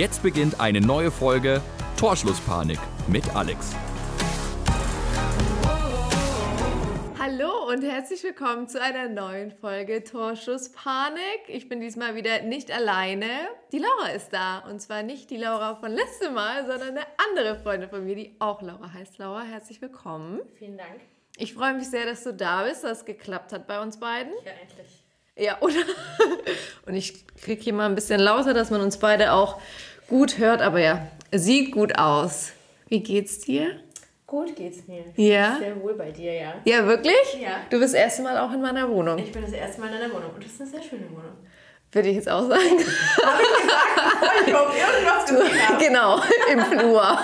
[0.00, 1.60] Jetzt beginnt eine neue Folge
[1.98, 3.76] Torschlusspanik mit Alex.
[7.18, 11.42] Hallo und herzlich willkommen zu einer neuen Folge Torschusspanik.
[11.48, 13.26] Ich bin diesmal wieder nicht alleine.
[13.72, 14.60] Die Laura ist da.
[14.60, 18.36] Und zwar nicht die Laura von letztem Mal, sondern eine andere Freundin von mir, die
[18.38, 19.18] auch Laura heißt.
[19.18, 20.40] Laura, herzlich willkommen.
[20.58, 20.98] Vielen Dank.
[21.36, 24.32] Ich freue mich sehr, dass du da bist, dass es geklappt hat bei uns beiden.
[24.46, 25.00] Ja, endlich.
[25.40, 25.74] Ja, oder?
[26.86, 29.60] Und ich kriege hier mal ein bisschen lauter, dass man uns beide auch
[30.10, 30.60] gut hört.
[30.60, 32.52] Aber ja, sieht gut aus.
[32.88, 33.80] Wie geht's dir?
[34.26, 35.04] Gut geht's mir.
[35.16, 35.56] Ja?
[35.58, 36.54] Sehr wohl bei dir, ja.
[36.64, 37.16] Ja, wirklich?
[37.40, 37.62] Ja.
[37.70, 39.18] Du bist das erste Mal auch in meiner Wohnung.
[39.18, 41.32] Ich bin das erste Mal in deiner Wohnung und das ist eine sehr schöne Wohnung.
[41.92, 42.60] Würde ich jetzt auch sagen.
[42.60, 45.84] Habe ich gesagt, ich irgendwas habe.
[45.84, 46.20] genau,
[46.52, 47.18] im Flur.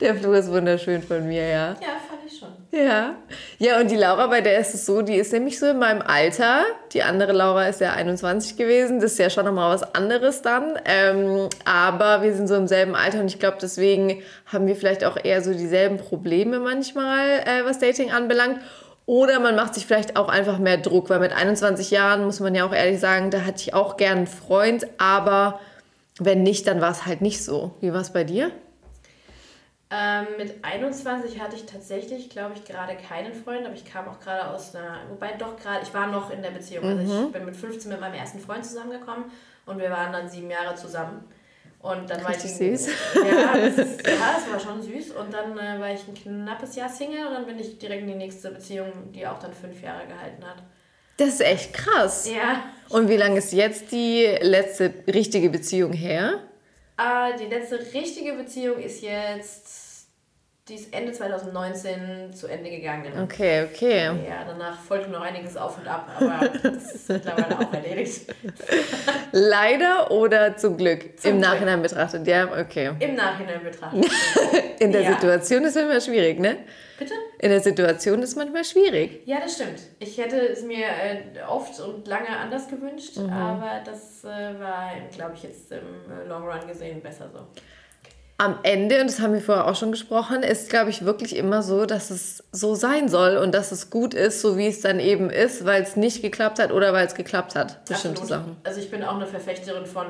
[0.00, 1.68] Der Flur ist wunderschön von mir, ja.
[1.72, 2.00] Ja,
[2.42, 2.78] schon.
[2.78, 3.16] Ja.
[3.58, 6.02] Ja, und die Laura, bei der ist es so, die ist nämlich so in meinem
[6.02, 6.64] Alter.
[6.92, 9.00] Die andere Laura ist ja 21 gewesen.
[9.00, 10.78] Das ist ja schon nochmal was anderes dann.
[10.84, 15.04] Ähm, aber wir sind so im selben Alter und ich glaube, deswegen haben wir vielleicht
[15.04, 18.60] auch eher so dieselben Probleme manchmal, äh, was Dating anbelangt.
[19.06, 22.54] Oder man macht sich vielleicht auch einfach mehr Druck, weil mit 21 Jahren muss man
[22.54, 25.58] ja auch ehrlich sagen, da hatte ich auch gern einen Freund, aber
[26.18, 27.74] wenn nicht, dann war es halt nicht so.
[27.80, 28.52] Wie war es bei dir?
[29.94, 34.18] Ähm, mit 21 hatte ich tatsächlich, glaube ich, gerade keinen Freund, aber ich kam auch
[34.20, 36.84] gerade aus einer, wobei doch gerade, ich war noch in der Beziehung.
[36.84, 39.26] Also ich bin mit 15 mit meinem ersten Freund zusammengekommen
[39.66, 41.22] und wir waren dann sieben Jahre zusammen.
[41.80, 42.88] Und dann Richtig war ich süß.
[43.16, 45.10] Ja, das, ist, ja, das war schon süß.
[45.10, 48.08] Und dann äh, war ich ein knappes Jahr Single und dann bin ich direkt in
[48.08, 50.62] die nächste Beziehung, die auch dann fünf Jahre gehalten hat.
[51.18, 52.30] Das ist echt krass.
[52.32, 52.62] Ja.
[52.88, 56.40] Und wie lange ist jetzt die letzte richtige Beziehung her?
[56.96, 59.81] Äh, die letzte richtige Beziehung ist jetzt,
[60.68, 63.12] die ist Ende 2019 zu Ende gegangen.
[63.24, 64.04] Okay, okay.
[64.06, 68.32] Ja, danach folgte noch einiges auf und ab, aber das ist mittlerweile auch erledigt.
[69.32, 71.18] Leider oder zum Glück?
[71.18, 71.50] Zum Im Glück.
[71.50, 72.92] Nachhinein betrachtet, ja, okay.
[73.00, 74.06] Im Nachhinein betrachtet.
[74.78, 75.12] In der Ja.
[75.14, 76.58] Situation ist es immer schwierig, ne?
[76.98, 77.14] Bitte?
[77.40, 79.22] In der Situation ist manchmal schwierig.
[79.26, 79.80] Ja, das stimmt.
[79.98, 83.32] Ich hätte es mir äh, oft und lange anders gewünscht, Mhm.
[83.32, 84.28] aber das äh,
[84.60, 87.40] war, glaube ich, jetzt im äh, Long Run gesehen besser so.
[88.42, 91.62] Am Ende, und das haben wir vorher auch schon gesprochen, ist, glaube ich, wirklich immer
[91.62, 94.98] so, dass es so sein soll und dass es gut ist, so wie es dann
[94.98, 97.84] eben ist, weil es nicht geklappt hat oder weil es geklappt hat.
[97.84, 98.26] Bestimmte.
[98.26, 98.56] Sachen.
[98.64, 100.06] Also ich bin auch eine Verfechterin von,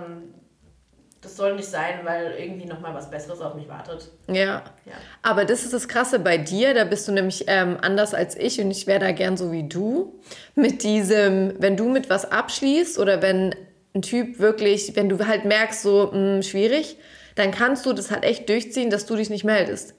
[1.20, 4.10] das soll nicht sein, weil irgendwie nochmal was Besseres auf mich wartet.
[4.28, 4.62] Ja.
[4.86, 4.94] Ja.
[5.20, 8.58] Aber das ist das Krasse bei dir, da bist du nämlich ähm, anders als ich
[8.62, 10.18] und ich wäre da gern so wie du.
[10.54, 13.54] Mit diesem, wenn du mit was abschließt oder wenn
[13.94, 16.96] ein Typ wirklich, wenn du halt merkst, so mh, schwierig,
[17.34, 19.94] dann kannst du das halt echt durchziehen, dass du dich nicht meldest.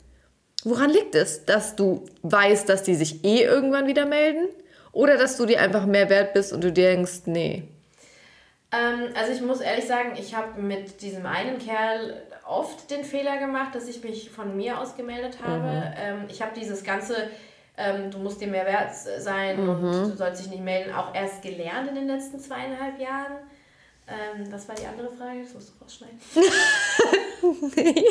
[0.64, 1.46] Woran liegt es?
[1.46, 4.48] Dass du weißt, dass die sich eh irgendwann wieder melden?
[4.92, 7.64] Oder dass du dir einfach mehr wert bist und du denkst, nee.
[8.72, 13.38] Ähm, also ich muss ehrlich sagen, ich habe mit diesem einen Kerl oft den Fehler
[13.38, 15.94] gemacht, dass ich mich von mir aus gemeldet habe.
[15.98, 17.16] Ähm, ich habe dieses ganze,
[17.78, 21.42] ähm, du musst dir mehr wert sein und du sollst dich nicht melden, auch erst
[21.42, 23.34] gelernt in den letzten zweieinhalb Jahren.
[24.08, 25.42] Ähm, was war die andere Frage?
[25.44, 26.20] Das musst du rausschneiden.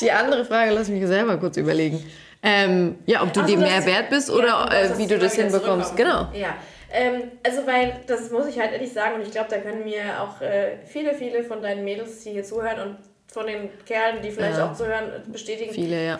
[0.00, 2.02] Die andere Frage, lass mich selber kurz überlegen.
[2.42, 5.18] Ähm, ja, ob du Ach dir so, mehr wert bist Ja, oder äh, wie du
[5.18, 5.96] das hinbekommst.
[5.96, 6.28] Genau.
[6.32, 6.56] Ja,
[6.92, 10.20] ähm, also weil, das muss ich halt ehrlich sagen und ich glaube, da können mir
[10.20, 12.98] auch äh, viele, viele von deinen Mädels, die hier zuhören und
[13.32, 14.70] von den Kerlen, die vielleicht Ja.
[14.70, 15.72] auch zuhören, bestätigen.
[15.72, 16.18] Viele, ja.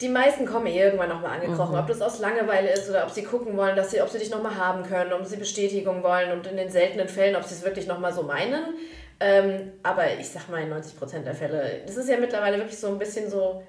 [0.00, 1.80] Die meisten kommen eh irgendwann nochmal angekrochen, Mhm.
[1.80, 4.30] ob das aus Langeweile ist oder ob sie gucken wollen, dass sie, ob sie dich
[4.30, 7.64] nochmal haben können, ob sie Bestätigung wollen und in den seltenen Fällen, ob sie es
[7.64, 8.74] wirklich nochmal so meinen.
[9.18, 12.86] Ähm, aber ich sag mal, in 90% der Fälle, das ist ja mittlerweile wirklich so
[12.86, 13.64] ein bisschen so,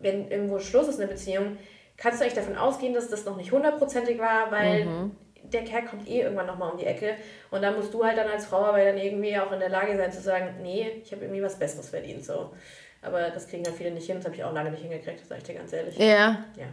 [0.00, 1.56] wenn irgendwo Schluss ist in der Beziehung,
[1.96, 5.16] kannst du eigentlich davon ausgehen, dass das noch nicht hundertprozentig war, weil Mhm.
[5.44, 7.14] der Kerl kommt eh irgendwann nochmal um die Ecke
[7.52, 9.96] und dann musst du halt dann als Frau aber dann irgendwie auch in der Lage
[9.96, 12.50] sein zu sagen, nee, ich habe irgendwie was Besseres verdient, so.
[13.02, 15.38] Aber das kriegen dann viele nicht hin, das habe ich auch lange nicht hingekriegt, sag
[15.38, 15.96] ich dir ganz ehrlich.
[15.98, 16.44] Ja.
[16.56, 16.66] Ja.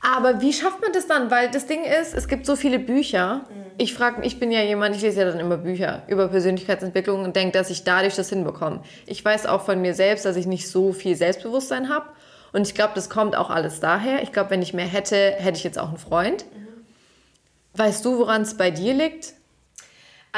[0.00, 1.30] Aber wie schafft man das dann?
[1.30, 3.44] Weil das Ding ist, es gibt so viele Bücher.
[3.78, 7.34] Ich frage, ich bin ja jemand, ich lese ja dann immer Bücher über Persönlichkeitsentwicklung und
[7.34, 8.82] denke, dass ich dadurch das hinbekomme.
[9.06, 12.06] Ich weiß auch von mir selbst, dass ich nicht so viel Selbstbewusstsein habe.
[12.52, 14.22] Und ich glaube, das kommt auch alles daher.
[14.22, 16.44] Ich glaube, wenn ich mehr hätte, hätte ich jetzt auch einen Freund.
[17.74, 19.34] Weißt du, woran es bei dir liegt?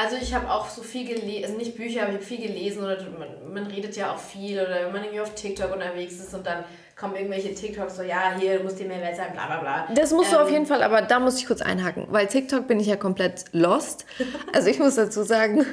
[0.01, 2.81] Also ich habe auch so viel gelesen, also nicht Bücher, aber ich habe viel gelesen
[2.81, 6.33] oder man, man redet ja auch viel oder wenn man irgendwie auf TikTok unterwegs ist
[6.33, 6.63] und dann
[6.95, 9.87] kommen irgendwelche TikToks so, ja, hier, du musst dir mehr wert sein, bla bla bla.
[9.93, 12.65] Das musst du Ähm, auf jeden Fall, aber da muss ich kurz einhaken, weil TikTok
[12.65, 14.05] bin ich ja komplett lost.
[14.53, 15.65] Also ich muss dazu sagen,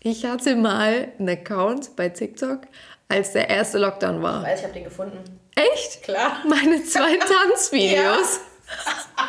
[0.00, 2.60] ich hatte mal einen Account bei TikTok,
[3.08, 4.44] als der erste Lockdown war.
[4.44, 5.18] Weiß, ich habe den gefunden.
[5.56, 6.02] Echt?
[6.02, 6.38] Klar.
[6.48, 7.18] Meine zwei
[7.50, 8.40] Tanzvideos.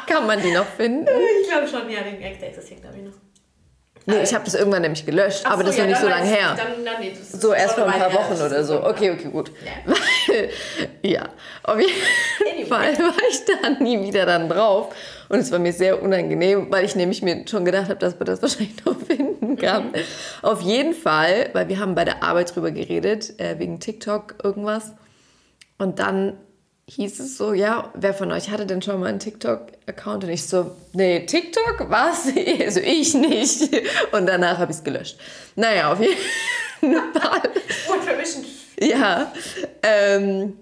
[0.08, 1.10] Kann man die noch finden?
[1.42, 3.23] Ich glaube schon, ja, den der existiert, glaube ich, noch.
[4.06, 6.08] Nee, ich habe das irgendwann nämlich gelöscht, aber so, das ist ja, noch nicht so
[6.10, 6.58] lange her.
[6.58, 8.84] Dann, dann, nee, So erst vor ein paar her, Wochen oder so.
[8.84, 9.52] Okay, okay, gut.
[9.64, 9.94] Ja.
[9.94, 10.50] Weil,
[11.12, 11.30] ja,
[11.64, 11.94] auf jeden
[12.52, 12.66] Anyway.
[12.66, 14.94] Fall war ich da nie wieder dann drauf.
[15.30, 18.26] Und es war mir sehr unangenehm, weil ich nämlich mir schon gedacht habe, dass man
[18.26, 19.88] das wahrscheinlich noch finden kann.
[19.88, 19.94] Mhm.
[20.42, 24.92] Auf jeden Fall, weil wir haben bei der Arbeit drüber geredet, äh, wegen TikTok irgendwas.
[25.78, 26.38] Und dann
[26.90, 30.26] hieß es so, ja, wer von euch hatte denn schon mal einen TikTok-Account?
[30.26, 31.90] Und ich so, nee, TikTok?
[31.90, 32.28] Was?
[32.64, 33.70] Also ich nicht.
[34.12, 35.18] Und danach habe ich es gelöscht.
[35.56, 36.16] Naja, auf jeden
[37.14, 37.50] Fall.
[37.92, 38.46] Und vermischen.
[38.80, 39.32] Ja,
[39.82, 40.58] ähm,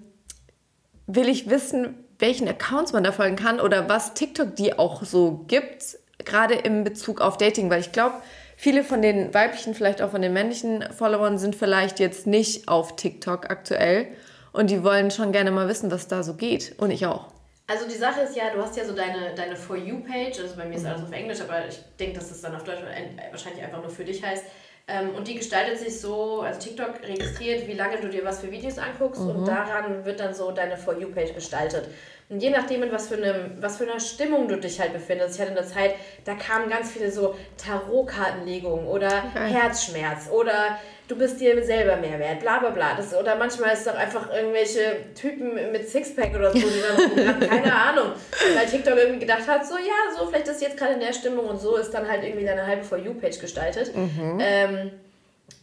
[1.06, 5.44] will ich wissen, welchen Accounts man da folgen kann oder was TikTok die auch so
[5.48, 8.14] gibt, gerade im Bezug auf Dating, weil ich glaube,
[8.56, 12.94] viele von den weiblichen, vielleicht auch von den männlichen Followern sind vielleicht jetzt nicht auf
[12.94, 14.06] TikTok aktuell
[14.52, 17.28] und die wollen schon gerne mal wissen, was da so geht und ich auch.
[17.68, 20.64] Also die Sache ist ja, du hast ja so deine, deine For You-Page, also bei
[20.66, 23.62] mir ist alles auf Englisch, aber ich denke, dass es dann auf Deutsch ein- wahrscheinlich
[23.64, 24.44] einfach nur für dich heißt.
[24.88, 28.50] Ähm, und die gestaltet sich so, also TikTok registriert, wie lange du dir was für
[28.50, 31.86] Videos anguckst und daran wird dann so deine For You-Page gestaltet.
[32.32, 35.34] Und je nachdem, in was für, einem, was für einer Stimmung du dich halt befindest.
[35.34, 39.52] Ich hatte eine Zeit, da kamen ganz viele so Tarotkartenlegungen oder Geil.
[39.52, 42.94] Herzschmerz oder du bist dir selber mehr wert, bla bla bla.
[42.96, 44.80] Das, oder manchmal ist es auch einfach irgendwelche
[45.14, 48.12] Typen mit Sixpack oder so, die dann rumrennen, keine Ahnung.
[48.54, 51.44] Weil TikTok irgendwie gedacht hat, so ja, so vielleicht ist jetzt gerade in der Stimmung
[51.44, 53.92] und so ist dann halt irgendwie deine halbe For You-Page gestaltet.
[54.40, 54.90] Ähm,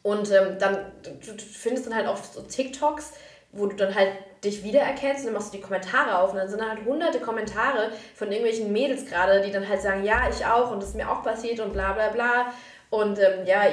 [0.04, 3.13] und ähm, dann, du, du findest dann halt auch so TikToks,
[3.51, 4.12] wo du dann halt
[4.44, 7.92] dich wiedererkennst und dann machst du die Kommentare auf und dann sind halt hunderte Kommentare
[8.16, 11.10] von irgendwelchen Mädels gerade, die dann halt sagen, ja, ich auch und das ist mir
[11.10, 12.54] auch passiert und bla bla bla.
[12.92, 13.66] Und ähm, ja,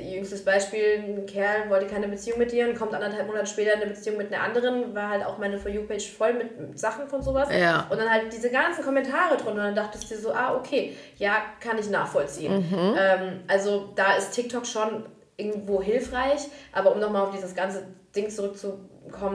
[0.00, 3.82] jüngstes Beispiel, ein Kerl wollte keine Beziehung mit dir und kommt anderthalb Monate später in
[3.82, 7.06] eine Beziehung mit einer anderen, war halt auch meine For You-Page voll mit, mit Sachen
[7.06, 7.50] von sowas.
[7.54, 7.86] Ja.
[7.90, 10.96] Und dann halt diese ganzen Kommentare drunter und dann dachtest du dir so, ah, okay,
[11.18, 12.64] ja, kann ich nachvollziehen.
[12.98, 15.04] Ähm, also da ist TikTok schon
[15.36, 17.82] irgendwo hilfreich, aber um nochmal auf dieses ganze
[18.16, 18.88] Ding zurückzukommen,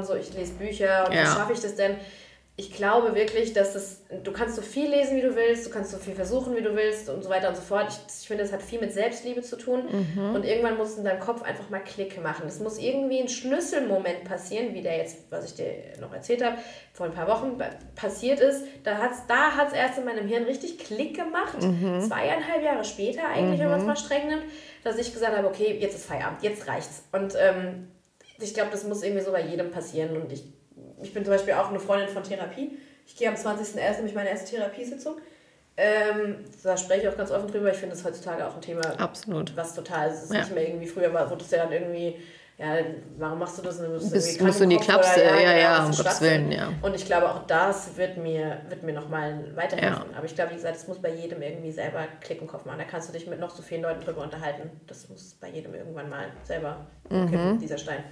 [0.03, 1.21] so ich lese Bücher und Ja.
[1.23, 1.95] wie schaffe ich das denn?
[2.59, 5.91] Ich glaube wirklich, dass das, du kannst so viel lesen, wie du willst, du kannst
[5.91, 7.85] so viel versuchen, wie du willst und so weiter und so fort.
[7.89, 9.83] Ich, ich finde, das hat viel mit Selbstliebe zu tun
[10.33, 12.47] und irgendwann muss in deinem Kopf einfach mal Klick machen.
[12.47, 15.71] Es muss irgendwie ein Schlüsselmoment passieren, wie der jetzt, was ich dir
[16.01, 16.57] noch erzählt habe,
[16.93, 17.61] vor ein paar Wochen
[17.95, 18.63] passiert ist.
[18.83, 21.57] Da hat es da hat's erst in meinem Hirn richtig Klick gemacht.
[22.07, 24.43] Zweieinhalb Jahre später eigentlich, wenn man es mal streng nimmt,
[24.83, 27.03] dass ich gesagt habe, okay, jetzt ist Feierabend, jetzt reicht's.
[27.11, 27.87] Und ähm,
[28.39, 30.15] ich glaube, das muss irgendwie so bei jedem passieren.
[30.21, 30.43] Und ich,
[31.01, 32.77] ich bin zum Beispiel auch eine Freundin von Therapie.
[33.05, 33.97] Ich gehe am 20.01.
[33.97, 35.15] nämlich meine erste Therapiesitzung.
[35.79, 37.69] Ähm, da spreche ich auch ganz offen drüber.
[37.71, 39.55] Ich finde das heutzutage auch ein Thema, Absolut.
[39.55, 40.39] was total, es ist Ja.
[40.39, 42.15] nicht mehr irgendwie früher, war, wurde es ja dann irgendwie,
[42.57, 42.75] ja,
[43.18, 43.77] warum machst du das?
[43.77, 46.21] Du bist, Bist- musst du in die Klapse, oder- ja, ja, was um Gottes.
[46.21, 46.69] Willen, ja.
[46.81, 50.15] Und ich glaube, auch das wird mir, wird mir nochmal weiterhelfen.
[50.15, 52.80] Aber ich glaube, wie gesagt, es muss bei jedem irgendwie selber Klick im Kopf machen.
[52.80, 54.71] Da kannst du dich mit noch so vielen Leuten drüber unterhalten.
[54.88, 57.30] Das muss bei jedem irgendwann mal selber Mhm.
[57.30, 58.04] kippen, dieser Stein.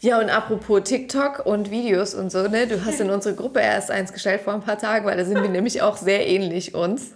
[0.00, 2.66] Ja, und apropos TikTok und Videos und so, ne?
[2.66, 5.40] Du hast in unsere Gruppe erst eins gestellt vor ein paar Tagen, weil da sind
[5.40, 7.12] wir nämlich auch sehr ähnlich uns.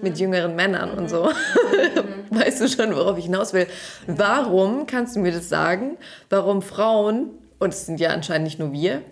[0.00, 1.24] Mit jüngeren Männern und so.
[2.30, 3.66] Weißt du schon, worauf ich hinaus will?
[4.06, 5.96] Warum, kannst du mir das sagen,
[6.30, 7.30] warum Frauen,
[7.60, 9.02] und es sind ja anscheinend nicht nur wir,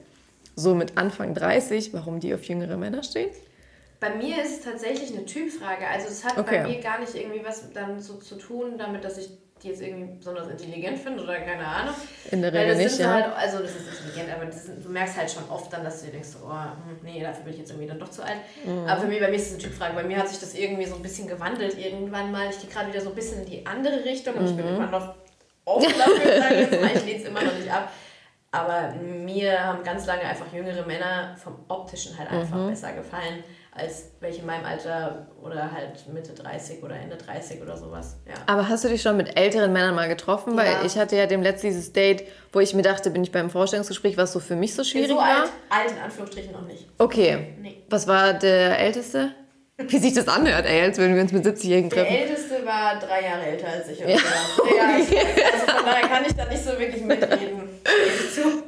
[0.56, 3.30] so mit Anfang 30, warum die auf jüngere Männer stehen?
[4.00, 5.86] Bei mir ist es tatsächlich eine Typfrage.
[5.86, 6.62] Also es hat Okay.
[6.62, 9.30] bei mir gar nicht irgendwie was dann so zu tun, damit, dass ich
[9.62, 11.94] die jetzt irgendwie besonders intelligent finde oder keine Ahnung.
[12.30, 13.12] In der Weil Regel das nicht, ja.
[13.12, 16.00] halt, also das ist intelligent, aber das sind, du merkst halt schon oft dann, dass
[16.00, 18.38] du dir denkst, oh, hm, nee, dafür bin ich jetzt irgendwie dann doch zu alt.
[18.64, 18.86] Mhm.
[18.86, 19.94] Aber für mich, bei mir ist es eine Typfrage.
[19.94, 22.48] Bei mir hat sich das irgendwie so ein bisschen gewandelt irgendwann mal.
[22.50, 24.56] Ich gehe gerade wieder so ein bisschen in die andere Richtung, ich Mhm.
[24.56, 25.14] bin immer noch
[25.64, 26.90] offen dafür, ich jetzt mal.
[26.96, 27.92] Ich lehne es immer noch nicht ab.
[28.52, 32.70] Aber mir haben ganz lange einfach jüngere Männer vom Optischen halt einfach Mhm.
[32.70, 37.76] besser gefallen, als welche in meinem Alter oder halt Mitte 30 oder Ende 30 oder
[37.76, 38.16] sowas.
[38.26, 38.34] Ja.
[38.46, 40.56] Aber hast du dich schon mit älteren Männern mal getroffen?
[40.56, 40.84] Weil Ja.
[40.84, 44.16] ich hatte ja dem letzten dieses Date, wo ich mir dachte, bin ich beim Vorstellungsgespräch,
[44.16, 45.42] was so für mich so schwierig so war.
[45.42, 46.86] alt, alt in Anführungsstrichen noch nicht.
[46.98, 47.54] Okay.
[47.60, 47.76] Nee.
[47.88, 49.32] Was war der Älteste?
[49.88, 52.14] Wie sich das anhört, ey, als würden wir uns mit 70-Jährigen Der treffen.
[52.14, 53.98] Älteste war drei Jahre älter als ich.
[54.00, 54.08] Ja.
[54.08, 57.62] Ja, ja ich, also von daher kann ich da nicht so wirklich mitreden.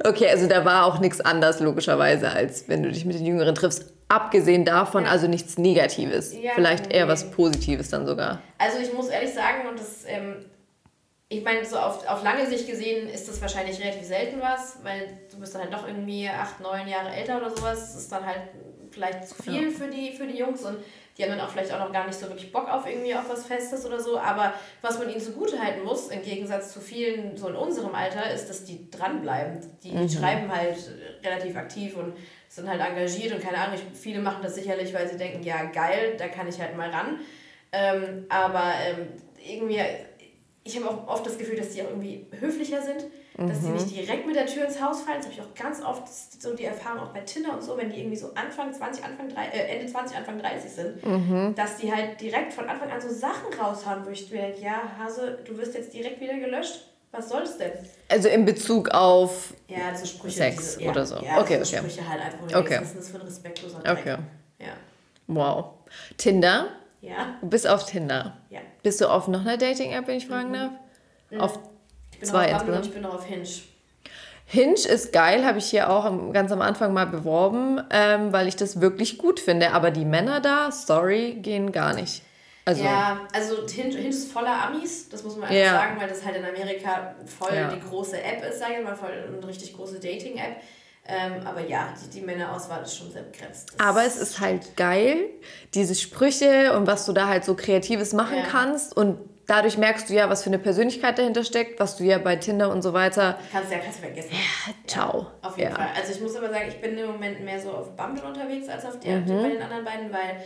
[0.03, 3.53] Okay, also da war auch nichts anders, logischerweise, als wenn du dich mit den Jüngeren
[3.53, 3.92] triffst.
[4.13, 5.11] Abgesehen davon, Ja.
[5.11, 6.35] also nichts Negatives.
[6.39, 7.11] Ja, Vielleicht eher nee.
[7.11, 8.41] was Positives dann sogar.
[8.59, 10.45] Also ich muss ehrlich sagen, und das, ähm,
[11.29, 15.17] ich meine, so auf, auf lange Sicht gesehen ist das wahrscheinlich relativ selten was, weil
[15.31, 17.79] du bist dann halt doch irgendwie acht, neun Jahre älter oder sowas.
[17.79, 18.41] Das ist dann halt
[18.91, 20.77] vielleicht zu viel für, die, für die Jungs und
[21.17, 23.29] die haben dann auch vielleicht auch noch gar nicht so wirklich Bock auf irgendwie auf
[23.29, 24.17] was Festes oder so.
[24.19, 28.49] Aber was man ihnen zugutehalten muss, im Gegensatz zu vielen so in unserem Alter, ist,
[28.49, 29.59] dass die dranbleiben.
[29.83, 30.77] Die schreiben halt
[31.23, 32.13] relativ aktiv und
[32.55, 35.63] sind halt engagiert und keine Ahnung, ich, viele machen das sicherlich, weil sie denken, ja
[35.65, 37.19] geil, da kann ich halt mal ran.
[37.71, 39.07] Ähm, aber ähm,
[39.43, 39.79] irgendwie,
[40.63, 43.05] ich habe auch oft das Gefühl, dass die auch irgendwie höflicher sind,
[43.35, 45.17] dass die nicht direkt mit der Tür ins Haus fallen.
[45.17, 47.89] Das habe ich auch ganz oft so die Erfahrung auch bei Tinder und so, wenn
[47.89, 51.91] die irgendwie so Anfang 20, Anfang 30, äh, Ende 20, Anfang 30 sind, dass die
[51.91, 55.73] halt direkt von Anfang an so Sachen raushauen, wo ich denke, ja, Hase, du wirst
[55.73, 56.92] jetzt direkt wieder gelöscht.
[57.13, 57.71] Was soll das denn?
[58.09, 60.35] Also in Bezug auf Ja, so Sprüche.
[60.35, 61.15] Sex diese, ja, oder so.
[61.23, 61.87] Ja, Okay, so okay.
[61.87, 62.59] Sprüche halt einfach.
[62.59, 62.79] Okay.
[62.81, 63.97] Was ist das für ein respektloser Dreck?
[63.99, 64.17] Okay.
[64.59, 64.73] Ja.
[65.27, 65.65] Wow.
[66.17, 66.69] Tinder?
[67.01, 67.37] Ja.
[67.41, 68.37] Du bist auf Tinder.
[68.49, 68.59] Ja.
[68.81, 70.71] Bist du auf noch einer Dating-App, wenn ich fragen darf?
[71.39, 71.59] Auf
[72.13, 72.85] Ich bin Zwei auf insgesamt.
[72.87, 73.47] ich bin noch auf Hinge.
[74.45, 78.55] Hinge ist geil, habe ich hier auch ganz am Anfang mal beworben, ähm, weil ich
[78.55, 79.71] das wirklich gut finde.
[79.73, 82.21] Aber die Männer da, sorry, gehen gar nicht.
[82.65, 85.71] Also, Ja, also Hinge, Hinge ist voller Amis, das muss man einfach Ja.
[85.73, 87.67] sagen, weil das halt in Amerika voll Ja.
[87.69, 90.57] die große App ist, sage ich mal, voll eine richtig große Dating-App.
[91.05, 93.73] Ähm, aber ja, die, die Männerauswahl ist schon sehr begrenzt.
[93.77, 95.17] Das aber es ist halt geil,
[95.73, 98.45] diese Sprüche und was du da halt so Kreatives machen Ja.
[98.49, 98.95] kannst.
[98.95, 102.37] Und dadurch merkst du ja, was für eine Persönlichkeit dahinter steckt, was du ja bei
[102.37, 103.37] Tinder und so weiter.
[103.51, 104.31] Kannst ja kannst du vergessen.
[104.87, 105.27] Ciao.
[105.41, 105.75] Auf jeden Ja.
[105.75, 105.89] Fall.
[105.99, 108.85] Also ich muss aber sagen, ich bin im Moment mehr so auf Bumble unterwegs als
[108.85, 109.41] auf der, Mhm.
[109.43, 110.37] bei den anderen beiden, weil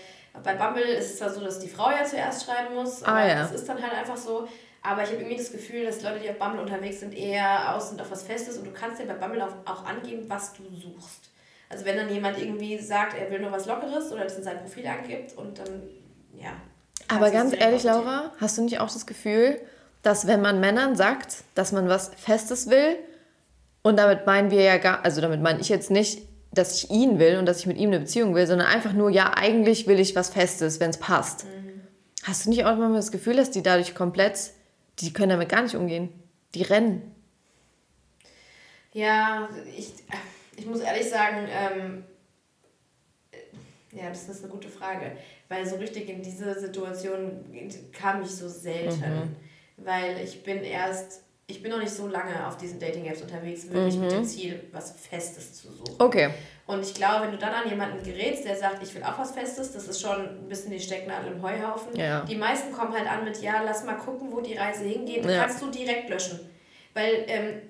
[0.44, 3.28] bei Bumble ist es zwar so, dass die Frau ja zuerst schreiben muss, Ah, aber
[3.28, 3.36] ja.
[3.42, 4.48] das ist dann halt einfach so.
[4.84, 7.90] Aber ich habe irgendwie das Gefühl, dass Leute, die auf Bumble unterwegs sind, eher aus
[7.90, 10.64] sind auf was Festes und du kannst dir bei Bumble auch, auch angeben, was du
[10.64, 11.30] suchst.
[11.70, 14.60] Also wenn dann jemand irgendwie sagt, er will nur was Lockeres oder das in sein
[14.60, 15.84] Profil angibt und dann,
[16.34, 16.52] ja.
[17.10, 17.84] Aber ganz ehrlich.
[17.84, 19.60] Laura, hast du nicht auch das Gefühl,
[20.04, 22.98] dass wenn man Männern sagt, dass man was Festes will,
[23.84, 26.27] und damit meinen wir ja gar, also damit meine ich jetzt nicht,
[26.58, 29.10] dass ich ihn will und dass ich mit ihm eine Beziehung will, sondern einfach nur,
[29.10, 31.46] ja, eigentlich will ich was Festes, wenn es passt.
[31.46, 31.82] Mhm.
[32.24, 34.52] Hast du nicht auch manchmal das Gefühl, dass die dadurch komplett,
[35.00, 36.10] die können damit gar nicht umgehen?
[36.56, 37.16] Die rennen.
[38.94, 39.94] Ja, ich,
[40.56, 42.04] ich muss ehrlich sagen, ähm,
[43.92, 45.12] ja, das ist eine gute Frage,
[45.50, 47.46] weil so richtig in diese Situation
[47.94, 49.36] kam ich so selten,
[49.78, 53.98] weil ich bin erst, ich bin noch nicht so lange auf diesen Dating-Apps unterwegs, wirklich
[53.98, 55.96] mit dem Ziel, was Festes zu suchen.
[55.98, 56.30] Okay.
[56.66, 59.32] Und ich glaube, wenn du dann an jemanden gerätst, der sagt, ich will auch was
[59.32, 61.96] Festes, das ist schon ein bisschen die Stecknadel im Heuhaufen.
[61.96, 62.26] Ja.
[62.26, 65.24] Die meisten kommen halt an mit, ja, lass mal gucken, wo die Reise hingeht.
[65.24, 65.44] Ja.
[65.44, 66.38] Kannst du direkt löschen.
[66.94, 67.62] Weil, ähm,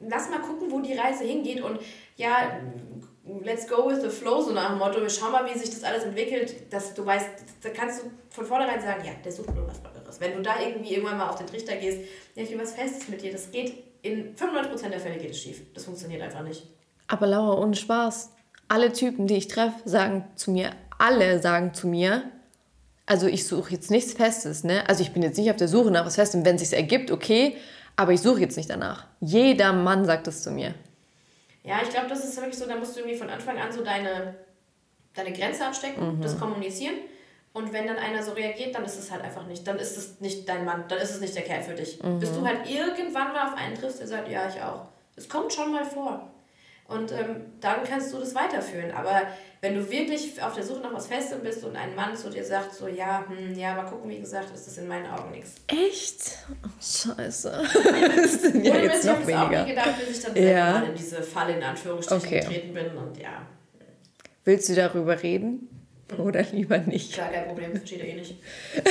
[0.00, 1.80] lass mal gucken, wo die Reise hingeht und
[2.16, 2.60] ja,
[3.42, 5.84] let's go with the flow, so nach dem Motto, wir schauen mal, wie sich das
[5.84, 7.28] alles entwickelt, dass du weißt,
[7.62, 9.80] da kannst du von vornherein sagen, ja, der sucht nur was
[10.12, 10.20] Lockeres.
[10.20, 12.00] Wenn du da irgendwie irgendwann mal auf den Trichter gehst,
[12.34, 15.38] ja, ich will was Festes mit dir, das geht, in 95% der Fälle geht es
[15.40, 15.62] schief.
[15.74, 16.66] Das funktioniert einfach nicht.
[17.08, 18.30] Aber Laura, ohne Spaß.
[18.68, 22.24] Alle Typen, die ich treffe, sagen zu mir, alle sagen zu mir,
[23.06, 24.88] also ich suche jetzt nichts Festes, ne?
[24.88, 26.44] Also ich bin jetzt nicht auf der Suche nach was Festem.
[26.44, 27.56] Wenn es sich ergibt, okay,
[27.96, 29.06] aber ich suche jetzt nicht danach.
[29.20, 30.74] Jeder Mann sagt das zu mir.
[31.64, 33.84] Ja, ich glaube, das ist wirklich so, da musst du irgendwie von Anfang an so
[33.84, 34.34] deine,
[35.14, 36.22] deine Grenze abstecken, Mhm.
[36.22, 36.94] das kommunizieren.
[37.54, 40.20] Und wenn dann einer so reagiert, dann ist es halt einfach nicht, dann ist es
[40.20, 42.02] nicht dein Mann, dann ist es nicht der Kerl für dich.
[42.02, 42.18] Mhm.
[42.18, 44.86] Bis du halt irgendwann mal auf einen triffst, der sagt, ja, ich auch.
[45.16, 46.28] Es kommt schon mal vor.
[46.88, 48.90] Und ähm, dann kannst du das weiterführen.
[48.90, 49.22] Aber
[49.60, 52.44] wenn du wirklich auf der Suche nach was Festem bist und ein Mann zu dir
[52.44, 55.54] sagt, so, ja, hm, ja, mal gucken, wie gesagt, ist das in meinen Augen nichts.
[55.68, 56.38] Echt?
[56.64, 57.62] Oh, scheiße.
[58.16, 59.62] das sind ja jetzt Witz, ich noch habe es auch weniger.
[59.64, 60.72] nie gedacht, bis ich dann selber Ja.
[60.80, 62.40] mal in diese Falle in Anführungsstrichen Okay.
[62.40, 62.96] getreten bin.
[62.96, 63.46] Und ja,
[64.44, 65.81] Willst du darüber reden?
[66.18, 67.12] Oder lieber nicht?
[67.14, 68.34] klar, kein Problem, versteht er eh nicht.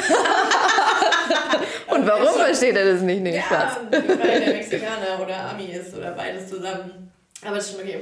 [1.88, 3.22] Und warum versteht er das nicht?
[3.22, 3.78] Nee, Spaß.
[3.92, 7.12] Ja, weil der Mexikaner oder Ami ist oder beides zusammen.
[7.46, 8.00] Aber ist schon okay.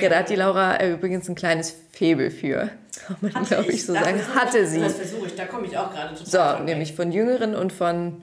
[0.00, 2.70] Ja, da hat die Laura äh, übrigens ein kleines Faible für.
[3.06, 4.18] Kann man, glaube ich, so Das sagen.
[4.20, 4.80] versuch- Hatte sie.
[4.80, 8.20] Das versuche ich, da komme ich auch gerade total So, nämlich von Jüngeren und von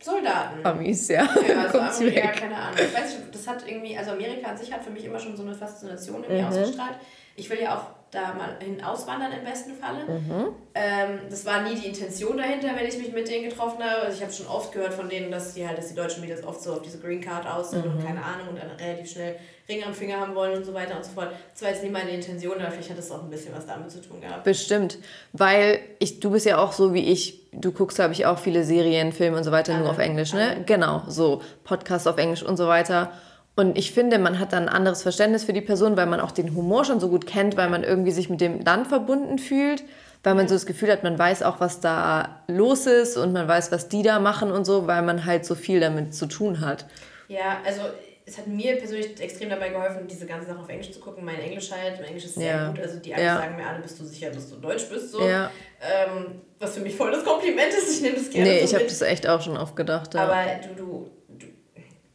[0.00, 0.64] Soldaten.
[0.64, 1.28] Amis, ja.
[1.48, 2.36] Ja, also Kommt sie Amerika, weg.
[2.36, 2.76] keine Ahnung.
[2.78, 5.36] Ich weiß nicht, das hat irgendwie, also Amerika an sich hat für mich immer schon
[5.36, 6.48] so eine Faszination irgendwie Mhm.
[6.48, 6.94] ausgestrahlt.
[7.34, 10.04] Ich will ja auch da mal hin auswandern im besten Falle.
[10.06, 10.46] Mhm.
[10.74, 14.02] Ähm, das war nie die Intention dahinter, wenn ich mich mit denen getroffen habe.
[14.02, 16.42] Also ich habe schon oft gehört von denen, dass die halt, dass die deutschen Mädels
[16.44, 17.92] oft so auf diese Green Card aus sind Mhm.
[17.98, 19.36] und keine Ahnung und dann relativ schnell
[19.68, 21.28] Ring am Finger haben wollen und so weiter und so fort.
[21.52, 23.90] Das war jetzt nie meine Intention, aber vielleicht hat das auch ein bisschen was damit
[23.90, 24.42] zu tun gehabt.
[24.44, 24.96] Bestimmt.
[25.34, 27.40] Weil ich, du bist ja auch so wie ich.
[27.52, 30.32] Du guckst, glaube ich, auch viele Serien, Filme und so weiter nur Alle, auf Englisch,
[30.32, 30.50] ne?
[30.52, 30.64] alle.
[30.64, 33.12] Genau, so Podcasts auf Englisch und so weiter.
[33.58, 36.30] Und ich finde, man hat dann ein anderes Verständnis für die Person, weil man auch
[36.30, 39.82] den Humor schon so gut kennt, weil man irgendwie sich mit dem Land verbunden fühlt,
[40.22, 43.48] weil man so das Gefühl hat, man weiß auch, was da los ist und man
[43.48, 46.60] weiß, was die da machen und so, weil man halt so viel damit zu tun
[46.60, 46.86] hat.
[47.26, 47.80] Ja, also
[48.24, 51.24] es hat mir persönlich extrem dabei geholfen, diese ganzen Sachen auf Englisch zu gucken.
[51.24, 52.68] Mein Englisch halt, mein Englisch ist sehr Ja.
[52.68, 52.78] gut.
[52.78, 53.38] Also die Amis Ja.
[53.38, 55.10] sagen mir alle, bist du sicher, dass du Deutsch bist?
[55.10, 55.20] So.
[55.28, 55.50] Ja.
[55.80, 57.92] Ähm, was für mich voll das Kompliment ist.
[57.92, 60.14] Ich nehme das gerne Nee, so ich habe das echt auch schon oft gedacht.
[60.14, 61.10] Aber du, du,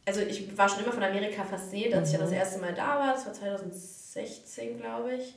[0.06, 2.24] also ich war schon immer von Amerika fasziniert, als ich ja Mhm.
[2.24, 3.12] das erste Mal da war.
[3.14, 5.34] Das war 2016, glaube ich.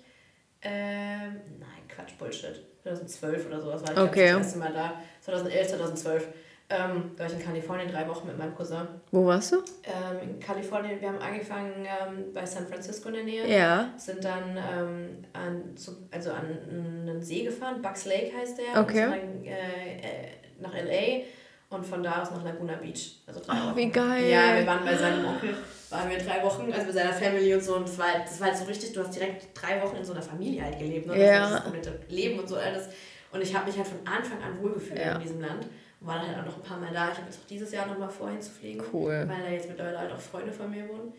[0.62, 2.62] Ähm, nein, Quatsch, Bullshit.
[2.84, 4.28] 2012 oder sowas war ich, Okay.
[4.30, 4.94] das erste Mal da.
[5.22, 6.28] 2011, 2012.
[6.70, 8.88] Ähm, da war ich in Kalifornien drei Wochen mit meinem Cousin.
[9.12, 9.58] Wo warst du?
[9.84, 13.48] Ähm, in Kalifornien, wir haben angefangen ähm, bei San Francisco in der Nähe.
[13.48, 13.94] Ja.
[13.98, 18.82] Sind dann ähm, an, zu, also an einen See gefahren, Bucks Lake heißt der.
[18.82, 19.06] Okay.
[19.06, 20.28] Und sind dann, äh, äh,
[20.60, 21.24] nach L.A.
[21.70, 23.18] und von da aus nach Laguna Beach.
[23.26, 23.76] Also drei Wochen.
[23.76, 24.30] wie geil.
[24.30, 25.54] Ja, wir waren bei seinem Onkel,
[25.90, 27.76] waren wir drei Wochen, also bei seiner Family und so.
[27.76, 30.06] Und das war, halt- das war halt so richtig, du hast direkt drei Wochen in
[30.06, 31.08] so einer Familie halt gelebt.
[31.08, 31.14] Ne?
[31.14, 31.50] Das Ja.
[31.52, 32.88] das komplette Leben und so alles.
[33.32, 35.16] Und ich habe mich halt von Anfang an wohlgefühlt Ja.
[35.16, 35.68] in diesem Land.
[36.00, 37.10] Und war dann halt auch noch ein paar Mal da.
[37.12, 38.82] Ich habe jetzt auch dieses Jahr noch mal vorhin zu fliegen.
[38.94, 39.26] Cool.
[39.28, 41.12] Weil da jetzt mittlerweile halt auch Freunde von mir wohnen.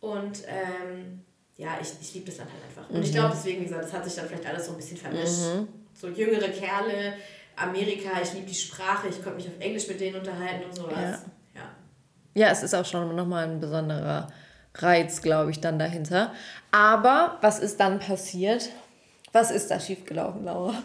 [0.00, 1.20] Und ähm,
[1.56, 2.90] ja, ich, ich liebe das Land halt einfach.
[2.94, 4.96] Und ich glaube deswegen, wie gesagt, das hat sich dann vielleicht alles so ein bisschen
[4.96, 5.66] vermischt.
[5.94, 7.14] So jüngere Kerle,
[7.56, 10.96] Amerika, ich liebe die Sprache, ich konnte mich auf Englisch mit denen unterhalten und sowas.
[10.96, 11.20] Ja.
[11.54, 11.70] ja.
[12.34, 14.28] Ja, es ist auch schon nochmal ein besonderer
[14.74, 16.32] Reiz, glaube ich, dann dahinter.
[16.70, 18.68] Aber was ist dann passiert?
[19.32, 20.74] Was ist da schiefgelaufen, Laura?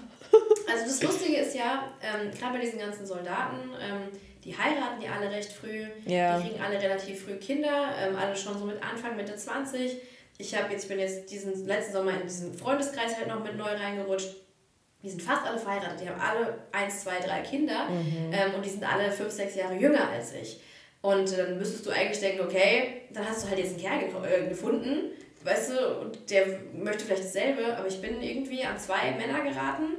[0.73, 5.11] Also das Lustige ist ja, ähm, gerade bei diesen ganzen Soldaten, ähm, die heiraten ja
[5.19, 6.39] alle recht früh, Ja.
[6.39, 9.97] die kriegen alle relativ früh Kinder, ähm, alle schon so mit Anfang, Mitte 20.
[10.37, 13.57] Ich habe jetzt, ich bin jetzt diesen letzten Sommer in diesen Freundeskreis halt noch mit
[13.57, 14.33] neu reingerutscht.
[15.03, 17.87] Die sind fast alle verheiratet, die haben alle eins, zwei, drei Kinder
[18.31, 20.59] ähm, und die sind alle fünf, sechs Jahre jünger als ich.
[21.01, 24.47] Und dann müsstest du eigentlich denken, okay, dann hast du halt jetzt einen Kerl äh,
[24.47, 25.11] gefunden,
[25.43, 29.95] weißt du, und der möchte vielleicht dasselbe, aber ich bin irgendwie an zwei Männer geraten,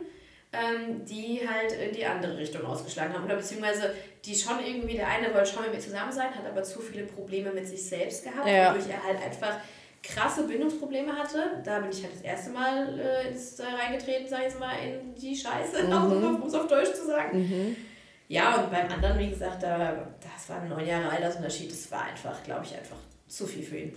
[0.52, 3.24] ähm, die halt in die andere Richtung ausgeschlagen haben.
[3.24, 3.94] Oder beziehungsweise
[4.24, 7.04] die schon irgendwie, der eine wollte schon mit mir zusammen sein, hat aber zu viele
[7.06, 8.72] Probleme mit sich selbst gehabt, Ja.
[8.72, 9.56] wodurch er halt einfach
[10.02, 11.62] krasse Bindungsprobleme hatte.
[11.64, 14.74] Da bin ich halt das erste Mal äh, ins, äh, reingetreten, sag ich jetzt mal,
[14.84, 17.76] in die Scheiße, um es auf Deutsch zu sagen.
[18.28, 21.70] Ja, und beim anderen, wie gesagt, da, das war ein neun Jahre Altersunterschied.
[21.70, 22.96] Das war einfach, glaube ich, einfach
[23.28, 23.94] zu viel für ihn.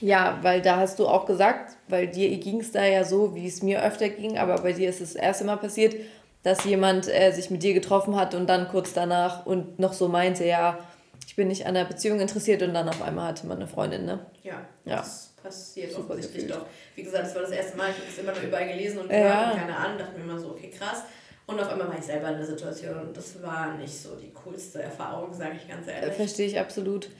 [0.00, 3.46] Ja, weil da hast du auch gesagt, weil dir ging es da ja so, wie
[3.46, 5.94] es mir öfter ging, aber bei dir ist es das erste Mal passiert,
[6.42, 10.08] dass jemand äh, sich mit dir getroffen hat und dann kurz danach und noch so
[10.08, 10.78] meinte, ja,
[11.26, 14.04] ich bin nicht an der Beziehung interessiert und dann auf einmal hatte man eine Freundin,
[14.04, 14.18] ne?
[14.42, 14.96] Ja, Ja.
[14.96, 16.60] das passiert Super offensichtlich gefühlt.
[16.62, 16.66] doch.
[16.94, 19.10] Wie gesagt, das war das erste Mal, ich habe es immer nur überall gelesen und
[19.10, 19.52] Ja.
[19.52, 21.02] und keine Ahnung, dachte mir immer so, okay, krass.
[21.46, 24.30] Und auf einmal war ich selber in der Situation und das war nicht so die
[24.32, 26.14] coolste Erfahrung, sage ich ganz Äh, ehrlich.
[26.14, 27.06] Verstehe ich absolut.
[27.06, 27.10] Ja.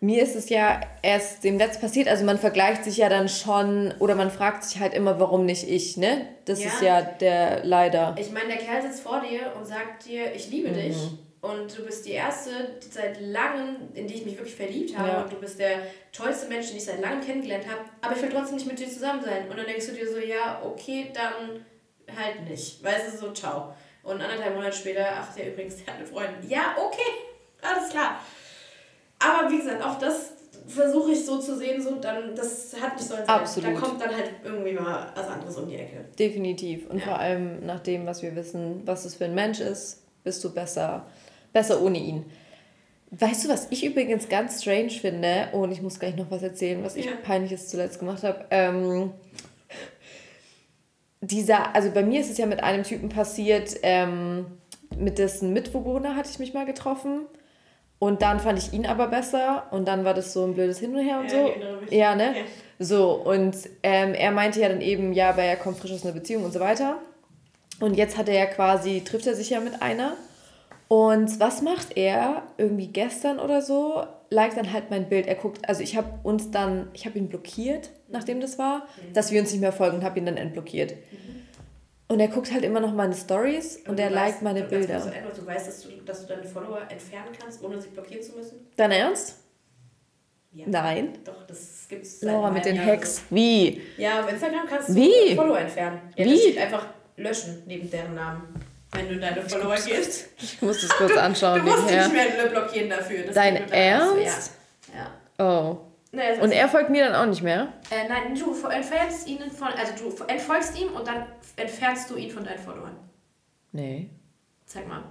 [0.00, 3.94] Mir ist es ja erst dem Letzt passiert, also man vergleicht sich ja dann schon
[4.00, 6.26] oder man fragt sich halt immer, warum nicht ich, ne?
[6.46, 6.66] Das Ja.
[6.66, 8.16] ist ja der leider.
[8.18, 10.96] Ich meine, der Kerl sitzt vor dir und sagt dir, ich liebe dich.
[11.46, 12.50] Und du bist die erste
[12.82, 15.08] die seit langem, in die ich mich wirklich verliebt habe.
[15.08, 15.22] Ja.
[15.22, 15.78] Und du bist der
[16.12, 17.80] tollste Mensch, den ich seit langem kennengelernt habe.
[18.00, 19.48] Aber ich will trotzdem nicht mit dir zusammen sein.
[19.48, 21.64] Und dann denkst du dir so, ja, okay, dann
[22.16, 22.82] halt nicht.
[22.82, 23.74] Weißt du, so, ciao.
[24.02, 26.48] Und anderthalb Monate später, ach, der übrigens, der hat eine Freundin.
[26.48, 27.10] Ja, okay,
[27.62, 28.20] alles klar.
[29.18, 30.32] Aber wie gesagt, auch das
[30.68, 33.76] versuche ich so zu sehen, so dann, das hat nicht so ein Absolut.
[33.76, 36.04] Da kommt dann halt irgendwie mal was anderes um die Ecke.
[36.18, 36.88] Definitiv.
[36.88, 37.04] Und Ja.
[37.04, 40.52] vor allem nach dem, was wir wissen, was es für ein Mensch ist, bist du
[40.52, 41.06] besser,
[41.56, 42.24] besser ohne ihn.
[43.12, 46.82] Weißt du, was ich übrigens ganz strange finde, und ich muss gleich noch was erzählen,
[46.84, 47.12] was ich Ja.
[47.22, 48.44] peinliches zuletzt gemacht habe.
[48.50, 49.12] Ähm,
[51.20, 54.46] dieser, also bei mir ist es ja mit einem Typen passiert, ähm,
[54.98, 57.20] mit dessen Mitbewohner hatte ich mich mal getroffen.
[57.98, 60.94] Und dann fand ich ihn aber besser und dann war das so ein blödes Hin
[60.94, 61.80] und Her und Ja, so.
[61.80, 61.90] mich.
[61.90, 62.34] Ja, ne?
[62.36, 62.44] Ja.
[62.78, 66.12] So, und ähm, er meinte ja dann eben, ja, aber er kommt frisch aus einer
[66.12, 66.98] Beziehung und so weiter.
[67.80, 70.12] Und jetzt hat er ja quasi, trifft er sich ja mit einer.
[70.88, 72.42] Und was macht er?
[72.58, 75.26] Irgendwie gestern oder so, liked dann halt mein Bild.
[75.26, 79.32] Er guckt, also ich habe uns dann, ich habe ihn blockiert, nachdem das war, dass
[79.32, 80.94] wir uns nicht mehr folgen und habe ihn dann entblockiert.
[82.08, 84.94] Und er guckt halt immer noch meine Stories und, du er liked meine kurz Bilder.
[85.12, 88.36] Ende, Du weißt, dass du, dass du deine Follower entfernen kannst, ohne sie blockieren zu
[88.36, 88.68] müssen?
[88.76, 89.38] Dein Ernst?
[90.52, 90.64] Ja.
[90.68, 91.18] Nein.
[91.24, 92.22] Doch, das gibt's.
[92.22, 93.22] Laura mit den Jahren Hacks.
[93.28, 93.82] Wie?
[93.96, 94.02] So.
[94.02, 95.34] Ja, auf Instagram kannst du Wie?
[95.34, 96.00] Follower entfernen.
[96.16, 96.58] Ja, Wie?
[96.58, 98.54] Einfach löschen neben deren Namen.
[98.92, 100.26] Wenn du deine Follower gehst.
[100.38, 102.24] Ich muss das kurz Du anschauen musst dich nebenher.
[102.24, 103.24] nicht mehr blockieren dafür.
[103.32, 104.52] Dein Ernst?
[104.88, 105.10] du- Ja.
[105.38, 105.44] ja.
[105.72, 105.78] Oh.
[106.12, 107.72] Das Und er folgt mir dann auch nicht mehr?
[107.90, 112.30] Äh, nein, du entfernst ihn von, also du entfolgst ihm und dann entfernst du ihn
[112.30, 112.96] von deinen Followern.
[113.72, 114.08] Nee.
[114.64, 115.02] Zeig mal.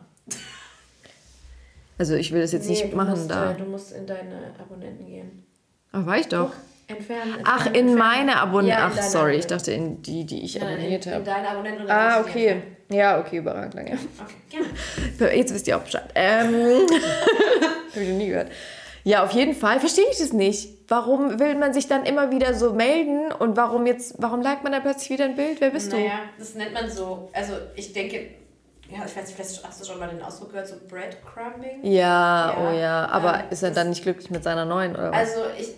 [1.98, 3.52] Also ich will das jetzt Nee, nicht du machen musst, da.
[3.52, 5.46] Äh, du musst in deine Abonnenten gehen.
[5.92, 6.52] Ach, war ich doch.
[6.88, 7.22] Entfernen.
[7.36, 7.96] entfernen Ach, in entfernen.
[7.96, 8.80] meine Abonnenten.
[8.80, 11.26] Ja, Ach, sorry, ich dachte in die, die ich Nein, abonniert in, in habe.
[11.26, 11.90] deine Abonnenten.
[11.90, 12.62] Ah, du okay.
[12.90, 14.08] Ja, okay, überragend, entfernen.
[14.22, 14.64] Okay,
[15.20, 15.36] gerne.
[15.38, 16.10] Jetzt wisst ihr auch Bescheid.
[16.14, 16.54] Ähm,
[17.96, 18.52] Hab ich noch nie gehört.
[19.04, 20.70] Ja, auf jeden Fall verstehe ich das nicht.
[20.88, 24.72] Warum will man sich dann immer wieder so melden und warum jetzt, warum liked man
[24.72, 25.62] dann plötzlich wieder ein Bild?
[25.62, 28.18] Wer bist Naja, das nennt man so, also ich denke,
[28.90, 31.82] ja, ich weiß nicht, vielleicht hast du schon mal den Ausdruck gehört, so Breadcrumbing.
[31.82, 31.88] du?
[31.88, 33.06] Ja, Ja, oh ja.
[33.08, 35.18] Aber ähm, ist er dann nicht glücklich mit seiner neuen oder was?
[35.18, 35.70] Also ich,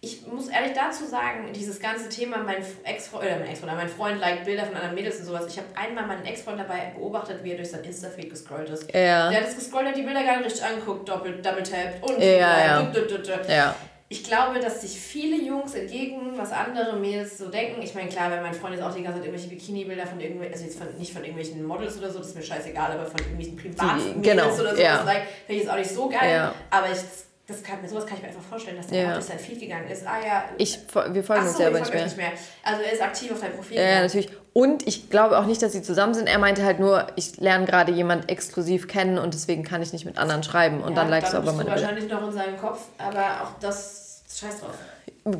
[0.00, 4.20] ich muss ehrlich dazu sagen, dieses ganze Thema, mein Ex-Freund, oder mein Ex-Freund, mein Freund
[4.20, 5.46] liked Bilder von anderen Mädels und sowas.
[5.48, 8.92] Ich habe einmal meinen Ex-Freund dabei beobachtet, wie er durch sein Insta-Feed gescrollt ist.
[8.94, 9.30] Ja.
[9.30, 12.20] Der hat es gescrollt, hat die Bilder gar nicht richtig angeguckt, doppelt, double tappt und
[12.22, 12.80] Ja, ja.
[12.80, 13.52] dü- dü- dü- dü.
[13.52, 13.74] Ja.
[14.08, 17.82] Ich glaube, dass sich viele Jungs entgegen, was andere Mädels so denken.
[17.82, 20.52] Ich meine, klar, wenn mein Freund jetzt auch die ganze Zeit irgendwelche Bikini-Bilder von irgendwelchen,
[20.54, 23.18] also jetzt von, nicht von irgendwelchen Models oder so, das ist mir scheißegal, aber von
[23.18, 24.98] irgendwelchen Privatmädels genau, oder so, ja.
[24.98, 26.30] das like, finde ich jetzt auch nicht so geil.
[26.30, 26.54] Ja.
[26.70, 26.98] Aber ich,
[27.46, 29.12] das kann, sowas kann ich mir einfach vorstellen, dass der Ja.
[29.14, 30.04] durch sein Feed gegangen ist.
[30.06, 30.78] Ah ja, Ich,
[31.10, 32.04] wir folgen uns ja aber nicht mehr.
[32.04, 32.32] nicht mehr.
[32.64, 33.76] Also er ist aktiv auf deinem Profil.
[33.76, 34.30] Ja, ja, natürlich.
[34.52, 36.28] Und ich glaube auch nicht, dass sie zusammen sind.
[36.28, 40.04] Er meinte halt nur, ich lerne gerade jemand exklusiv kennen und deswegen kann ich nicht
[40.06, 40.80] mit anderen schreiben.
[40.82, 44.60] Und dann likest du aber meine wahrscheinlich noch in seinem Kopf, aber auch das, scheiß
[44.60, 44.74] drauf.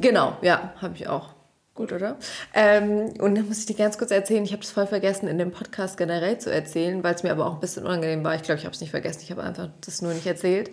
[0.00, 1.30] Genau, ja, habe ich auch.
[1.74, 2.16] Gut, oder?
[2.54, 5.36] Ähm, und dann muss ich dir ganz kurz erzählen, ich habe das voll vergessen, in
[5.38, 8.34] dem Podcast generell zu erzählen, weil es mir aber auch ein bisschen unangenehm war.
[8.34, 10.70] Ich glaube, ich habe es nicht vergessen, ich habe einfach das nur nicht erzählt.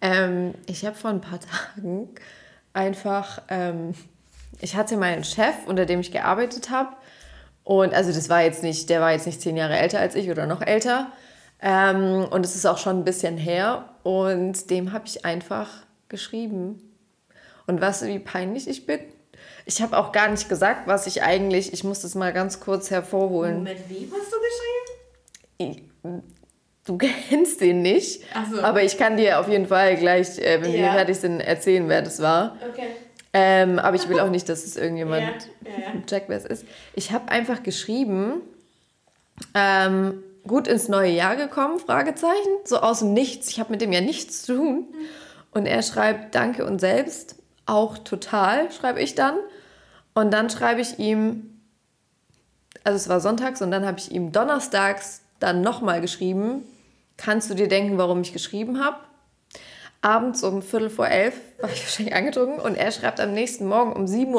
[0.00, 1.40] Ähm, ich habe vor ein paar
[1.74, 2.08] Tagen
[2.72, 3.94] einfach, ähm,
[4.60, 6.90] ich hatte meinen Chef, unter dem ich gearbeitet habe.
[7.64, 10.30] Und also das war jetzt nicht, der war jetzt nicht zehn Jahre älter als ich
[10.30, 11.10] oder noch älter.
[11.60, 13.88] Ähm, und es ist auch schon ein bisschen her.
[14.02, 15.68] Und dem habe ich einfach
[16.08, 16.80] geschrieben.
[17.66, 19.00] Und du, wie peinlich ich bin?
[19.64, 22.90] Ich habe auch gar nicht gesagt, was ich eigentlich, ich muss das mal ganz kurz
[22.90, 23.64] hervorholen.
[23.64, 24.36] Mit wem hast du
[25.58, 26.22] geschrieben?
[26.86, 26.96] Du
[27.28, 28.60] kennst den nicht, so.
[28.62, 30.92] aber ich kann dir auf jeden Fall gleich, äh, wenn wir Ja.
[30.92, 32.56] fertig sind, erzählen, wer das war.
[32.72, 32.88] Okay.
[33.32, 36.00] Ähm, aber ich will auch nicht, dass es irgendjemand Ja, ja, ja.
[36.06, 36.64] checkt, wer es ist.
[36.94, 38.40] Ich habe einfach geschrieben,
[39.54, 43.48] ähm, gut ins neue Jahr gekommen, Fragezeichen, so aus dem Nichts.
[43.50, 44.86] Ich habe mit dem ja nichts zu tun.
[45.50, 49.34] Und er schreibt Danke und selbst, auch total, schreibe ich dann.
[50.14, 51.60] Und dann schreibe ich ihm,
[52.84, 56.62] also es war sonntags und dann habe ich ihm donnerstags dann nochmal geschrieben,
[57.16, 58.96] kannst du dir denken, warum ich geschrieben habe?
[60.02, 63.92] Abends um Viertel vor elf war ich wahrscheinlich angetrunken und er schreibt am nächsten Morgen
[63.94, 64.32] um 7.18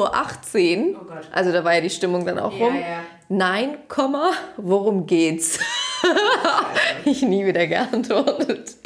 [0.94, 1.28] Uhr, Oh Gott.
[1.32, 3.00] also da war ja die Stimmung dann auch Ja, rum, ja.
[3.28, 5.58] nein, Komma, worum geht's?
[7.04, 8.76] ich nie wieder geantwortet.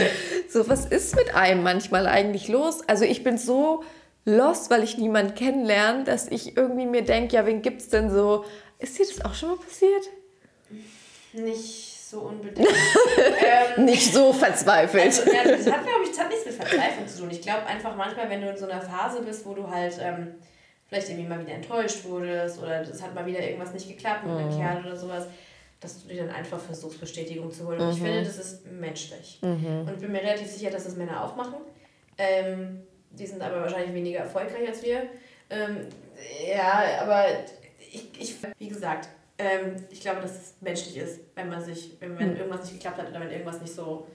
[0.48, 2.80] So, was ist mit einem manchmal eigentlich los?
[2.88, 3.84] Also ich bin so
[4.24, 8.44] lost, weil ich niemanden kennenlerne, dass ich irgendwie mir denke, ja, wen gibt's denn so?
[8.78, 10.04] Ist dir das auch schon mal passiert?
[11.34, 12.68] Nicht so unbedingt.
[13.78, 15.04] Nicht so verzweifelt.
[15.04, 17.30] Also, ja, das hat, glaube ich, das hat nichts mit Verzweiflung zu tun.
[17.30, 20.34] Ich glaube einfach manchmal, wenn du in so einer Phase bist, wo du halt ähm,
[20.86, 24.36] vielleicht irgendwie mal wieder enttäuscht wurdest oder es hat mal wieder irgendwas nicht geklappt mit
[24.36, 25.26] einem Kerl oder sowas,
[25.80, 27.80] dass du dir dann einfach versuchst, Bestätigung zu holen.
[27.80, 29.38] Und ich finde, das ist menschlich.
[29.40, 31.56] Und ich bin mir relativ sicher, dass das Männer auch machen.
[32.18, 35.08] Ähm, die sind aber wahrscheinlich weniger erfolgreich als wir.
[35.50, 35.88] Ähm,
[36.46, 37.24] ja, aber
[37.78, 39.08] ich, ich wie gesagt,
[39.42, 42.98] ähm, ich glaube, dass es menschlich ist, wenn man sich, wenn, wenn irgendwas nicht geklappt
[42.98, 44.06] hat oder wenn irgendwas nicht so,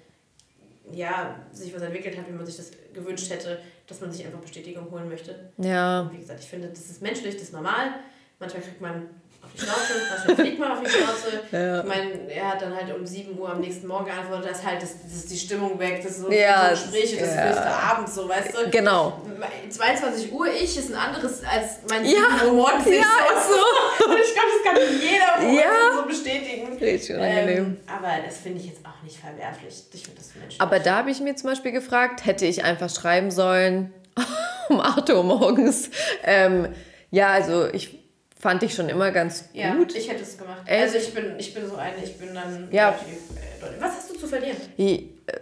[0.91, 4.39] ja, sich was entwickelt hat, wie man sich das gewünscht hätte, dass man sich einfach
[4.39, 5.49] Bestätigung holen möchte.
[5.57, 7.91] Ja, Und wie gesagt, ich finde, das ist menschlich, das ist normal.
[8.39, 9.09] Manchmal kriegt man
[9.41, 11.41] auf die Schnauze, manchmal fliegt man auf die Schnauze.
[11.51, 11.79] Ja.
[11.81, 14.65] Ich meine, er hat dann halt um 7 Uhr am nächsten Morgen geantwortet, da ist
[14.65, 17.51] halt das, das ist die Stimmung weg, das ist so, Ja, so Gespräche, das ja.
[17.53, 18.69] du abends so, weißt du?
[18.69, 19.21] genau.
[19.69, 23.47] 22 Uhr ich ist ein anderes als mein Ja, 7 Uhr morgens ich ja, selbst.
[23.49, 24.05] so.
[24.11, 24.36] Und ich das
[24.77, 25.71] kann jeder Ja.
[26.01, 26.77] so bestätigen.
[26.77, 27.57] Richtig unangenehm.
[27.57, 29.83] Ähm, aber das finde ich jetzt auch nicht verwerflich.
[29.93, 30.61] Ich finde das menschlich.
[30.61, 33.93] Aber da habe ich mir zum Beispiel gefragt, hätte ich einfach schreiben sollen
[34.69, 35.89] um 8 Uhr morgens.
[36.23, 36.73] Ähm,
[37.11, 37.97] ja, also ich
[38.39, 39.95] fand dich schon immer ganz ja, gut.
[39.95, 40.61] ich hätte es gemacht.
[40.65, 40.83] Echt?
[40.83, 42.89] Also ich bin, ich bin so eine, ich bin dann Ja.
[42.89, 44.57] relativ, äh, Was hast du zu verlieren?
[44.77, 45.39] Ich, äh,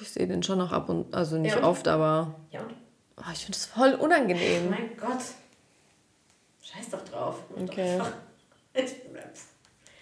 [0.00, 1.64] ich sehe den schon noch ab und also nicht Ja, und?
[1.64, 2.72] oft, aber Ja und?
[3.18, 4.70] oh, ich finde das voll unangenehm.
[4.70, 5.20] Mein Gott.
[6.62, 7.36] Scheiß doch drauf.
[7.56, 8.10] Doch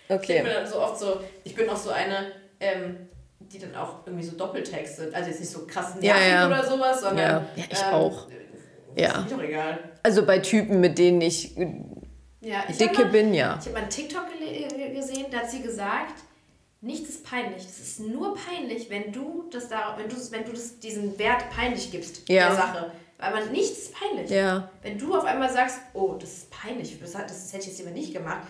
[0.08, 0.36] Okay.
[0.36, 3.08] Ich, bin dann so oft so, ich bin auch so eine, ähm,
[3.40, 5.12] die dann auch irgendwie so Doppeltextet.
[5.14, 6.46] Also jetzt nicht so krass Ja, ja.
[6.46, 7.18] oder sowas, sondern.
[7.26, 7.46] Ja.
[7.56, 8.28] Ja, ich ähm, auch.
[8.94, 9.08] Ja.
[9.10, 9.78] Ist mir doch egal.
[10.02, 11.72] Also bei Typen, mit denen ich äh,
[12.40, 13.58] Ja, ich dicke mal, bin, ja.
[13.58, 14.26] Ich habe mal einen TikTok
[14.94, 16.22] gesehen, da hat sie gesagt,
[16.80, 17.64] nichts ist peinlich.
[17.64, 21.50] Es ist nur peinlich, wenn du das da, wenn du, wenn du das, diesen Wert
[21.50, 22.48] peinlich gibst Ja.
[22.48, 22.92] der Sache.
[23.18, 24.30] Weil man nichts ist peinlich.
[24.30, 24.70] Ja.
[24.82, 27.90] Wenn du auf einmal sagst, oh, das ist peinlich, das, das hätte ich jetzt lieber
[27.90, 28.46] nicht gemacht,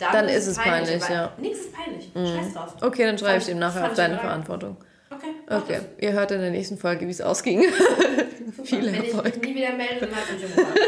[0.00, 1.32] dann, Dann ist es peinlich, aber ja.
[1.36, 1.42] Mhm.
[1.42, 2.10] Nichts ist peinlich.
[2.14, 2.74] Scheiß drauf.
[2.80, 4.18] Okay, dann schreibe ich ihm nachher auf deine.
[4.18, 4.76] Verantwortung.
[5.10, 5.26] Okay.
[5.48, 7.62] Okay, ihr hört in der nächsten Folge, wie es ausging.
[8.64, 9.36] Viel Wenn ich Erfolg.
[9.36, 10.78] mich nie wieder melde, dann es mich umgebracht.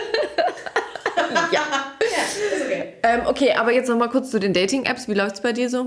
[1.52, 1.60] Ja.
[2.00, 2.94] Ja, ist okay.
[3.02, 5.08] Ähm, okay, aber jetzt nochmal kurz zu den Dating-Apps.
[5.08, 5.86] Wie läuft es bei dir so?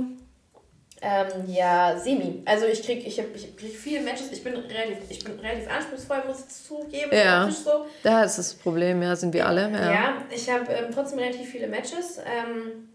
[1.01, 2.41] Ähm, ja, semi.
[2.45, 4.31] Also ich krieg, ich hab, ich krieg viele Matches.
[4.31, 7.11] Ich bin relativ, ich bin relativ anspruchsvoll, muss ich zugeben.
[7.11, 7.49] Ja.
[7.49, 7.85] So.
[8.03, 9.69] Da ist das Problem, ja, sind wir alle.
[9.71, 10.13] Ja, Ja.
[10.29, 12.17] ich habe ähm, trotzdem relativ viele Matches.
[12.19, 12.89] Ähm,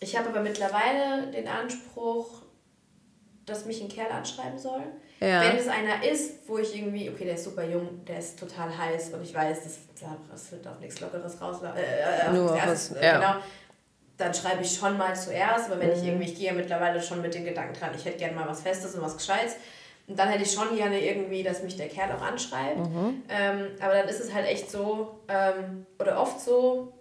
[0.00, 2.42] ich habe aber mittlerweile den Anspruch,
[3.44, 4.82] dass mich ein Kerl anschreiben soll.
[5.20, 5.40] Ja.
[5.42, 8.76] Wenn es einer ist, wo ich irgendwie, okay, der ist super jung, der ist total
[8.76, 9.78] heiß und ich weiß, das,
[10.30, 11.58] das wird auf nichts Lockeres raus.
[11.62, 13.18] Äh, Nur auf was, erstes, ja.
[13.18, 13.44] Genau.
[14.18, 16.08] Dann schreibe ich schon mal zuerst, aber wenn ich Mhm.
[16.08, 18.62] irgendwie, ich gehe ja mittlerweile schon mit den Gedanken dran, ich hätte gerne mal was
[18.62, 19.56] Festes und was Gescheites.
[20.08, 22.78] Und dann hätte ich schon gerne irgendwie, dass mich der Kerl auch anschreibt.
[22.78, 23.22] Mhm.
[23.28, 26.92] Ähm, aber dann ist es halt echt so, ähm, oder oft so,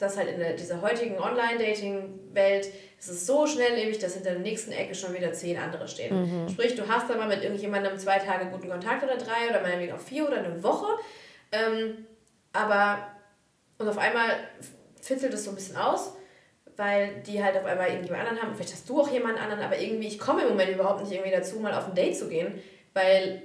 [0.00, 2.66] dass halt in der, dieser heutigen Online-Dating-Welt
[2.98, 6.48] ist es so schnelllebig, dass hinter der nächsten Ecke schon wieder zehn andere stehen.
[6.48, 9.92] Sprich, du hast da mal mit irgendjemandem zwei Tage guten Kontakt oder drei oder meinetwegen
[9.92, 10.86] auch vier oder eine Woche.
[11.52, 12.06] Ähm,
[12.52, 13.08] aber,
[13.78, 14.38] und auf einmal
[15.02, 16.14] fitzelt es so ein bisschen aus,
[16.76, 18.54] weil die halt auf einmal irgendjemand anderen haben.
[18.54, 21.30] Vielleicht hast du auch jemanden anderen, aber irgendwie, ich komme im Moment überhaupt nicht irgendwie
[21.30, 22.58] dazu, mal auf ein Date zu gehen,
[22.94, 23.42] weil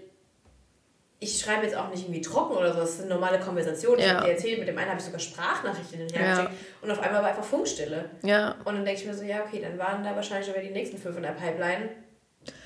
[1.26, 3.98] ich schreibe jetzt auch nicht irgendwie trocken oder so, das ist eine normale Konversation.
[4.00, 4.16] Ich Ja.
[4.16, 6.06] habe dir erzählt, mit dem einen habe ich sogar Sprachnachrichten Ja.
[6.06, 8.06] hinterher und auf einmal war einfach Funkstille.
[8.24, 8.56] Ja.
[8.66, 10.98] Und dann denke ich mir so, ja, okay, dann waren da wahrscheinlich wieder die nächsten
[10.98, 11.90] fünf in der Pipeline.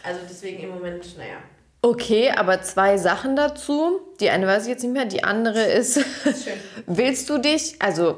[0.03, 1.37] Also deswegen im Moment, naja.
[1.81, 4.01] Okay, aber zwei Sachen dazu.
[4.19, 6.53] Die eine weiß ich jetzt nicht mehr, die andere ist, Schön.
[6.87, 8.17] willst du dich, also,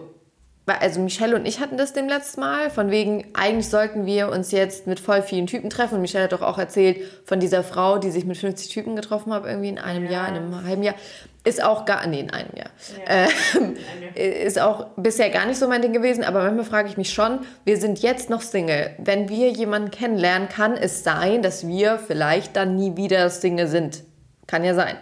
[0.67, 4.51] also Michelle und ich hatten das dem letzten Mal, von wegen, eigentlich sollten wir uns
[4.51, 5.95] jetzt mit voll vielen Typen treffen.
[5.95, 9.33] Und Michelle hat doch auch erzählt von dieser Frau, die sich mit 50 Typen getroffen
[9.33, 10.11] hat, irgendwie in einem Ja.
[10.11, 10.95] Jahr, in einem halben Jahr.
[11.43, 12.69] Ist auch gar, nee, in einem Jahr.
[13.07, 13.27] Ja.
[13.59, 13.75] Ähm,
[14.45, 17.39] ist auch bisher gar nicht so mein Ding gewesen, aber manchmal frage ich mich schon,
[17.65, 18.91] wir sind jetzt noch Single.
[18.99, 24.03] Wenn wir jemanden kennenlernen, kann es sein, dass wir vielleicht dann nie wieder Single sind.
[24.45, 24.97] Kann ja sein.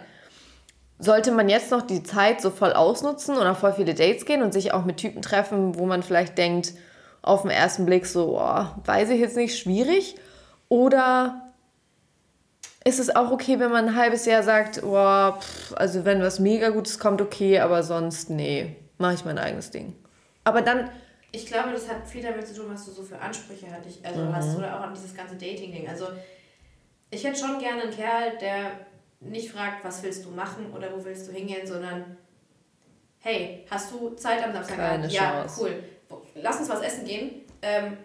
[1.02, 4.42] Sollte man jetzt noch die Zeit so voll ausnutzen und auf voll viele Dates gehen
[4.42, 6.74] und sich auch mit Typen treffen, wo man vielleicht denkt,
[7.22, 10.16] auf den ersten Blick so, oh, weiß ich jetzt nicht, schwierig?
[10.68, 11.52] Oder
[12.84, 16.38] ist es auch okay, wenn man ein halbes Jahr sagt, oh, pff, also wenn was
[16.38, 19.94] mega Gutes kommt, okay, aber sonst, nee, mache ich mein eigenes Ding.
[20.44, 20.90] Aber dann,
[21.32, 24.20] Ich glaube, das hat viel damit zu tun, was du so für Ansprüche ich, also
[24.24, 24.34] Mhm.
[24.34, 25.88] hast oder auch an dieses ganze Dating-Ding.
[25.88, 26.06] Also
[27.10, 28.72] ich hätte schon gerne einen Kerl, der
[29.20, 32.16] nicht fragt, was willst du machen oder wo willst du hingehen, sondern
[33.20, 34.76] hey, hast du Zeit am Samstag?
[34.76, 35.82] Keine ja, cool.
[36.34, 37.42] Lass uns was essen gehen.
[37.62, 37.98] Ähm,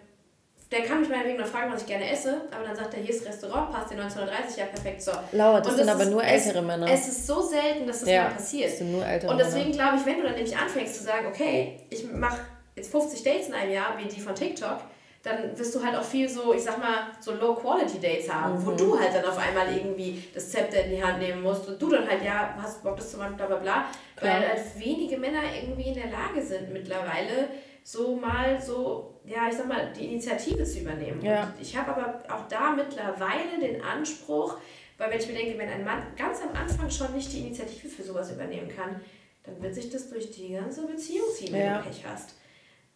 [0.70, 3.10] der kann mich meinetwegen noch fragen, was ich gerne esse, aber dann sagt er, hier
[3.14, 5.12] ist das Restaurant, passt dir 1930, ja perfekt, so.
[5.32, 6.88] Laura, das Und sind aber ist- nur es, ältere Männer.
[6.90, 8.70] Es ist so selten, dass das Ja, mal passiert.
[8.72, 11.26] das sind nur ältere Und deswegen glaube ich, wenn du dann nämlich anfängst zu sagen,
[11.28, 12.40] okay, ich mache
[12.74, 14.78] jetzt 50 Dates in einem Jahr, wie die von TikTok,
[15.26, 18.76] dann wirst du halt auch viel so, ich sag mal, so Low-Quality-Dates haben, wo Mhm.
[18.76, 21.90] du halt dann auf einmal irgendwie das Zepter in die Hand nehmen musst und du
[21.90, 23.84] dann halt, ja, hast Bock, das zu machen, bla bla bla.
[24.16, 24.40] Klar.
[24.40, 27.48] Weil halt wenige Männer irgendwie in der Lage sind mittlerweile,
[27.82, 31.20] so mal so, ja, ich sag mal, die Initiative zu übernehmen.
[31.22, 31.42] Ja.
[31.44, 34.56] Und ich habe aber auch da mittlerweile den Anspruch,
[34.98, 37.88] weil wenn ich mir denke, wenn ein Mann ganz am Anfang schon nicht die Initiative
[37.88, 39.00] für sowas übernehmen kann,
[39.44, 41.78] dann wird sich das durch die ganze Beziehung ziehen, wenn Ja.
[41.78, 42.34] du Pech hast.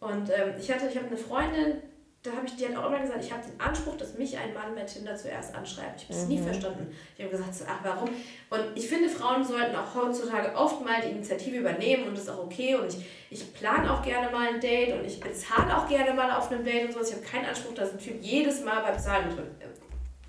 [0.01, 1.75] Und ähm, ich hatte, ich habe eine Freundin,
[2.23, 4.53] da habe ich, die hat auch immer gesagt, ich habe den Anspruch, dass mich ein
[4.53, 6.01] Mann bei Tinder zuerst anschreibt.
[6.01, 6.95] Ich habe es nie verstanden.
[7.17, 8.09] Ich habe gesagt, so, ach warum?
[8.49, 12.29] Und ich finde, Frauen sollten auch heutzutage oft mal die Initiative übernehmen und das ist
[12.29, 12.75] auch okay.
[12.75, 16.31] Und ich, ich plane auch gerne mal ein Date und ich bezahle auch gerne mal
[16.31, 17.09] auf einem Date und sowas.
[17.09, 19.37] Ich habe keinen Anspruch, dass ein Typ jedes Mal beim Zahlen mit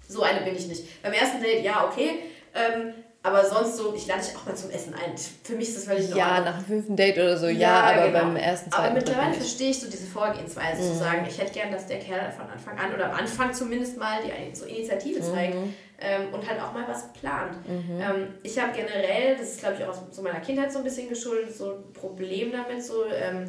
[0.08, 1.02] so eine bin ich nicht.
[1.02, 2.20] Beim ersten Date, ja, okay.
[2.54, 5.12] Ähm, aber sonst so, ich lade dich auch mal zum Essen ein.
[5.44, 8.08] Für mich ist das völlig in Ja, nach dem fünften Date oder so, ja, aber
[8.08, 8.18] genau.
[8.20, 10.86] beim ersten, zweiten, Aber mittlerweile verstehe ich so diese Vorgehensweise, Mhm.
[10.92, 13.96] zu sagen, ich hätte gern, dass der Kerl von Anfang an oder am Anfang zumindest
[13.96, 15.24] mal die so Initiative Mhm.
[15.34, 15.56] zeigt
[16.00, 17.56] ähm, und halt auch mal was plant.
[17.68, 20.84] Ähm, ich habe generell, das ist glaube ich auch aus so meiner Kindheit so ein
[20.84, 23.48] bisschen geschuldet, so ein Problem damit, so, ähm,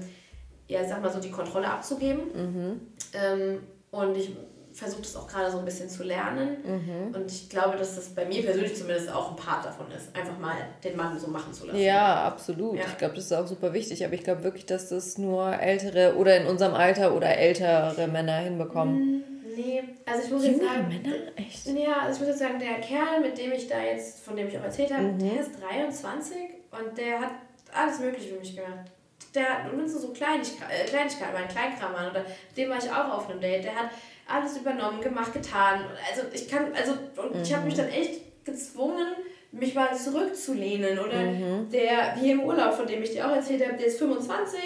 [0.67, 2.21] ja, ich sag mal so die Kontrolle abzugeben.
[2.33, 2.81] Mhm.
[3.13, 4.31] Ähm, und ich
[4.73, 6.57] versuche das auch gerade so ein bisschen zu lernen.
[6.63, 7.15] Mhm.
[7.15, 10.37] Und ich glaube, dass das bei mir persönlich zumindest auch ein Part davon ist, einfach
[10.39, 11.79] mal den Mann so machen zu lassen.
[11.79, 12.77] Ja, absolut.
[12.77, 12.85] Ja.
[12.87, 14.03] Ich glaube, das ist auch super wichtig.
[14.05, 18.37] Aber ich glaube wirklich, dass das nur ältere oder in unserem Alter oder ältere Männer
[18.37, 19.23] hinbekommen.
[19.55, 20.87] Nee, also ich muss jetzt Jüngere sagen.
[20.87, 21.15] Männer?
[21.35, 21.67] Echt?
[21.67, 24.47] Ja, also ich muss jetzt sagen, der Kerl, mit dem ich da jetzt, von dem
[24.47, 25.19] ich auch erzählt habe, Mhm.
[25.19, 26.37] der ist 23
[26.71, 27.31] und der hat
[27.71, 28.89] alles Mögliche für mich gemacht.
[29.35, 33.29] Der, und so Kleinigkeiten, äh, Kleinigkeiten, mein Kleinkram oder mit dem war ich auch auf
[33.29, 33.89] einem Date, der hat
[34.27, 35.81] alles übernommen, gemacht, getan.
[36.09, 39.07] Also ich kann, also, und ich habe mich dann echt gezwungen,
[39.51, 40.97] mich mal zurückzulehnen.
[40.99, 41.23] Oder
[41.71, 44.59] der, wie im Urlaub, von dem ich dir auch erzählt habe, der ist 25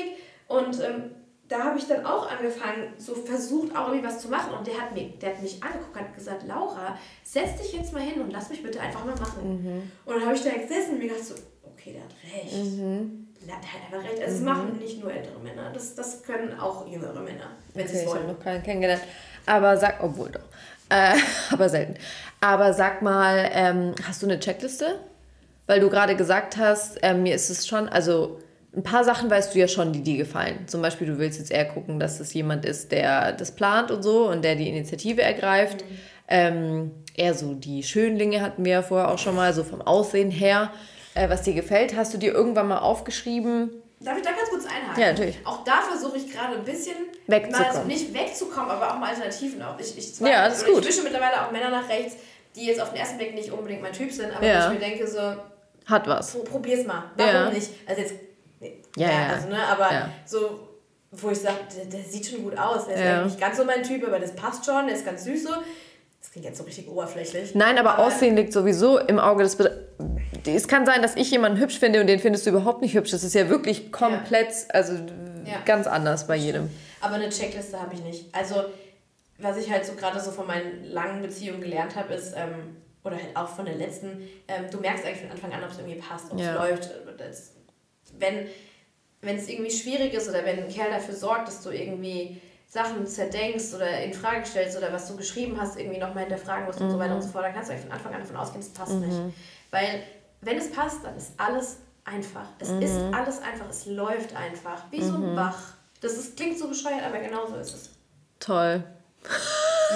[0.48, 1.12] und ähm,
[1.50, 4.54] da habe ich dann auch angefangen, so versucht auch irgendwie was zu machen.
[4.58, 7.94] Und der hat, mir, der hat mich angeguckt und hat gesagt, Laura, setz dich jetzt
[7.94, 9.92] mal hin und lass mich bitte einfach mal machen.
[10.06, 12.54] Und dann habe ich da gesessen und mir gedacht so, okay, der hat recht.
[13.48, 14.22] Der hat einfach recht.
[14.22, 17.94] Also es machen nicht nur ältere Männer, das, das können auch jüngere Männer, wenn sie
[17.94, 18.28] Okay, es ich habe wollen.
[18.36, 19.04] noch keinen kennengelernt.
[19.48, 20.42] Aber sag, obwohl doch.
[20.90, 21.16] Äh,
[21.52, 21.96] aber selten.
[22.40, 25.00] Aber sag mal, ähm, hast du eine Checkliste?
[25.66, 28.40] Weil du gerade gesagt hast, ähm, mir ist es schon, also
[28.76, 30.68] ein paar Sachen weißt du ja schon, die dir gefallen.
[30.68, 34.04] Zum Beispiel, du willst jetzt eher gucken, dass es jemand ist, der das plant und
[34.04, 35.84] so und der die Initiative ergreift.
[36.28, 40.30] Ähm, eher so die Schönlinge hatten wir ja vorher auch schon mal, so vom Aussehen
[40.30, 40.72] her,
[41.16, 41.96] äh, was dir gefällt.
[41.96, 43.72] Hast du dir irgendwann mal aufgeschrieben?
[44.00, 45.02] Darf ich da ganz kurz einhaken?
[45.02, 45.40] Ja, natürlich.
[45.46, 47.74] Auch da versuche ich gerade ein bisschen Wegzukommen.
[47.74, 49.80] mal nicht wegzukommen, aber auch mal Alternativen auf.
[49.80, 50.84] Ich, ich, Ja, das ist gut.
[50.84, 52.16] Ich wische mittlerweile auch Männer nach rechts,
[52.56, 54.68] die jetzt auf den ersten Blick nicht unbedingt mein Typ sind, aber Ja.
[54.72, 55.20] ich mir denke so,
[55.88, 56.32] Hat was.
[56.34, 57.06] pro, probier's mal.
[57.16, 57.50] Warum Ja.
[57.50, 57.72] nicht?
[57.88, 58.14] Also jetzt,
[58.60, 59.28] nee, Ja, ja.
[59.34, 60.10] also ne, aber Ja.
[60.26, 60.60] so,
[61.12, 62.86] wo ich sage, der, der sieht schon gut aus.
[62.86, 63.24] Der ist Ja.
[63.26, 65.50] nicht ganz so mein Typ, aber das passt schon, der ist ganz süß so.
[66.20, 67.56] Das klingt jetzt so richtig oberflächlich.
[67.56, 69.56] Nein, aber, Aussehen liegt sowieso im Auge des.
[69.56, 69.88] Be
[70.46, 73.12] es kann sein, dass ich jemanden hübsch finde und den findest du überhaupt nicht hübsch.
[73.12, 75.62] Das ist ja wirklich komplett, also Ja.
[75.66, 76.70] ganz anders bei jedem.
[77.02, 78.26] Aber eine Checkliste habe ich nicht.
[78.36, 78.64] Also,
[79.40, 83.16] was ich halt so gerade so von meinen langen Beziehungen gelernt habe, ist, ähm, oder
[83.16, 86.00] halt auch von der letzten, ähm, du merkst eigentlich von Anfang an, ob es irgendwie
[86.00, 86.56] passt, ob es Ja.
[86.56, 86.90] läuft.
[87.18, 87.54] Das,
[88.20, 93.08] wenn es irgendwie schwierig ist oder wenn ein Kerl dafür sorgt, dass du irgendwie Sachen
[93.08, 96.92] zerdenkst oder in Frage stellst oder was du geschrieben hast, irgendwie nochmal hinterfragen musst und
[96.92, 98.70] so weiter und so fort, dann kannst du eigentlich von Anfang an davon ausgehen, es
[98.70, 99.18] passt nicht.
[99.72, 100.04] Weil,
[100.42, 102.48] wenn es passt, dann ist alles einfach.
[102.60, 105.58] Es ist alles einfach, es läuft einfach, wie so ein Bach.
[106.02, 107.90] Das ist, klingt so bescheuert, aber genauso ist es.
[108.40, 108.84] Toll.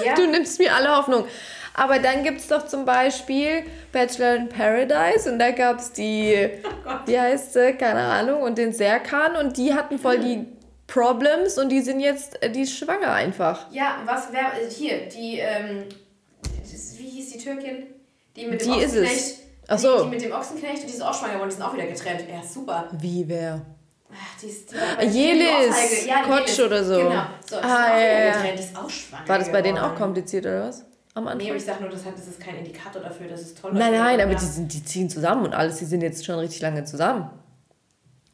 [0.04, 1.26] Ja, Du nimmst mir alle Hoffnung.
[1.74, 6.50] Aber dann gibt es doch zum Beispiel Bachelor in Paradise und da gab es die,
[7.06, 10.46] wie heißt sie, keine Ahnung, und den Serkan und die hatten voll die
[10.92, 13.66] Problems und die sind jetzt, äh, die ist schwanger einfach.
[13.72, 15.84] ja was wer äh, hier, die, ähm,
[16.60, 17.86] das, wie hieß die Türkin?
[18.36, 19.02] Die mit dem Die ist es.
[19.08, 19.38] Ochsenknecht.
[19.68, 19.96] Ach so.
[19.98, 21.86] Die, die mit dem Ochsenknecht und die ist auch schwanger geworden, die sind auch wieder
[21.86, 22.24] getrennt.
[22.28, 22.88] Ja, super.
[22.92, 23.62] Wie wer?
[24.14, 26.96] Ach, die ist, die Jelis, ja, Kotsch oder so.
[26.96, 29.62] Genau, so, die Ah, ist auch ja, getrennt, die ist auch schwanger War das bei
[29.62, 29.98] denen auch geworden.
[29.98, 30.84] kompliziert oder was?
[31.14, 31.38] Am Anfang?
[31.38, 33.70] Nee, aber ich sag nur, das, hat, das ist kein Indikator dafür, dass es toll
[33.72, 34.02] Nein, läuft.
[34.04, 36.84] nein, aber die, sind, die ziehen zusammen und alles, die sind jetzt schon richtig lange
[36.84, 37.30] zusammen.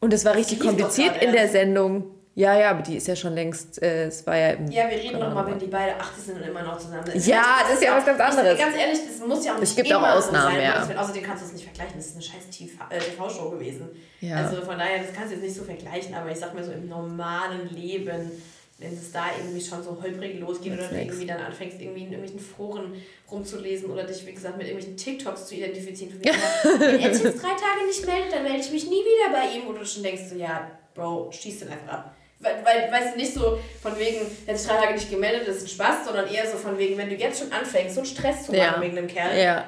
[0.00, 1.48] Und es war richtig kompliziert in der.
[1.48, 2.17] Sendung.
[2.38, 4.70] Ja, ja, aber die ist ja schon längst, äh, es war ja im...
[4.70, 5.54] Ja, wir reden keine noch mal, Ahnung.
[5.54, 7.26] wenn die beide 80 sind und immer noch zusammen sind.
[7.26, 8.56] Ja, das ist ja was ganz anderes.
[8.56, 10.62] Ganz ehrlich, das muss ja auch nicht Es gibt auch Ausnahmen, so sein.
[10.62, 10.88] ja.
[10.88, 10.98] Willen.
[10.98, 11.94] Außerdem kannst du es nicht vergleichen.
[11.96, 13.88] Das ist eine scheiß TV-Show gewesen.
[14.20, 14.36] Ja.
[14.36, 16.14] Also von daher, das kannst du jetzt nicht so vergleichen.
[16.14, 18.30] Aber ich sag mal so im normalen Leben,
[18.78, 22.12] wenn es da irgendwie schon so holprig losgeht oder du irgendwie dann anfängst, irgendwie in
[22.12, 22.94] irgendwelchen Foren
[23.28, 26.20] rumzulesen oder dich, wie gesagt, mit irgendwelchen TikToks zu identifizieren.
[26.22, 26.34] Ja,
[26.78, 29.58] wenn er sich jetzt drei Tage nicht meldet, dann melde ich mich nie wieder bei
[29.58, 29.66] ihm.
[29.66, 32.14] Oder du schon denkst, so, ja, Bro, schieß den einfach ab.
[32.40, 35.48] Weil, weil, weißt du, nicht so von wegen, er hat sich drei Tage nicht gemeldet,
[35.48, 38.00] das ist ein Spaß, sondern eher so von wegen, wenn du jetzt schon anfängst, so
[38.00, 38.80] einen Stress zu machen Ja.
[38.80, 39.36] wegen einem Kerl.
[39.36, 39.64] Ja,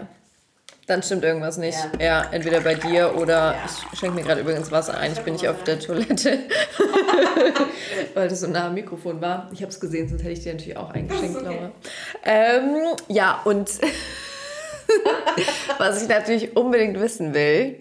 [0.87, 1.79] dann stimmt irgendwas nicht.
[1.99, 2.23] Ja.
[2.23, 3.53] Ja, entweder bei dir oder...
[3.53, 3.59] Ja.
[3.93, 6.39] Ich schenke mir gerade übrigens Wasser ein, ich bin nicht auf der Toilette.
[8.15, 9.49] Weil das so nah am Mikrofon war.
[9.53, 11.47] Ich habe es gesehen, sonst hätte ich dir natürlich auch eingeschenkt, okay.
[11.47, 11.71] Laura.
[12.25, 12.77] Ähm,
[13.09, 13.71] ja, und
[15.79, 17.77] was ich natürlich unbedingt wissen will,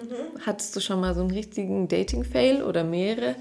[0.00, 0.40] Mhm.
[0.44, 3.36] hattest du schon mal so einen richtigen Dating-Fail oder mehrere?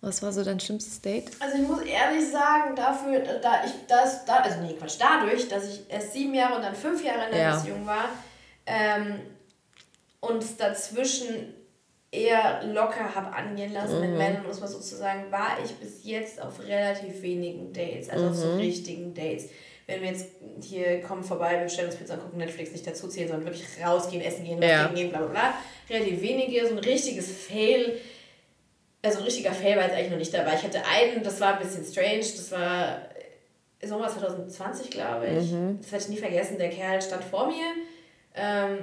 [0.00, 1.30] Was war so dein schlimmstes Date?
[1.40, 5.68] Also ich muss ehrlich sagen, dafür, da ich das, da, also nee, Quatsch, dadurch, dass
[5.68, 7.56] ich erst sieben Jahre und dann fünf Jahre in der Ja.
[7.56, 8.08] Beziehung war
[8.66, 9.20] ähm,
[10.20, 11.54] und dazwischen
[12.12, 16.62] eher locker habe angehen lassen mit Männern, muss man sozusagen, war ich bis jetzt auf
[16.66, 19.46] relativ wenigen Dates, also auf so richtigen Dates.
[19.86, 20.26] Wenn wir jetzt
[20.62, 23.64] hier kommen vorbei, wir stellen uns Pizza und gucken Netflix nicht dazu zählen, sondern wirklich
[23.84, 24.80] rausgehen, essen gehen, Ja.
[24.80, 25.54] trinken gehen, bla bla bla.
[25.88, 27.96] Relativ wenige, so ein richtiges Fail
[29.02, 30.54] also ein richtiger Fail war jetzt eigentlich noch nicht dabei.
[30.54, 33.02] Ich hatte einen, das war ein bisschen strange, das war
[33.84, 35.52] Sommer 2020, glaube ich.
[35.80, 36.58] Das werde ich nie vergessen.
[36.58, 37.62] Der Kerl stand vor mir.
[38.34, 38.78] Ähm,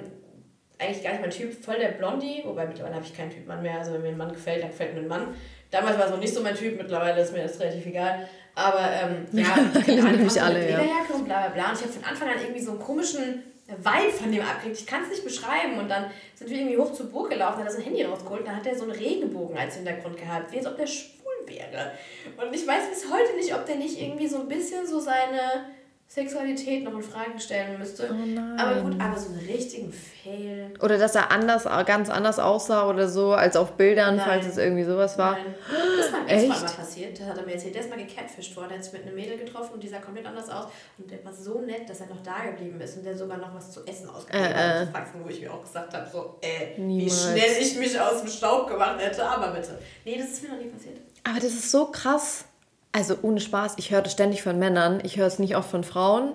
[0.79, 3.61] eigentlich gar nicht mein Typ, voll der Blondie, wobei mittlerweile habe ich keinen Typ Mann
[3.61, 3.79] mehr.
[3.79, 5.35] Also wenn mir ein Mann gefällt, dann gefällt mir ein Mann.
[5.71, 8.27] Damals war es noch nicht so mein Typ, mittlerweile ist mir das relativ egal.
[8.55, 9.55] Aber ähm, ja,
[9.87, 10.79] Nämlich so alle, mit ja.
[11.13, 11.69] Und bla bla bla.
[11.69, 14.81] Und ich habe von Anfang an irgendwie so einen komischen Vibe von dem abgekriegt.
[14.81, 15.79] Ich kann es nicht beschreiben.
[15.79, 18.47] Und dann sind wir irgendwie hoch zur Burg gelaufen, hat er sein Handy rausgeholt und
[18.47, 21.91] dann hat er so einen Regenbogen als Hintergrund gehabt, wie als ob der schwul wäre.
[22.37, 25.65] Und ich weiß bis heute nicht, ob der nicht irgendwie so ein bisschen so seine
[26.07, 28.07] Sexualität noch in Frage stellen müsste.
[28.11, 28.59] Oh nein.
[28.59, 30.71] Aber gut, aber so einen richtigen Fail.
[30.79, 34.25] Oder dass er anders, ganz anders aussah oder so, als auf Bildern, Nein.
[34.27, 35.31] falls es irgendwie sowas war.
[35.31, 35.55] Nein.
[35.97, 36.49] Das ist meinem Echt?
[36.49, 37.19] mal passiert.
[37.19, 37.73] Das hat er mir erzählt.
[37.73, 38.67] Der ist mal gecatfished worden.
[38.69, 40.65] Der hat sich mit einem Mädel getroffen und die sah komplett anders aus.
[40.99, 43.55] Und der war so nett, dass er noch da geblieben ist und der sogar noch
[43.55, 44.87] was zu essen ausgegeben Äh, hat.
[44.89, 44.91] äh.
[44.91, 47.33] Faxen, wo ich mir auch gesagt habe, so, äh, Niemals.
[47.33, 49.25] wie schnell ich mich aus dem Staub gemacht hätte.
[49.25, 49.79] Aber bitte.
[50.05, 50.97] Nee, das ist mir noch nie passiert.
[51.23, 52.45] Aber das ist so krass.
[52.93, 55.01] Also ohne Spaß, ich höre das ständig von Männern.
[55.03, 56.33] Ich höre es nicht oft von Frauen,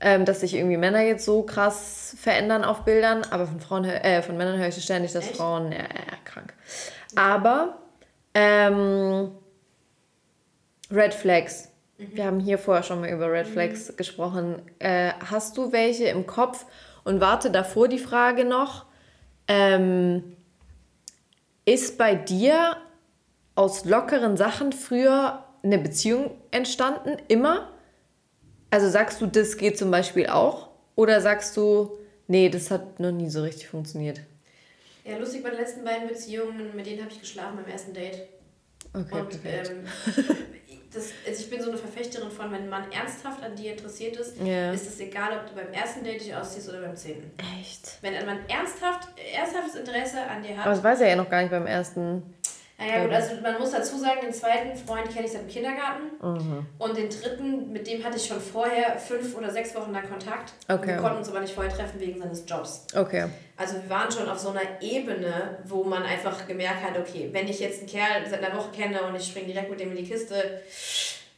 [0.00, 3.22] ähm, dass sich irgendwie Männer jetzt so krass verändern auf Bildern.
[3.30, 5.36] Aber von, Frauen, äh, von Männern höre ich ständig, dass Echt?
[5.36, 6.54] Frauen, ja, ja, ja, krank.
[7.14, 7.78] Aber
[8.34, 9.32] ähm,
[10.90, 11.68] Red Flags.
[11.98, 14.62] Wir haben hier vorher schon mal über Red Flags gesprochen.
[14.78, 16.64] Äh, hast du welche im Kopf?
[17.04, 18.86] Und warte davor die Frage noch.
[19.46, 20.36] Ähm,
[21.64, 22.76] ist bei dir
[23.54, 27.16] aus lockeren Sachen früher eine Beziehung entstanden?
[27.28, 27.70] Immer?
[28.70, 30.70] Also sagst du, das geht zum Beispiel auch?
[30.94, 34.20] Oder sagst du, nee, das hat noch nie so richtig funktioniert?
[35.04, 38.28] Ja, lustig bei den letzten beiden Beziehungen, mit denen habe ich geschlafen beim ersten Date.
[38.94, 39.86] Okay, und ähm,
[40.92, 44.16] das, also ich bin so eine Verfechterin von, wenn ein Mann ernsthaft an dir interessiert
[44.16, 44.72] ist, yeah.
[44.72, 47.30] ist es egal, ob du beim ersten Date dich ausziehst oder beim zehnten.
[47.60, 47.98] Echt?
[48.02, 50.66] Wenn ein Mann ernsthaft, ernsthaftes Interesse an dir hat.
[50.66, 52.22] Aber das weiß er ja noch gar nicht beim ersten.
[52.86, 56.04] Naja, gut, also man muss dazu sagen, den zweiten Freund kenne ich seit dem Kindergarten.
[56.20, 56.66] Mhm.
[56.78, 60.52] Und den dritten, mit dem hatte ich schon vorher fünf oder sechs Wochen lang Kontakt.
[60.68, 60.88] Okay.
[60.88, 62.86] Wir konnten uns aber nicht vorher treffen wegen seines Jobs.
[62.94, 63.26] Okay.
[63.56, 67.46] Also wir waren schon auf so einer Ebene, wo man einfach gemerkt hat, okay, wenn
[67.46, 69.96] ich jetzt einen Kerl seit einer Woche kenne und ich springe direkt mit dem in
[69.96, 70.34] die Kiste,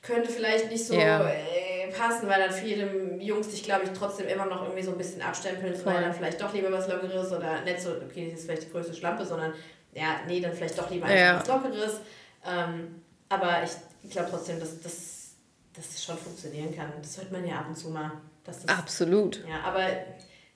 [0.00, 1.26] könnte vielleicht nicht so ja.
[1.26, 4.98] äh, passen, weil dann viele Jungs dich, glaube ich, trotzdem immer noch irgendwie so ein
[4.98, 8.46] bisschen abstempeln, weil dann vielleicht doch lieber was Lockeres oder nicht so, okay, das ist
[8.46, 9.54] vielleicht die größte Schlampe, sondern
[9.94, 11.38] ja, nee, dann vielleicht doch lieber ja.
[11.38, 12.00] was Lockeres.
[12.46, 13.62] Ähm, aber
[14.02, 15.34] ich glaube trotzdem, dass, dass,
[15.72, 16.92] dass das schon funktionieren kann.
[17.00, 18.12] Das hört man ja ab und zu mal.
[18.44, 19.42] Dass das, Absolut.
[19.48, 19.88] Ja, aber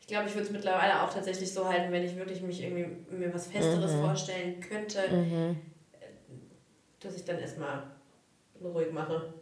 [0.00, 2.86] ich glaube, ich würde es mittlerweile auch tatsächlich so halten, wenn ich wirklich mich irgendwie
[3.10, 4.00] mir was Festeres mhm.
[4.00, 5.56] vorstellen könnte, mhm.
[7.00, 7.84] dass ich dann erstmal
[8.62, 9.32] ruhig mache.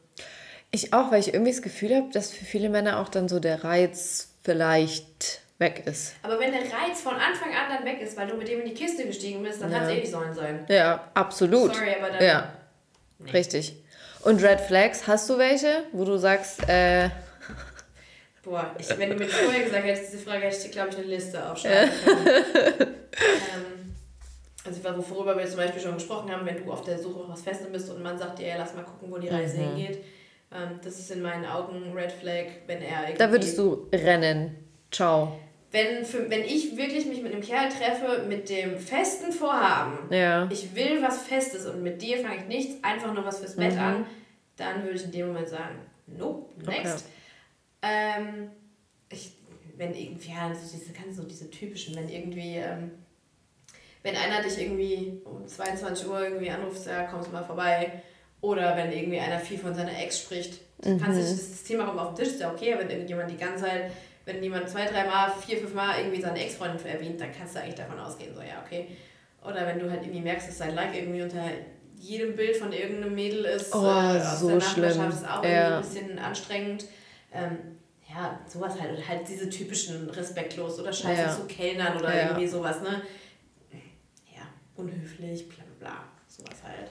[0.71, 3.41] Ich auch, weil ich irgendwie das Gefühl habe, dass für viele Männer auch dann so
[3.41, 6.17] der Reiz vielleicht weg ist.
[6.23, 8.67] Aber wenn der Reiz von Anfang an dann weg ist, weil du mit dem in
[8.67, 9.79] die Kiste gestiegen bist, dann ja.
[9.79, 10.67] hat es eh nicht sollen sein.
[10.69, 11.75] Ja, absolut.
[11.75, 12.25] Sorry, aber dann.
[12.25, 12.53] Ja.
[13.19, 13.31] Nee.
[13.31, 13.83] Richtig.
[14.23, 17.09] Und Red Flags, hast du welche, wo du sagst, äh.
[18.43, 20.97] Boah, ich, wenn du mir vorher gesagt hättest, diese Frage hätte ich dir, glaube ich,
[20.97, 22.27] eine Liste aufschreiben können.
[22.79, 23.95] ähm,
[24.65, 27.43] also, worüber wir zum Beispiel schon gesprochen haben, wenn du auf der Suche nach was
[27.43, 29.77] Festem bist und man sagt dir, ja, lass mal gucken, wo die Reise mhm.
[29.77, 30.05] hingeht.
[30.53, 33.19] Ähm, das ist in meinen Augen Red Flag, wenn er irgendwie.
[33.19, 34.57] Da würdest du rennen.
[34.91, 35.39] Ciao
[35.77, 40.49] wenn, für, wenn ich wirklich mich mit einem Kerl treffe mit dem festen Vorhaben, ja.
[40.51, 43.75] ich will was Festes und mit dir fange ich nichts, einfach nur was fürs Bett
[43.75, 43.81] mhm.
[43.81, 44.07] an,
[44.57, 47.05] dann würde ich in dem Moment sagen, nope, next.
[47.05, 47.93] Okay.
[47.93, 48.51] Ähm,
[49.11, 49.33] ich,
[49.77, 52.93] wenn irgendwie, ja, so diese, ganz so diese typischen, wenn irgendwie, ähm,
[54.03, 58.03] wenn einer dich irgendwie um 22 Uhr irgendwie anruft, ja, kommst du mal vorbei,
[58.41, 60.99] oder wenn irgendwie einer viel von seiner Ex spricht, mhm.
[60.99, 63.65] kannst du das Thema kommt auf den Tisch, ist ja okay, wenn irgendjemand die ganze
[63.65, 63.91] Zeit
[64.27, 67.77] wenn jemand zwei, dreimal, vier, fünf Mal irgendwie seine Ex-Freundin erwähnt, dann kannst du eigentlich
[67.77, 68.89] davon ausgehen, so ja, okay.
[69.43, 71.43] Oder wenn du halt irgendwie merkst, dass sein Like irgendwie unter
[71.99, 75.77] jedem Bild von irgendeinem Mädel ist, oh, äh, aus so der Nachbarschaft ist auch ja.
[75.77, 76.87] ein bisschen anstrengend.
[77.33, 78.97] Ähm, ja, sowas halt.
[78.97, 81.31] Und halt diese typischen respektlos oder scheiße ja.
[81.31, 82.29] zu Kellnern oder ja.
[82.29, 83.03] irgendwie sowas, ne?
[84.35, 84.43] Ja,
[84.75, 86.05] unhöflich, bla bla bla.
[86.27, 86.91] Sowas halt.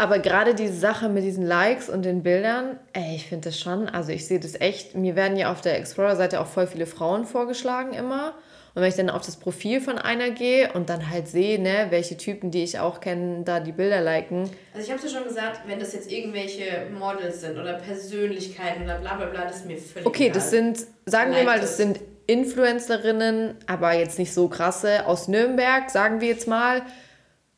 [0.00, 3.88] Aber gerade diese Sache mit diesen Likes und den Bildern, ey, ich finde das schon,
[3.88, 7.24] also ich sehe das echt, mir werden ja auf der Explorer-Seite auch voll viele Frauen
[7.26, 8.34] vorgeschlagen immer.
[8.74, 11.86] Und wenn ich dann auf das Profil von einer gehe und dann halt sehe, ne,
[11.90, 14.48] welche Typen, die ich auch kenne, da die Bilder liken.
[14.72, 18.84] Also ich habe es ja schon gesagt, wenn das jetzt irgendwelche Models sind oder Persönlichkeiten
[18.84, 20.34] oder bla bla bla, das ist mir völlig Okay, egal.
[20.34, 25.26] das sind, sagen like wir mal, das sind Influencerinnen, aber jetzt nicht so krasse, aus
[25.26, 26.82] Nürnberg, sagen wir jetzt mal,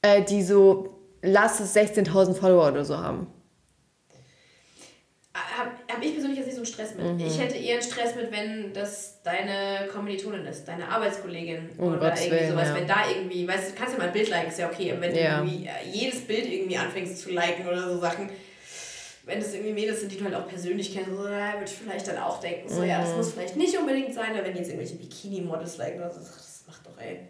[0.01, 3.27] äh, die so lass es 16.000 Follower oder so haben.
[5.33, 7.07] Habe hab ich persönlich jetzt nicht so einen Stress mit.
[7.07, 7.27] Mhm.
[7.27, 11.99] Ich hätte eher einen Stress mit, wenn das deine Kommilitonin ist, deine Arbeitskollegin oh, oder
[11.99, 12.69] Gottes irgendwie sowas.
[12.69, 12.75] Ja.
[12.75, 14.93] Wenn da irgendwie, weißt du, kannst ja mal ein Bild liken, ist ja okay.
[14.93, 15.41] Aber wenn ja.
[15.41, 18.31] du irgendwie äh, jedes Bild irgendwie anfängst zu liken oder so Sachen,
[19.25, 22.09] wenn das irgendwie Mädels sind, die du halt auch persönlich kennst, so, würde ich vielleicht
[22.09, 22.89] dann auch denken, so, mhm.
[22.89, 23.17] ja, das mhm.
[23.19, 26.85] muss vielleicht nicht unbedingt sein, aber wenn jetzt irgendwelche Bikini-Models liken oder so, das macht
[26.87, 27.21] doch, ey.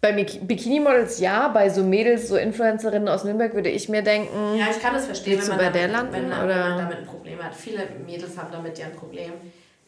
[0.00, 4.56] Bei Bikini-Models ja, bei so Mädels, so Influencerinnen aus Nürnberg würde ich mir denken.
[4.56, 6.48] Ja, ich kann das verstehen, wenn man, bei der landen, wenn, oder?
[6.48, 7.54] wenn man damit ein Problem hat.
[7.54, 9.32] Viele Mädels haben damit ja ein Problem.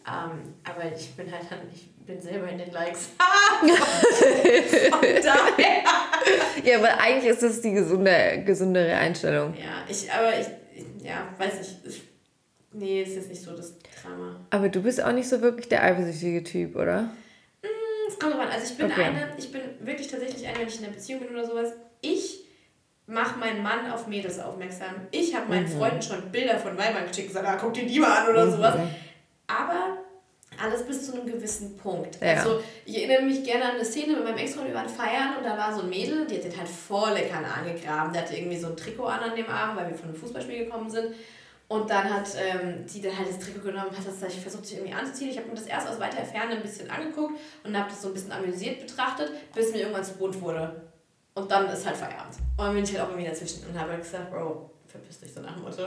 [0.06, 3.10] Ähm, aber ich bin halt dann, ich bin selber in den Likes.
[6.64, 9.54] Ja, aber eigentlich ist das die gesunde, gesundere Einstellung.
[9.54, 10.46] Ja, ich, aber ich,
[11.04, 12.02] ja, weiß nicht.
[12.72, 14.40] Nee, ist jetzt nicht so das Drama.
[14.50, 17.10] Aber du bist auch nicht so wirklich der eifersüchtige Typ, oder?
[18.18, 18.50] Es kommt drauf an.
[18.50, 19.04] Also ich bin okay.
[19.04, 22.44] eine, ich bin wirklich tatsächlich eine, wenn ich in einer Beziehung bin oder sowas, ich
[23.06, 25.06] mache meinen Mann auf Mädels aufmerksam.
[25.10, 25.78] Ich habe meinen mhm.
[25.78, 28.46] Freunden schon Bilder von Weibern geschickt und gesagt, ah, guck dir die mal an oder
[28.46, 28.52] mhm.
[28.52, 28.74] sowas.
[29.46, 29.98] Aber
[30.60, 32.20] alles bis zu einem gewissen Punkt.
[32.20, 32.34] Ja.
[32.34, 35.44] Also ich erinnere mich gerne an eine Szene mit meinem Ex-Freund, wir waren feiern und
[35.44, 38.12] da war so ein Mädel, die hat den halt voll lecker angegraben.
[38.12, 40.64] Der hatte irgendwie so ein Trikot an an dem Abend, weil wir von einem Fußballspiel
[40.64, 41.14] gekommen sind.
[41.68, 44.78] Und dann hat ähm, die dann halt das Trikot genommen, hat das ich versucht, sich
[44.78, 45.30] irgendwie anzuziehen.
[45.30, 48.08] Ich habe mir das erst aus weiter Ferne ein bisschen angeguckt und habe das so
[48.08, 50.80] ein bisschen amüsiert betrachtet, bis mir irgendwann zu bunt wurde.
[51.34, 52.36] Und dann ist halt Feierabend.
[52.56, 55.40] Und dann bin ich halt auch irgendwie dazwischen und habe gesagt, Bro, verpiss dich so
[55.40, 55.82] nach dem Motto.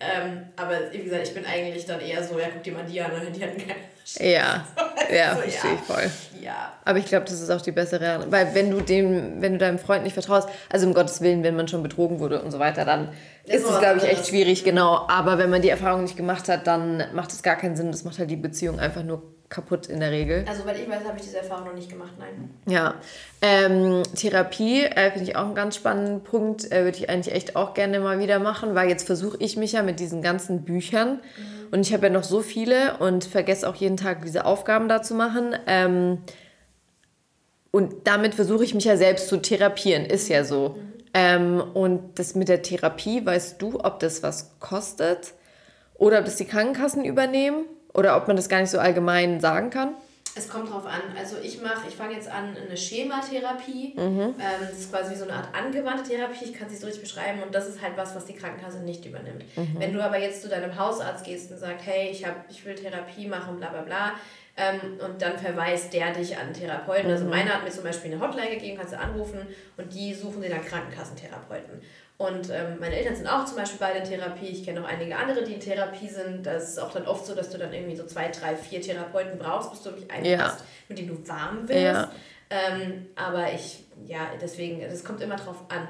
[0.00, 3.00] Ähm, aber wie gesagt, ich bin eigentlich dann eher so, ja, guck dir mal die
[3.00, 3.80] an, die hatten keine
[4.18, 4.66] Ja,
[5.12, 5.76] ja, So, verstehe ja.
[5.76, 6.10] ich voll.
[6.40, 6.72] Ja.
[6.84, 9.78] Aber ich glaube, das ist auch die bessere, weil wenn du dem, wenn du deinem
[9.78, 12.84] Freund nicht vertraust, also um Gottes Willen, wenn man schon betrogen wurde und so weiter,
[12.84, 13.08] dann
[13.46, 15.06] ist ist es, glaube ich, echt schwierig, genau.
[15.08, 17.90] Aber wenn man die Erfahrung nicht gemacht hat, dann macht es gar keinen Sinn.
[17.90, 20.44] Das macht halt die Beziehung einfach nur kaputt in der Regel.
[20.48, 22.50] Also, weil ich weiß, habe ich diese Erfahrung noch nicht gemacht, nein.
[22.66, 22.94] Ja,
[23.42, 26.70] ähm, Therapie äh, finde ich auch einen ganz spannenden Punkt.
[26.72, 29.72] Äh, Würde ich eigentlich echt auch gerne mal wieder machen, weil jetzt versuche ich mich
[29.72, 31.20] ja mit diesen ganzen Büchern
[31.70, 35.02] und ich habe ja noch so viele und vergesse auch jeden Tag diese Aufgaben da
[35.02, 35.54] zu machen.
[35.66, 36.18] Ähm,
[37.70, 40.76] und damit versuche ich mich ja selbst zu therapieren, ist ja so.
[41.14, 45.32] Ähm, und das mit der Therapie, weißt du, ob das was kostet
[45.94, 49.70] oder ob das die Krankenkassen übernehmen oder ob man das gar nicht so allgemein sagen
[49.70, 49.94] kann?
[50.36, 51.00] Es kommt drauf an.
[51.16, 53.94] Also ich mache, ich fange jetzt an eine Schematherapie.
[53.96, 54.20] Mhm.
[54.20, 56.46] Ähm, das ist quasi wie so eine Art angewandte Therapie.
[56.46, 57.40] Ich kann es nicht so richtig beschreiben.
[57.40, 59.44] Und das ist halt was, was die Krankenkasse nicht übernimmt.
[59.56, 59.76] Mhm.
[59.78, 62.74] Wenn du aber jetzt zu deinem Hausarzt gehst und sagst, hey, ich, hab, ich will
[62.74, 64.14] Therapie machen, bla bla bla,
[64.56, 67.06] ähm, und dann verweist der dich an Therapeuten.
[67.06, 67.12] Mhm.
[67.12, 69.46] Also meiner hat mir zum Beispiel eine Hotline gegeben, kannst du anrufen
[69.76, 71.80] und die suchen dir dann Krankenkassentherapeuten.
[72.16, 74.46] Und ähm, meine Eltern sind auch zum Beispiel beide in Therapie.
[74.46, 76.46] Ich kenne auch einige andere, die in Therapie sind.
[76.46, 79.36] Das ist auch dann oft so, dass du dann irgendwie so zwei, drei, vier Therapeuten
[79.36, 80.38] brauchst, bis du wirklich einen Ja.
[80.44, 81.80] hast, mit dem du warm wirst.
[81.80, 82.10] Ja.
[82.50, 85.88] Ähm, aber ich, ja, deswegen, das kommt immer drauf an.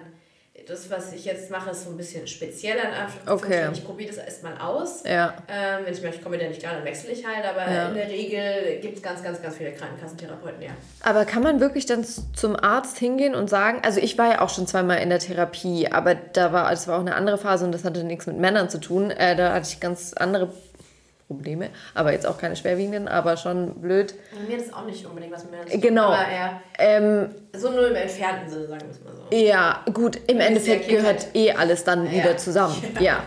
[0.66, 2.82] Das, was ich jetzt mache, ist so ein bisschen spezieller.
[3.26, 3.68] Okay.
[3.72, 5.02] Ich probiere das erstmal aus.
[5.04, 5.34] Ja.
[5.48, 7.44] Ähm, wenn ich merke, ich komme der nicht klar, dann wechsle ich halt.
[7.44, 7.88] Aber Ja.
[7.88, 10.70] in der Regel gibt es ganz, ganz, ganz viele Krankenkassentherapeuten, ja.
[11.02, 14.48] Aber kann man wirklich dann zum Arzt hingehen und sagen, also ich war ja auch
[14.48, 17.72] schon zweimal in der Therapie, aber da war, das war auch eine andere Phase und
[17.72, 19.10] das hatte nichts mit Männern zu tun.
[19.10, 20.48] Äh, da hatte ich ganz andere
[21.26, 24.14] Probleme, aber jetzt auch keine schwerwiegenden, aber schon blöd.
[24.48, 25.80] Mir das auch nicht unbedingt was mit Männern zu tun.
[25.80, 26.06] Genau.
[26.08, 29.34] Aber ja, Ähm, so nur im entfernten Sinne, sagen wir es mal so.
[29.36, 32.12] ja, gut, im Ist Endeffekt gehört eh alles dann Ja.
[32.12, 32.74] wieder zusammen.
[32.96, 33.00] Ja.
[33.02, 33.22] Ja.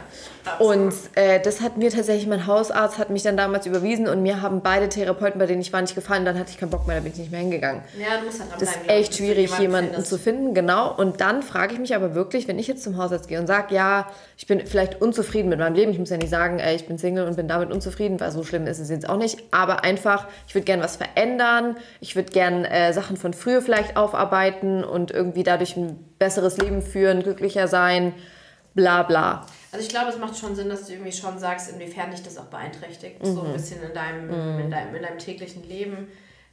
[0.60, 4.42] Und äh, das hat mir tatsächlich, mein Hausarzt hat mich dann damals überwiesen und mir
[4.42, 6.26] haben beide Therapeuten, bei denen ich war, nicht gefallen.
[6.26, 7.82] Dann hatte ich keinen Bock mehr, da bin ich nicht mehr hingegangen.
[8.00, 10.10] Ja, du musst halt Das ist echt schwierig, jemanden findest.
[10.10, 10.94] zu finden, genau.
[10.96, 13.74] Und dann frage ich mich aber wirklich, wenn ich jetzt zum Hausarzt gehe und sage,
[13.74, 16.88] ja, ich bin vielleicht unzufrieden mit meinem Leben, ich muss ja nicht sagen, ey, ich
[16.88, 19.84] bin Single und bin damit unzufrieden, weil so schlimm ist es jetzt auch nicht, aber
[19.84, 24.84] einfach, ich würde gerne was verändern, ich würde gerne äh, Sachen von früher vielleicht aufarbeiten
[24.84, 28.14] und irgendwie dadurch ein besseres Leben führen, glücklicher sein,
[28.74, 29.46] bla bla.
[29.72, 32.38] Also ich glaube, es macht schon Sinn, dass du irgendwie schon sagst, inwiefern dich das
[32.38, 33.18] auch beeinträchtigt.
[33.26, 33.48] So Mhm.
[33.48, 36.08] ein bisschen in deinem, in deinem, in deinem täglichen Leben.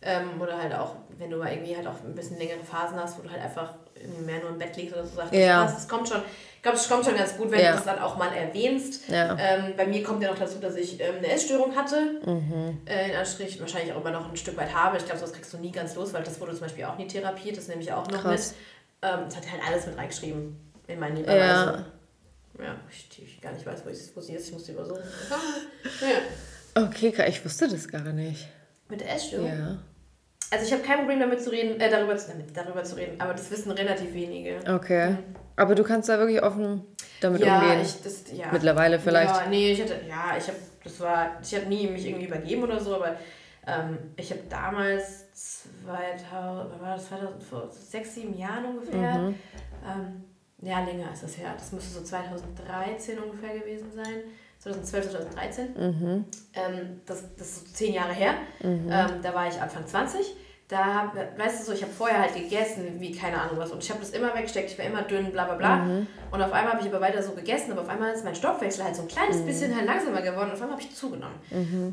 [0.07, 3.19] Ähm, oder halt auch, wenn du mal irgendwie halt auch ein bisschen längere Phasen hast,
[3.19, 5.63] wo du halt einfach irgendwie mehr nur im Bett liegst oder so sagst, Ja.
[5.65, 6.21] das, das kommt schon,
[6.57, 7.71] ich glaube, es kommt schon ganz gut, wenn Ja.
[7.71, 9.09] du das dann auch mal erwähnst.
[9.09, 9.35] Ja.
[9.39, 12.21] Ähm, bei mir kommt ja noch dazu, dass ich ähm, eine Essstörung hatte.
[12.27, 12.83] Mhm.
[12.85, 14.99] Äh, in Anstrich wahrscheinlich auch immer noch ein Stück weit habe.
[14.99, 17.07] Ich glaube, sowas kriegst du nie ganz los, weil das wurde zum Beispiel auch nie
[17.09, 17.57] therapiert.
[17.57, 18.55] Das nehme ich auch noch Krass.
[19.01, 19.11] mit.
[19.11, 21.85] Ähm, das hat halt alles mit reingeschrieben in meine Ja.
[22.59, 24.47] Ja, ich, ich gar nicht weiß, wo, ich, wo sie ist.
[24.49, 25.03] Ich muss sie übersuchen.
[26.75, 26.83] ja.
[26.83, 28.49] Okay, ich wusste das gar nicht.
[28.89, 29.49] Mit der Essstörung?
[29.49, 29.79] Ja.
[30.51, 33.21] Also ich habe kein Problem damit zu reden, äh, darüber, zu, damit, darüber zu reden,
[33.21, 34.61] aber das wissen relativ wenige.
[34.69, 35.17] Okay.
[35.57, 36.83] Aber du kannst da wirklich offen
[37.21, 37.81] damit ja, umgehen.
[37.83, 38.47] ich, das, ja.
[38.53, 39.35] Mittlerweile vielleicht.
[39.35, 42.63] Ja, nee, ich hatte, ja, ich habe, das war, ich habe nie mich irgendwie übergeben
[42.65, 43.17] oder so, aber
[43.67, 49.35] ähm, ich habe damals 2000, wann war das 2000, vor sechs, sieben Jahren ungefähr, Mhm.
[49.85, 50.25] ähm,
[50.65, 54.23] ja, länger ist das her, das müsste so 2013 ungefähr gewesen sein,
[54.59, 56.25] 2012, 2013, Mhm.
[56.55, 60.35] ähm, das, das ist so zehn Jahre her, ähm, da war ich Anfang 20.
[60.75, 63.71] Da, weißt du so, ich habe vorher halt gegessen, wie keine Ahnung was.
[63.71, 65.85] Und ich habe das immer weggesteckt, ich war immer dünn, bla bla bla.
[66.33, 68.83] Und auf einmal habe ich aber weiter so gegessen, aber auf einmal ist mein Stoffwechsel
[68.83, 70.49] halt so ein kleines bisschen halt langsamer geworden.
[70.49, 71.37] Und auf einmal habe ich zugenommen.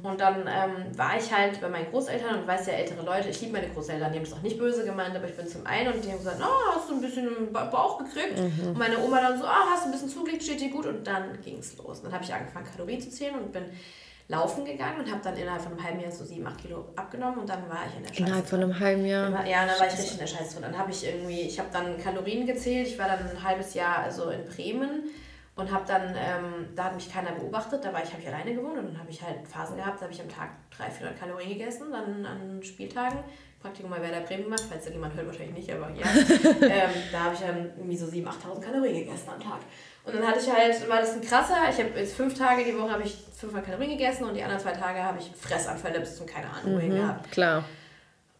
[0.02, 3.40] Und dann ähm, war ich halt bei meinen Großeltern und weiß ja, ältere Leute, ich
[3.42, 5.94] liebe meine Großeltern, die haben das auch nicht böse gemeint, aber ich bin zum einen
[5.94, 8.40] und die haben gesagt, oh, hast du ein bisschen Bauch gekriegt?
[8.66, 10.88] Und meine Oma dann so, ah, hast du ein bisschen zugelegt, steht dir gut.
[10.88, 12.00] Und dann ging es los.
[12.00, 13.66] Und dann habe ich angefangen, Kalorien zu zählen und bin
[14.32, 17.40] laufen gegangen und habe dann innerhalb von einem halben Jahr so 7, 8 Kilo abgenommen
[17.40, 18.24] und dann war ich in der Scheiße.
[18.24, 19.46] Innerhalb von einem halben Jahr.
[19.46, 20.72] Ja, dann war ich richtig in der Scheiße drin.
[20.72, 22.88] Dann habe ich irgendwie, ich habe dann Kalorien gezählt.
[22.88, 25.04] Ich war dann ein halbes Jahr also in Bremen
[25.56, 27.84] und habe dann, ähm, da hat mich keiner beobachtet.
[27.84, 30.06] Da war ich, habe ich alleine gewohnt und dann habe ich halt Phasen gehabt, da
[30.06, 33.20] habe ich am Tag 300, 400 Kalorien gegessen, dann an Spieltagen.
[33.62, 36.06] Praktikum mal Werder Bremen gemacht, falls da jemand hört, wahrscheinlich nicht, aber ja.
[36.62, 39.60] ähm, da habe ich dann irgendwie so 7.000, 8.000 Kalorien gegessen am Tag.
[40.04, 42.78] Und dann hatte ich halt, war das ein krasser, ich habe jetzt fünf Tage die
[42.78, 46.18] Woche habe ich 500 Kalorien gegessen und die anderen zwei Tage habe ich Fressanfälle bis
[46.18, 47.32] zum keine Ahnung wohin gehabt.
[47.32, 47.64] Klar.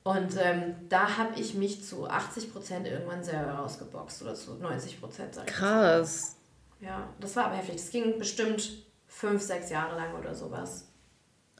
[0.04, 4.88] Und ähm, da habe ich mich zu 80% irgendwann selber rausgeboxt oder zu 90%, sag
[4.88, 5.46] ich jetzt mal.
[5.46, 6.36] Krass.
[6.80, 7.76] Ja, das war aber heftig.
[7.76, 8.68] Das ging bestimmt
[9.08, 10.88] fünf, sechs Jahre lang oder sowas.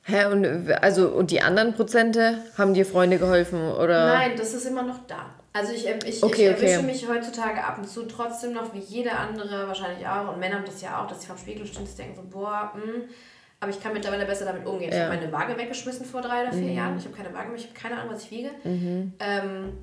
[0.04, 3.72] Hä, und, also, und die anderen Prozente, haben dir Freunde geholfen?
[3.72, 4.08] Oder?
[4.08, 5.30] Nein, das ist immer noch da.
[5.54, 6.86] Also ich, ähm, ich, Okay, ich erwische okay.
[6.86, 10.66] mich heutzutage ab und zu trotzdem noch, wie jeder andere wahrscheinlich auch, und Männer haben
[10.66, 12.82] das ja auch, dass sie vom Spiegel stehen und denken so, boah, mh.
[13.60, 14.90] aber ich kann mittlerweile besser damit umgehen.
[14.90, 15.08] Ich Ja.
[15.08, 15.12] Mhm.
[15.12, 16.98] habe meine Waage weggeschmissen vor drei oder vier Jahren.
[16.98, 18.52] Ich habe keine Waage mehr, ich habe keine Ahnung, was ich wiege.
[19.20, 19.78] Ähm,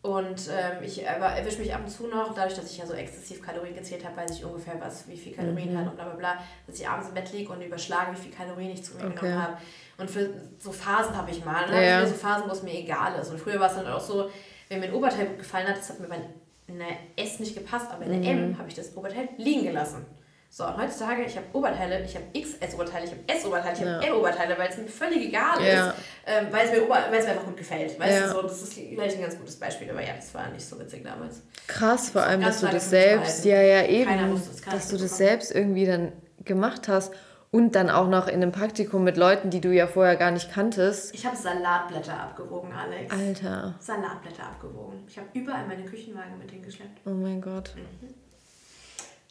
[0.00, 2.94] und ähm, ich aber erwische mich ab und zu noch, dadurch, dass ich ja so
[2.94, 5.78] exzessiv Kalorien gezählt habe, weiß ich ungefähr, was, wie viel Kalorien Mhm.
[5.78, 6.38] hat und bla bla bla,
[6.68, 9.16] dass ich abends im Bett liege und überschlage, wie viel Kalorien ich zu mir Okay.
[9.16, 9.56] genommen habe.
[9.98, 11.84] Und für so Phasen habe ich mal, ne?
[11.84, 13.30] Ja, so Phasen, wo es mir egal ist.
[13.32, 14.30] Und früher war es dann auch so,
[14.68, 16.84] wenn mir ein Oberteil gut gefallen hat, das hat mir bei einer
[17.16, 18.44] S nicht gepasst, aber in der Mhm.
[18.52, 20.04] M habe ich das Oberteil liegen gelassen.
[20.50, 24.12] So, und heutzutage, ich habe Oberteile, ich habe XS-Oberteile, ich habe S-Oberteile, ich habe Ja.
[24.14, 25.90] M-Oberteile, weil es mir völlig egal Ja.
[25.90, 25.94] ist,
[26.26, 28.00] ähm, weil, es mir, Ober- mir einfach gut gefällt.
[28.00, 28.26] Weißt Ja.
[28.28, 30.78] du, so, das ist vielleicht ein ganz gutes Beispiel, aber ja, das war nicht so
[30.80, 31.42] witzig damals.
[31.66, 34.40] Krass, vor allem, dass du das selbst, ja, ja, eben,
[34.70, 36.12] dass du das selbst irgendwie dann
[36.44, 37.12] gemacht hast
[37.50, 40.52] und dann auch noch in einem Praktikum mit Leuten, die du ja vorher gar nicht
[40.52, 41.14] kanntest.
[41.14, 43.12] Ich habe Salatblätter abgewogen, Alex.
[43.12, 45.04] Alter, Salatblätter abgewogen.
[45.08, 47.00] Ich habe überall meine Küchenwaage mit hingeschleppt.
[47.06, 47.74] oh mein Gott.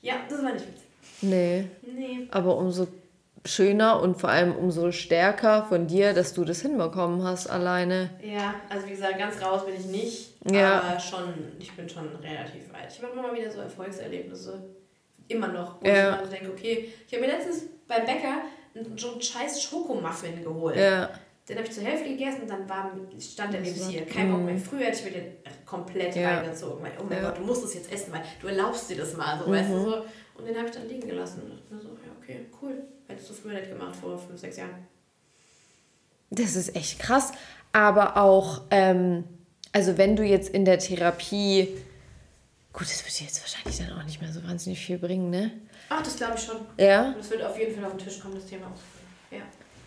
[0.01, 0.83] Ja, das war nicht witzig.
[1.21, 2.27] Nee, Nee.
[2.31, 2.87] aber umso
[3.45, 8.09] schöner und vor allem umso stärker von dir, dass du das hinbekommen hast alleine.
[8.21, 10.81] Ja, also wie gesagt, ganz raus bin ich nicht, Ja.
[10.81, 12.91] aber schon, ich bin schon relativ weit.
[12.91, 14.63] Ich habe immer mal wieder so Erfolgserlebnisse,
[15.29, 15.93] immer noch, wo Ja.
[15.93, 18.41] ich immer so denke, okay, ich habe mir letztens beim Bäcker
[18.75, 20.75] einen, so einen scheiß Schokomuffin geholt.
[20.77, 21.09] Ja,
[21.49, 24.05] Den habe ich zur Hälfte gegessen und dann war, stand der neben hier.
[24.05, 24.57] Kein Bock mehr.
[24.57, 25.31] Früher hätte ich mir den
[25.65, 26.21] komplett Mhm.
[26.21, 26.39] Ja.
[26.39, 26.83] reingezogen.
[26.83, 27.29] Weil, oh mein Ja.
[27.29, 29.39] Gott, du musst es jetzt essen, weil du erlaubst dir das mal.
[29.39, 29.53] So, Mhm.
[29.53, 30.05] weißt du, so.
[30.37, 31.41] Und den habe ich dann liegen gelassen.
[31.43, 32.83] Und dachte mir so, ja, okay, cool.
[33.07, 34.85] Hättest du früher nicht gemacht, vor fünf, sechs Jahren.
[36.29, 37.31] das ist echt krass.
[37.71, 39.23] Aber auch, ähm,
[39.71, 41.69] also wenn du jetzt in der Therapie,
[42.73, 45.51] gut, das wird dir jetzt wahrscheinlich dann auch nicht mehr so wahnsinnig viel bringen, ne?
[45.89, 46.57] Ach, das glaube ich schon.
[46.77, 47.13] Ja?
[47.17, 48.67] Das wird auf jeden Fall auf den Tisch kommen, das Thema.
[49.31, 49.39] Ja.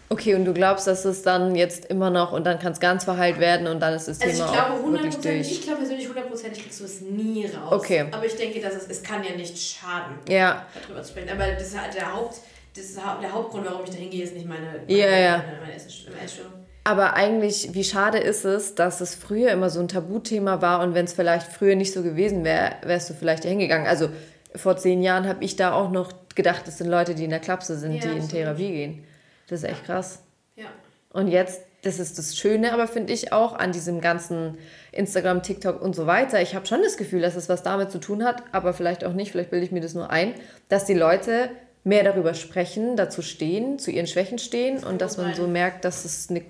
[0.09, 3.05] Okay, und du glaubst, dass es dann jetzt immer noch und dann kann es ganz
[3.05, 5.53] verheilt werden und dann ist das Also Thema ich glaube auch wirklich durch.
[5.53, 7.73] ich glaube persönlich hundertprozentig kriegst du es nie raus.
[7.73, 8.07] Okay.
[8.11, 11.29] Aber ich denke, dass es, es kann ja nicht schaden, Ja, darüber zu sprechen.
[11.31, 12.39] Aber das ist halt der Haupt,
[12.75, 15.37] das ist der Hauptgrund, warum ich da hingehe, ist nicht meine, meine, Ja, ja.
[15.47, 16.53] meine, meine Essens- meine Essstörung.
[16.83, 20.95] aber eigentlich, wie schade ist es, dass es früher immer so ein Tabuthema war und
[20.95, 23.87] wenn es vielleicht früher nicht so gewesen wäre, wärst du vielleicht hingegangen.
[23.87, 24.09] Also
[24.55, 27.41] vor zehn Jahren habe ich da auch noch gedacht, das sind Leute, die in der
[27.41, 28.29] Klapse sind, Ja, die in.
[28.29, 29.05] Therapie gehen.
[29.49, 30.23] Das ist echt krass.
[30.57, 30.67] Ja.
[31.13, 34.59] Und jetzt, das ist das Schöne, aber finde ich auch an diesem ganzen
[34.93, 36.41] Instagram, TikTok und so weiter.
[36.41, 39.13] Ich habe schon das Gefühl, dass es was damit zu tun hat, aber vielleicht auch
[39.13, 40.35] nicht, vielleicht bilde ich mir das nur ein,
[40.69, 41.51] dass die Leute
[41.83, 46.05] mehr darüber sprechen, dazu stehen, zu ihren Schwächen stehen und dass man so merkt, dass
[46.05, 46.43] es eine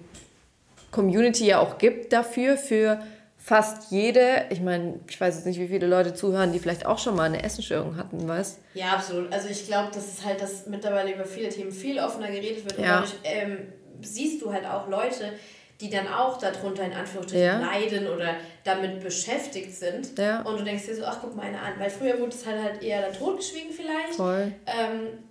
[0.90, 3.00] Community ja auch gibt dafür, für
[3.42, 6.98] fast jede, ich meine, ich weiß jetzt nicht, wie viele Leute zuhören, die vielleicht auch
[6.98, 9.32] schon mal eine Essensstörung hatten, weißt Ja, absolut.
[9.32, 12.76] Also ich glaube, dass es halt, dass mittlerweile über viele Themen viel offener geredet wird.
[12.78, 12.96] Und Ja.
[13.00, 13.72] dadurch ähm,
[14.02, 15.32] siehst du halt auch Leute,
[15.80, 17.58] die dann auch darunter in Anführungsstrichen Ja.
[17.58, 18.34] leiden oder
[18.64, 20.18] damit beschäftigt sind.
[20.18, 20.42] Ja.
[20.42, 21.72] Und du denkst dir so, ach, guck mal eine an.
[21.78, 24.16] Weil früher wurde es halt, halt eher dann totgeschwiegen vielleicht.
[24.16, 24.52] Voll.
[24.66, 25.29] Ähm,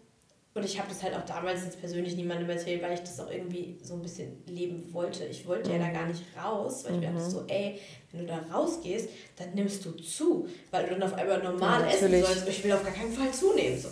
[0.60, 3.32] und ich habe das halt auch damals jetzt persönlich niemandem erzählt, weil ich das auch
[3.32, 5.26] irgendwie so ein bisschen leben wollte.
[5.26, 5.82] Ich wollte ja Mhm.
[5.82, 7.80] da gar nicht raus, weil ich mir dachte so, ey,
[8.12, 11.88] wenn du da rausgehst, dann nimmst du zu, weil du dann auf einmal normal Ja,
[11.88, 12.47] essen sollst.
[12.47, 13.80] Ich will auf gar keinen Fall zunehmen.
[13.80, 13.88] So.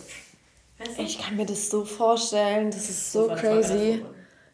[0.80, 1.02] Weißt du?
[1.04, 4.04] Ich kann mir das so vorstellen, das ist so crazy.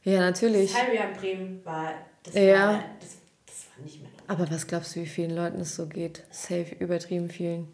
[0.03, 0.71] Ja, natürlich.
[0.71, 1.93] Das halbe Jahr in Bremen war,
[2.23, 2.67] das Ja.
[2.67, 3.09] war, das,
[3.45, 4.43] das war nicht mehr normal.
[4.45, 6.23] Aber was glaubst du, wie vielen Leuten es so geht?
[6.29, 7.67] Safe, übertrieben vielen.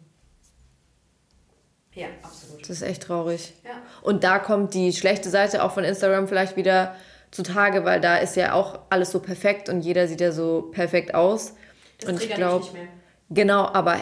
[1.94, 2.62] Ja, absolut.
[2.62, 3.54] Das ist echt traurig.
[3.66, 3.72] Ja.
[4.02, 6.96] Und da kommt die schlechte Seite auch von Instagram vielleicht wieder
[7.32, 11.14] zutage, weil da ist ja auch alles so perfekt und jeder sieht ja so perfekt
[11.16, 11.54] aus.
[12.00, 12.88] Das und ich glaube, nicht mehr.
[13.30, 13.98] genau, aber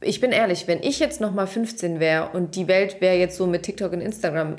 [0.00, 3.36] ich bin ehrlich, wenn ich jetzt noch mal 15 wäre und die Welt wäre jetzt
[3.36, 4.56] so mit TikTok und Instagram,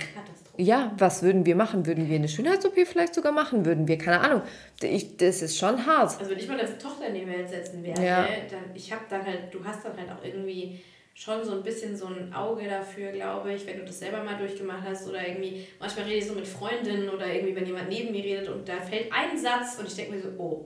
[0.56, 1.86] ja, was würden wir machen?
[1.88, 3.66] Würden wir eine Schönheits-OP vielleicht sogar machen?
[3.66, 4.42] Würden wir, keine Ahnung.
[4.82, 6.18] Ich, das ist schon hart.
[6.20, 8.28] Also wenn ich meine Tochter in die Welt setzen werde, Ja.
[8.52, 10.80] dann ich habe dann halt, du hast dann halt auch irgendwie
[11.16, 14.38] schon so ein bisschen so ein Auge dafür, glaube ich, wenn du das selber mal
[14.38, 18.12] durchgemacht hast oder irgendwie, manchmal rede ich so mit Freundinnen oder irgendwie, wenn jemand neben
[18.12, 20.66] mir redet und da fällt ein Satz und ich denke mir so, oh.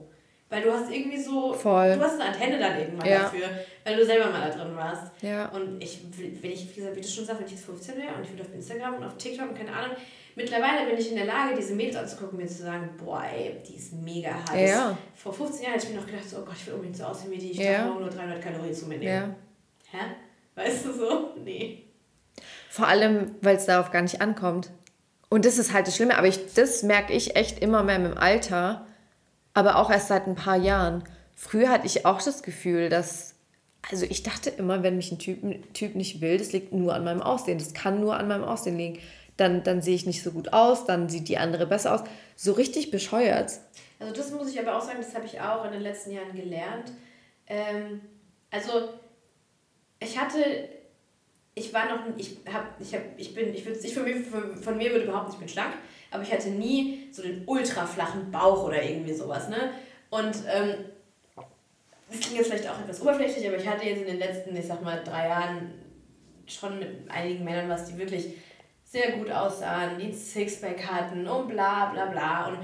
[0.50, 1.92] Weil du hast irgendwie so, Voll.
[1.94, 3.18] du hast eine Antenne dann irgendwann Ja.
[3.24, 3.48] dafür,
[3.84, 5.12] weil du selber mal da drin warst.
[5.20, 5.50] Ja.
[5.50, 7.96] Und ich will, wenn ich, wie gesagt, wie du schon sagst, wenn ich jetzt 15
[7.98, 9.94] wäre und ich will auf Instagram und auf TikTok und keine Ahnung,
[10.36, 13.56] mittlerweile bin ich in der Lage, diese Mädels anzugucken und mir zu sagen, boah, ey,
[13.68, 14.70] die ist mega heiß.
[14.70, 14.96] Ja.
[15.14, 17.04] Vor 15 Jahren hätte ich mir noch gedacht, so, oh Gott, ich will unbedingt so
[17.04, 17.84] aussehen wie die, ich Ja.
[17.86, 19.36] darf nur 300 Kalorien zu mir nehmen.
[19.92, 19.98] Ja.
[19.98, 20.04] Hä?
[20.58, 21.30] Weißt du so?
[21.44, 21.84] Nee.
[22.68, 24.70] Vor allem, weil es darauf gar nicht ankommt.
[25.28, 28.18] Und das ist halt das Schlimme, aber ich, das merke ich echt immer mehr im
[28.18, 28.86] Alter,
[29.54, 31.04] aber auch erst seit ein paar Jahren.
[31.36, 33.34] Früher hatte ich auch das Gefühl, dass,
[33.88, 37.04] also ich dachte immer, wenn mich ein Typ, typ nicht will, das liegt nur an
[37.04, 38.98] meinem Aussehen, das kann nur an meinem Aussehen liegen.
[39.36, 42.00] Dann, dann sehe ich nicht so gut aus, dann sieht die andere besser aus.
[42.34, 43.52] So richtig bescheuert.
[44.00, 46.34] Also das muss ich aber auch sagen, das habe ich auch in den letzten Jahren
[46.34, 46.90] gelernt.
[47.46, 48.00] Ähm,
[48.50, 48.88] also,
[50.00, 50.68] ich hatte,
[51.54, 54.76] ich war noch, ich hab, ich hab, ich bin, ich würde, ich von mir, von
[54.76, 55.74] mir würde überhaupt nicht, ich bin schlank,
[56.10, 59.72] aber ich hatte nie so den ultra flachen Bauch oder irgendwie sowas, ne?
[60.10, 60.74] Und, ähm,
[62.10, 64.66] das klingt jetzt vielleicht auch etwas oberflächlich, aber ich hatte jetzt in den letzten, ich
[64.66, 65.72] sag mal, drei Jahren
[66.46, 68.28] schon mit einigen Männern was, die wirklich
[68.84, 72.48] sehr gut aussahen, die Sixpack hatten und bla bla bla.
[72.48, 72.58] Und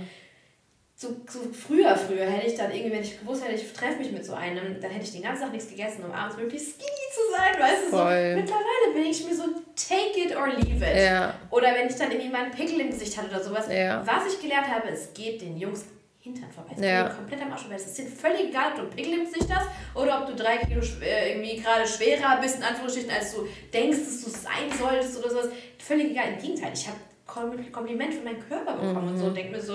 [0.97, 4.13] so, so früher, früher hätte ich dann irgendwie, wenn ich gewusst hätte, ich treffe mich
[4.13, 6.91] mit so einem, dann hätte ich den ganzen Tag nichts gegessen, um abends möglichst skinny
[7.13, 7.91] zu sein, weißt du?
[7.91, 8.05] So,
[8.41, 9.43] mittlerweile bin ich mir so,
[9.75, 10.97] take it or leave it.
[10.97, 11.35] Ja.
[11.51, 13.67] Oder wenn ich dann irgendwie mal einen Pickel im Gesicht hatte oder sowas.
[13.69, 14.07] Ja.
[14.07, 15.85] Was ich gelernt habe, es geht den Jungs
[16.25, 16.73] Hintern vorbei.
[16.75, 17.03] Es ja.
[17.03, 17.77] geht komplett am Arsch vorbei.
[17.77, 20.57] Es ist völlig egal, ob du einen Pickel im Gesicht hast oder ob du drei
[20.57, 25.19] Kilo äh, irgendwie gerade schwerer bist, in Anführungsstrichen, als du denkst, dass du sein solltest
[25.19, 25.49] oder sowas.
[25.79, 26.33] Völlig egal.
[26.33, 29.13] Im Gegenteil, ich habe Kompliment für meinen Körper bekommen mhm.
[29.13, 29.75] und so und denke mir so,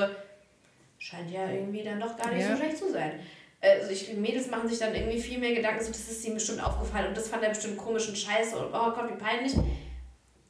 [0.99, 2.51] scheint ja irgendwie dann doch gar nicht ja.
[2.51, 3.19] so schlecht zu sein.
[3.61, 6.63] Also ich, Mädels machen sich dann irgendwie viel mehr Gedanken, so, das ist ihm bestimmt
[6.63, 9.53] aufgefallen und das fand er bestimmt komischen Scheiße und oh Gott, wie peinlich.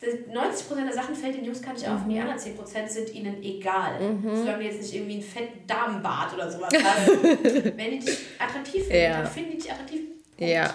[0.01, 2.21] 90% der Sachen fällt den Jungs gar nicht auf und die mhm.
[2.21, 3.99] anderen 10% sind ihnen egal.
[3.99, 4.35] Mhm.
[4.35, 7.21] Solange die jetzt nicht irgendwie einen fetten Damenbart oder sowas haben.
[7.75, 9.21] Wenn die dich attraktiv finden, ja.
[9.21, 10.01] dann finden die dich attraktiv.
[10.37, 10.51] Punkt.
[10.51, 10.73] Ja.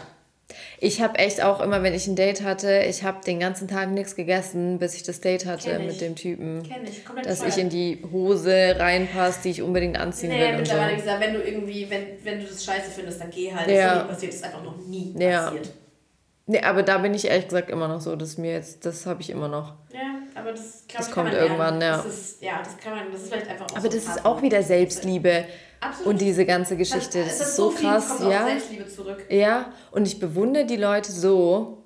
[0.78, 3.90] Ich habe echt auch immer, wenn ich ein Date hatte, ich habe den ganzen Tag
[3.90, 6.62] nichts gegessen, bis ich das Date hatte mit dem Typen.
[6.62, 7.49] Kenn ich, komplett Dass voll.
[7.49, 10.59] ich in die Hose reinpasse, die ich unbedingt anziehen nee, will.
[10.59, 10.97] mittlerweile so.
[10.97, 13.68] gesagt, wenn du irgendwie, wenn, wenn du das scheiße findest, dann geh halt.
[13.68, 13.74] Ja.
[13.74, 15.45] Das ist nie passiert, das ist einfach noch nie ja.
[15.45, 15.70] passiert.
[16.47, 19.22] Nee, aber da bin ich ehrlich gesagt immer noch so, dass mir jetzt, das habe
[19.22, 19.74] ich immer noch.
[19.92, 21.97] Ja, aber das, das kommt irgendwann, ja.
[21.97, 24.24] Das ist, ja, das kann man, das ist vielleicht einfach auch Aber so das ist
[24.24, 25.45] auch wieder Selbstliebe.
[25.80, 26.07] Absolut.
[26.07, 28.45] Und diese ganze Geschichte, das, das ist so, viel, krass, kommt ja.
[28.45, 29.24] Selbstliebe zurück.
[29.28, 31.82] Ja, und ich bewundere die Leute so,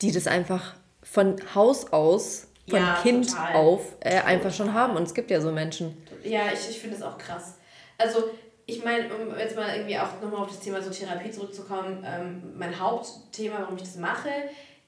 [0.00, 3.54] die das einfach von Haus aus, von ja, Kind total.
[3.54, 4.96] auf, äh, einfach schon haben.
[4.96, 5.96] Und es gibt ja so Menschen.
[6.22, 7.54] Ja, ich, ich finde es auch krass.
[7.98, 8.30] Also
[8.66, 12.54] ich meine, um jetzt mal irgendwie auch nochmal auf das Thema so Therapie zurückzukommen, ähm,
[12.56, 14.30] mein Hauptthema, warum ich das mache,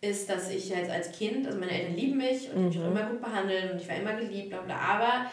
[0.00, 2.68] ist, dass ich jetzt als Kind, also meine Eltern lieben mich und mhm.
[2.68, 5.30] mich auch immer gut behandelt und ich war immer geliebt, bla bla, aber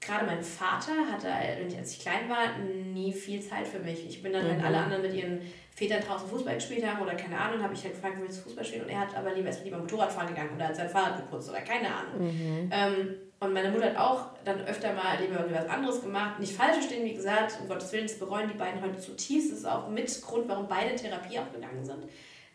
[0.00, 4.06] gerade mein Vater hatte, als ich klein war, nie viel Zeit für mich.
[4.06, 4.50] Ich bin dann, mhm.
[4.50, 5.40] wenn alle anderen mit ihren
[5.74, 8.64] Vätern draußen Fußball gespielt haben oder keine Ahnung, habe ich halt gefragt, willst du Fußball
[8.64, 8.82] spielen?
[8.82, 11.48] Und er hat aber lieber erst lieber Motorrad fahren gegangen oder hat sein Fahrrad geputzt
[11.48, 12.26] oder keine Ahnung.
[12.26, 12.70] Mhm.
[12.70, 16.38] Ähm, und meine Mutter hat auch dann öfter mal lieber irgendwie was anderes gemacht.
[16.38, 19.50] Nicht falsch verstehen, wie gesagt, um Gottes Willen, das bereuen die beiden heute zutiefst.
[19.50, 22.04] Das ist auch mit Grund, warum beide Therapie auch gegangen sind.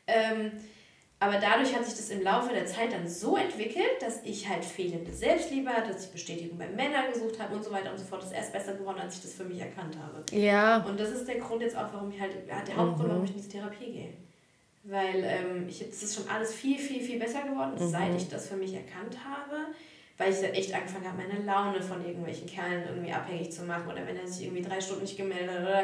[0.05, 0.51] Ähm,
[1.19, 4.63] aber dadurch hat sich das im Laufe der Zeit dann so entwickelt, dass ich halt
[4.63, 8.05] fehlende Selbstliebe hatte, dass ich Bestätigung bei Männern gesucht habe und so weiter und so
[8.05, 8.21] fort.
[8.21, 10.23] Das ist erst besser geworden, als ich das für mich erkannt habe.
[10.31, 10.85] Ja.
[10.85, 13.11] Und das ist der Grund jetzt auch, warum ich halt, der Hauptgrund, mhm.
[13.11, 14.13] warum ich in diese Therapie gehe.
[14.83, 17.89] Weil ähm, ich, es ist schon alles viel, viel, viel besser geworden, mhm.
[17.89, 19.67] seit ich das für mich erkannt habe
[20.17, 23.87] weil ich dann echt angefangen habe, meine Laune von irgendwelchen Kerlen irgendwie abhängig zu machen
[23.91, 25.61] oder wenn er sich irgendwie drei Stunden nicht gemeldet hat.
[25.61, 25.83] Oder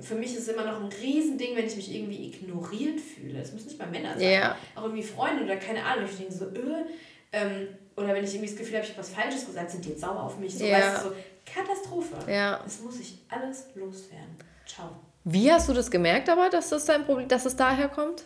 [0.00, 3.38] für mich ist es immer noch ein Riesending, wenn ich mich irgendwie ignoriert fühle.
[3.38, 4.22] Das müssen nicht mal Männer sein.
[4.22, 4.56] Yeah.
[4.74, 6.06] Auch irgendwie Freunde oder keine Ahnung.
[6.10, 6.84] Ich denke so, öh.
[7.32, 9.90] Ähm, oder wenn ich irgendwie das Gefühl habe, ich habe was Falsches gesagt, sind die
[9.90, 10.58] jetzt sauer auf mich.
[10.58, 10.78] So, yeah.
[10.78, 11.14] weißt du, so
[11.46, 12.30] Katastrophe.
[12.30, 12.60] Ja.
[12.64, 14.36] Das muss ich alles loswerden.
[14.66, 14.90] Ciao.
[15.24, 18.24] Wie hast du das gemerkt aber, dass das dein Problem, dass es daher kommt?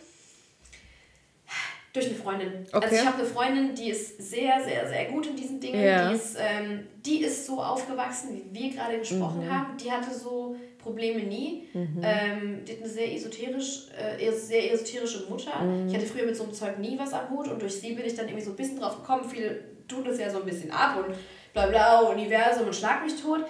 [1.97, 2.47] Durch eine Freundin.
[2.57, 2.85] Also okay.
[2.85, 5.83] Also ich habe eine Freundin, die ist sehr, sehr, sehr gut in diesen Dingen.
[5.83, 6.09] Ja.
[6.09, 9.51] Die, ist, ähm, die ist so aufgewachsen, wie wir gerade gesprochen mhm.
[9.51, 9.77] haben.
[9.77, 11.67] Die hatte so Probleme nie.
[11.73, 12.01] Mhm.
[12.03, 15.59] Ähm, die hat eine sehr esoterisch, äh, sehr esoterische Mutter.
[15.59, 15.87] Mhm.
[15.87, 18.05] Ich hatte früher mit so einem Zeug nie was am Hut und durch sie bin
[18.05, 19.23] ich dann irgendwie so ein bisschen drauf gekommen.
[19.27, 21.15] Viele tun das ja so ein bisschen ab und
[21.53, 23.41] bla bla, Universum und schlag mich tot.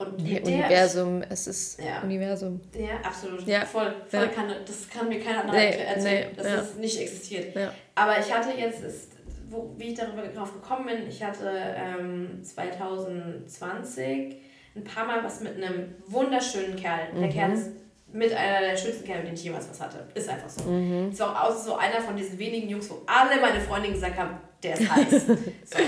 [0.00, 2.00] Und nee, Universum, es ist ja.
[2.00, 2.58] Universum.
[2.72, 3.46] Ja, absolut.
[3.46, 3.66] Ja.
[3.66, 3.94] Voll.
[4.08, 4.26] voll ja.
[4.28, 6.56] Kann, das kann mir keiner nee, erzählen, nee, dass ja.
[6.56, 7.54] das nicht existiert.
[7.94, 9.12] Aber ich hatte jetzt, ist,
[9.50, 14.36] wo, wie ich darüber drauf gekommen bin, ich hatte ähm, 2020
[14.74, 17.12] ein paar Mal was mit einem wunderschönen Kerl.
[17.12, 17.20] Mhm.
[17.20, 17.72] Der Kerl ist
[18.10, 20.06] mit einer der schönsten Kerle, mit denen ich jemals was hatte.
[20.14, 20.64] Ist einfach so.
[20.64, 21.10] Mhm.
[21.10, 24.78] Ist auch so einer von diesen wenigen Jungs, wo alle meine Freundinnen gesagt haben, der
[24.78, 25.10] ist heiß.
[25.26, 25.78] so.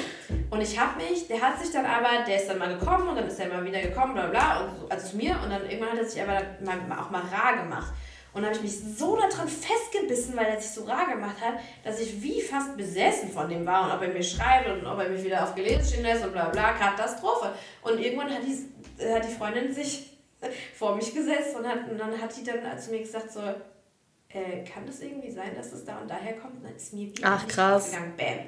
[0.50, 3.16] Und ich habe mich, der hat sich dann aber, der ist dann mal gekommen und
[3.16, 5.68] dann ist er mal wieder gekommen, bla bla, und so, also zu mir und dann
[5.68, 7.92] irgendwann hat er sich aber mal, auch mal rar gemacht.
[8.34, 11.54] Und dann habe ich mich so daran festgebissen, weil er sich so rar gemacht hat,
[11.84, 14.98] dass ich wie fast besessen von dem war und ob er mir schreibt und ob
[14.98, 17.52] er mich wieder auf Gelesen stehen lässt und bla bla, Katastrophe.
[17.82, 20.16] Und irgendwann hat die, hat die Freundin sich
[20.74, 24.64] vor mich gesetzt und, hat, und dann hat die dann zu mir gesagt so, äh,
[24.64, 26.56] kann das irgendwie sein, dass es da und daher kommt?
[26.56, 27.90] Und dann ist mir wieder Ach, krass.
[27.90, 28.38] gegangen, bam.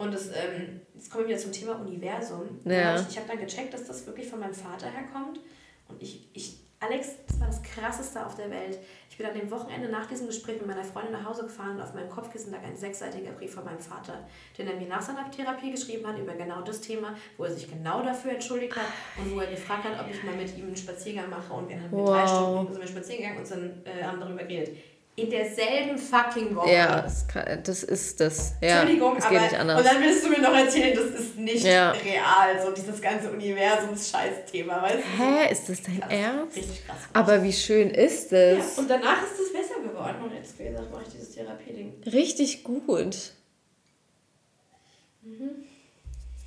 [0.00, 2.58] Und das, ähm, jetzt kommen wir wieder zum Thema Universum.
[2.64, 2.98] Ja.
[2.98, 5.40] Ich, ich habe dann gecheckt, dass das wirklich von meinem Vater herkommt.
[5.88, 8.78] Und ich, ich, Alex, das war das Krasseste auf der Welt.
[9.10, 11.82] Ich bin an dem Wochenende nach diesem Gespräch mit meiner Freundin nach Hause gefahren und
[11.82, 14.26] auf meinem Kopfkissen lag ein sechsseitiger Brief von meinem Vater,
[14.56, 17.70] den er mir nach seiner Therapie geschrieben hat über genau das Thema, wo er sich
[17.70, 18.86] genau dafür entschuldigt hat
[19.18, 21.52] und wo er gefragt hat, ob ich mal mit ihm einen Spaziergang mache.
[21.52, 24.44] Und wir haben mit drei Stunden sind wir spazieren gegangen und sind, äh, haben darüber
[24.44, 24.78] geredet.
[25.16, 26.72] In derselben fucking Woche.
[26.72, 28.54] Ja, das, kann, das ist das.
[28.62, 29.78] Ja, Entschuldigung, das aber geht nicht anders.
[29.80, 31.90] und dann willst du mir noch erzählen, das ist nicht Ja.
[31.90, 35.22] real, so dieses ganze Universums-Scheiß-Thema, weißt du?
[35.22, 36.10] Hä, ist das dein Krass.
[36.12, 36.56] Ernst?
[36.56, 36.96] Richtig krass.
[37.12, 38.78] Aber wie schön ist Ja, das?
[38.78, 41.92] und danach ist es besser geworden und jetzt, wie gesagt, mache ich dieses Therapieding.
[42.06, 43.16] Richtig gut.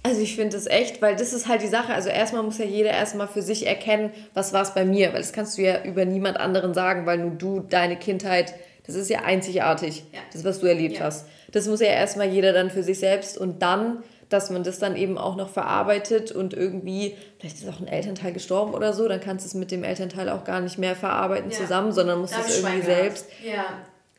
[0.05, 1.93] Also ich finde das echt, weil das ist halt die Sache.
[1.93, 5.21] Also erstmal muss ja jeder erstmal für sich erkennen, was war es bei mir, weil
[5.21, 8.53] das kannst du ja über niemand anderen sagen, weil nur du deine Kindheit,
[8.85, 10.19] das ist ja einzigartig, Ja.
[10.33, 11.05] das was du erlebt Ja.
[11.05, 11.25] hast.
[11.51, 14.97] Das muss ja erstmal jeder dann für sich selbst und dann, dass man das dann
[14.97, 19.21] eben auch noch verarbeitet und irgendwie, vielleicht ist auch ein Elternteil gestorben oder so, dann
[19.21, 21.57] kannst du es mit dem Elternteil auch gar nicht mehr verarbeiten Ja.
[21.57, 23.27] zusammen, sondern musst es irgendwie selbst.
[23.45, 23.65] Ja,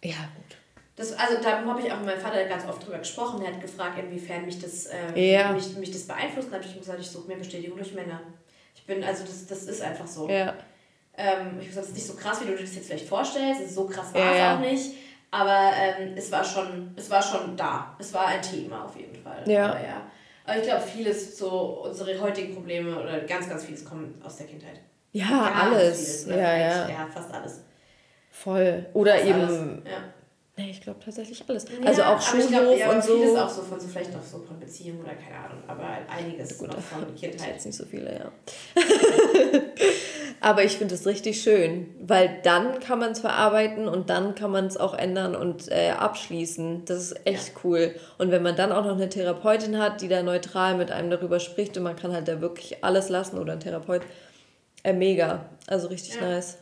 [0.03, 0.14] Ja.
[0.97, 3.43] Das, also da habe ich auch mit meinem Vater ganz oft drüber gesprochen.
[3.43, 5.53] Er hat gefragt, inwiefern mich das, ähm, Ja.
[5.53, 6.49] mich, mich das beeinflusst.
[6.53, 8.21] Dann habe ich gesagt, ich suche mir Bestätigung durch Männer.
[8.77, 10.29] Ich bin, also das, das ist einfach so.
[10.29, 10.55] Ja.
[11.17, 13.09] Ähm, ich habe gesagt, das ist nicht so krass, wie du dir das jetzt vielleicht
[13.09, 13.61] vorstellst.
[13.61, 14.55] Es ist So krass war Ja, es ja.
[14.57, 14.91] auch nicht.
[15.33, 17.97] Aber ähm, es, war schon, es war schon da.
[17.99, 19.43] Es war ein Thema auf jeden Fall.
[19.47, 19.71] Ja.
[19.71, 20.03] Aber, ja.
[20.47, 24.47] Aber ich glaube, vieles, so unsere heutigen Probleme oder ganz, ganz vieles kommen aus der
[24.47, 24.81] Kindheit.
[25.11, 25.99] Ja, Ganz alles.
[25.99, 26.37] vieles, ne?
[26.39, 26.89] Ja, ja.
[26.89, 27.63] Ja, fast alles.
[28.31, 28.87] Voll.
[28.95, 29.59] Oder Fast eben, alles.
[29.85, 29.99] Ja.
[30.57, 31.67] Nee, ich glaube tatsächlich alles.
[31.85, 33.39] also Ja, auch aber Schulhof glaub, ja, und Vieles so.
[33.39, 36.79] auch so von so vielleicht noch so von Beziehungen oder keine Ahnung, aber einiges noch
[36.79, 37.49] von Kindheit.
[37.55, 38.33] Jetzt nicht so viele, ja.
[40.41, 44.51] Aber ich finde es richtig schön, weil dann kann man es verarbeiten und dann kann
[44.51, 46.85] man es auch ändern und äh, abschließen.
[46.85, 47.95] Das ist echt cool.
[48.19, 51.41] Und wenn man dann auch noch eine Therapeutin hat, die da neutral mit einem darüber
[51.41, 54.03] spricht und man kann halt da wirklich alles lassen oder ein Therapeut,
[54.83, 55.47] äh, mega.
[55.67, 56.29] Also richtig Ja.
[56.29, 56.59] nice.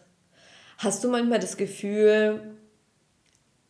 [0.79, 2.41] Hast du manchmal das Gefühl,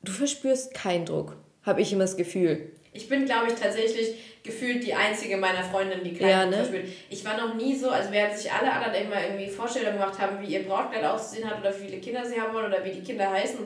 [0.03, 1.37] du verspürst keinen Druck?
[1.65, 2.71] Habe ich immer das Gefühl.
[2.93, 6.57] Ich bin, glaube ich, tatsächlich gefühlt die einzige meiner Freundinnen, die keinen Ja, Druck ne?
[6.59, 6.85] verspürt.
[7.09, 10.41] Ich war noch nie so, also während sich alle anderen immer irgendwie Vorstellungen gemacht haben,
[10.43, 13.03] wie ihr Brautkleid auszusehen hat oder wie viele Kinder sie haben wollen oder wie die
[13.03, 13.59] Kinder heißen.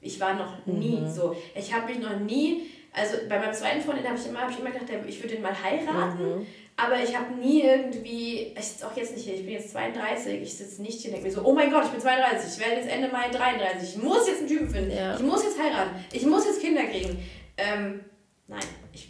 [0.00, 1.08] Ich war noch nie Mhm.
[1.10, 1.36] so.
[1.54, 2.62] Ich habe mich noch nie,
[2.92, 5.42] also bei meinem zweiten Freundin habe ich immer, hab ich immer gedacht, ich würde den
[5.42, 6.38] mal heiraten.
[6.40, 6.46] Mhm.
[6.78, 10.42] Aber ich habe nie irgendwie, ich sitze auch jetzt nicht hier, ich bin jetzt 32,
[10.42, 12.58] ich sitze nicht hier und denke mir so, oh mein Gott, ich bin 32, ich
[12.66, 15.14] werde jetzt Ende Mai 33, ich muss jetzt einen Typen finden, Ja.
[15.16, 17.18] ich muss jetzt heiraten, ich muss jetzt Kinder kriegen.
[17.56, 18.00] Ähm,
[18.46, 18.60] nein,
[18.92, 19.08] ich.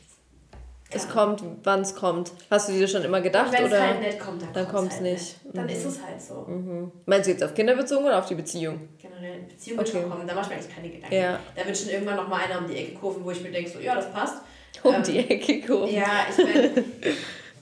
[0.92, 2.30] Es kommt, wann es kommt.
[2.48, 3.52] Hast du dir das schon immer gedacht?
[3.52, 5.36] Wenn es halt nicht kommt, dann, dann kommt's kommt's halt nicht.
[5.52, 5.70] Dann Mhm.
[5.70, 6.34] ist es halt so.
[6.48, 6.92] Mhm.
[7.06, 8.88] Meinst du jetzt auf Kinder bezogen oder auf die Beziehung?
[8.96, 10.00] Generell, Beziehung wird Okay.
[10.02, 11.14] schon kommen, da mache ich mir eigentlich keine Gedanken.
[11.16, 11.40] Ja.
[11.56, 13.68] Da wird schon irgendwann noch mal einer um die Ecke kurven, wo ich mir denke,
[13.68, 14.36] so, ja, das passt.
[14.84, 15.92] Um Ähm, die Ecke gucken.
[15.92, 16.70] Ja, ich meine,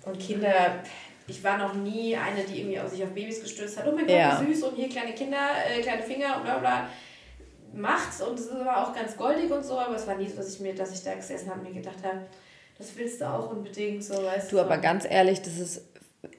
[0.06, 0.52] und Kinder,
[1.26, 3.86] ich war noch nie eine, die irgendwie auf sich auf Babys gestürzt hat.
[3.88, 4.40] Oh mein Gott, Ja.
[4.46, 5.38] wie süß und hier kleine Kinder,
[5.68, 6.88] äh, kleine Finger und bla bla.
[7.72, 10.54] Macht's und es war auch ganz goldig und so, aber es war nie so, dass
[10.54, 12.20] ich mir, dass ich da gesessen habe und mir gedacht habe,
[12.78, 15.82] das willst du auch unbedingt so, weißt Du, aber ganz ehrlich, das ist,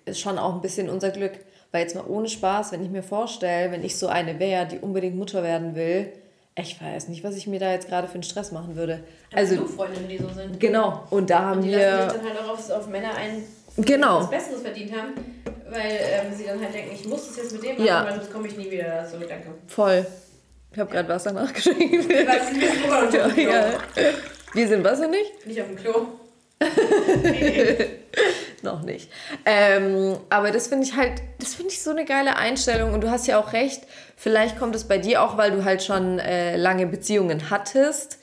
[0.05, 1.33] ist schon auch ein bisschen unser Glück.
[1.71, 4.79] Weil jetzt mal ohne Spaß, wenn ich mir vorstelle, wenn ich so eine wäre, die
[4.79, 6.13] unbedingt Mutter werden will,
[6.57, 9.03] ich weiß nicht, was ich mir da jetzt gerade für einen Stress machen würde.
[9.33, 10.59] Also, Also, Freundinnen, die so sind.
[10.59, 11.03] genau.
[11.09, 12.09] Und da haben Und die lassen wir.
[12.09, 13.43] sich dann halt auch auf, auf Männer ein,
[13.77, 14.19] die Genau.
[14.21, 15.13] was Besseres verdient haben,
[15.69, 18.05] weil ähm, sie dann halt denken, ich muss das jetzt mit dem machen, Ja.
[18.05, 19.17] weil sonst komme ich nie wieder dazu.
[19.17, 19.49] Danke.
[19.67, 20.05] Voll.
[20.71, 21.79] Ich habe gerade Wasser nachgeschenkt.
[22.09, 22.27] Wir.
[24.53, 25.45] Wir sind Wasser nicht?
[25.45, 26.05] Nicht auf dem Klo.
[28.61, 29.11] Noch nicht.
[29.45, 32.93] Ähm, aber das finde ich halt, das finde ich so eine geile Einstellung.
[32.93, 33.83] Und du hast ja auch recht,
[34.15, 38.19] vielleicht kommt es bei dir auch, weil du halt schon äh, lange Beziehungen hattest.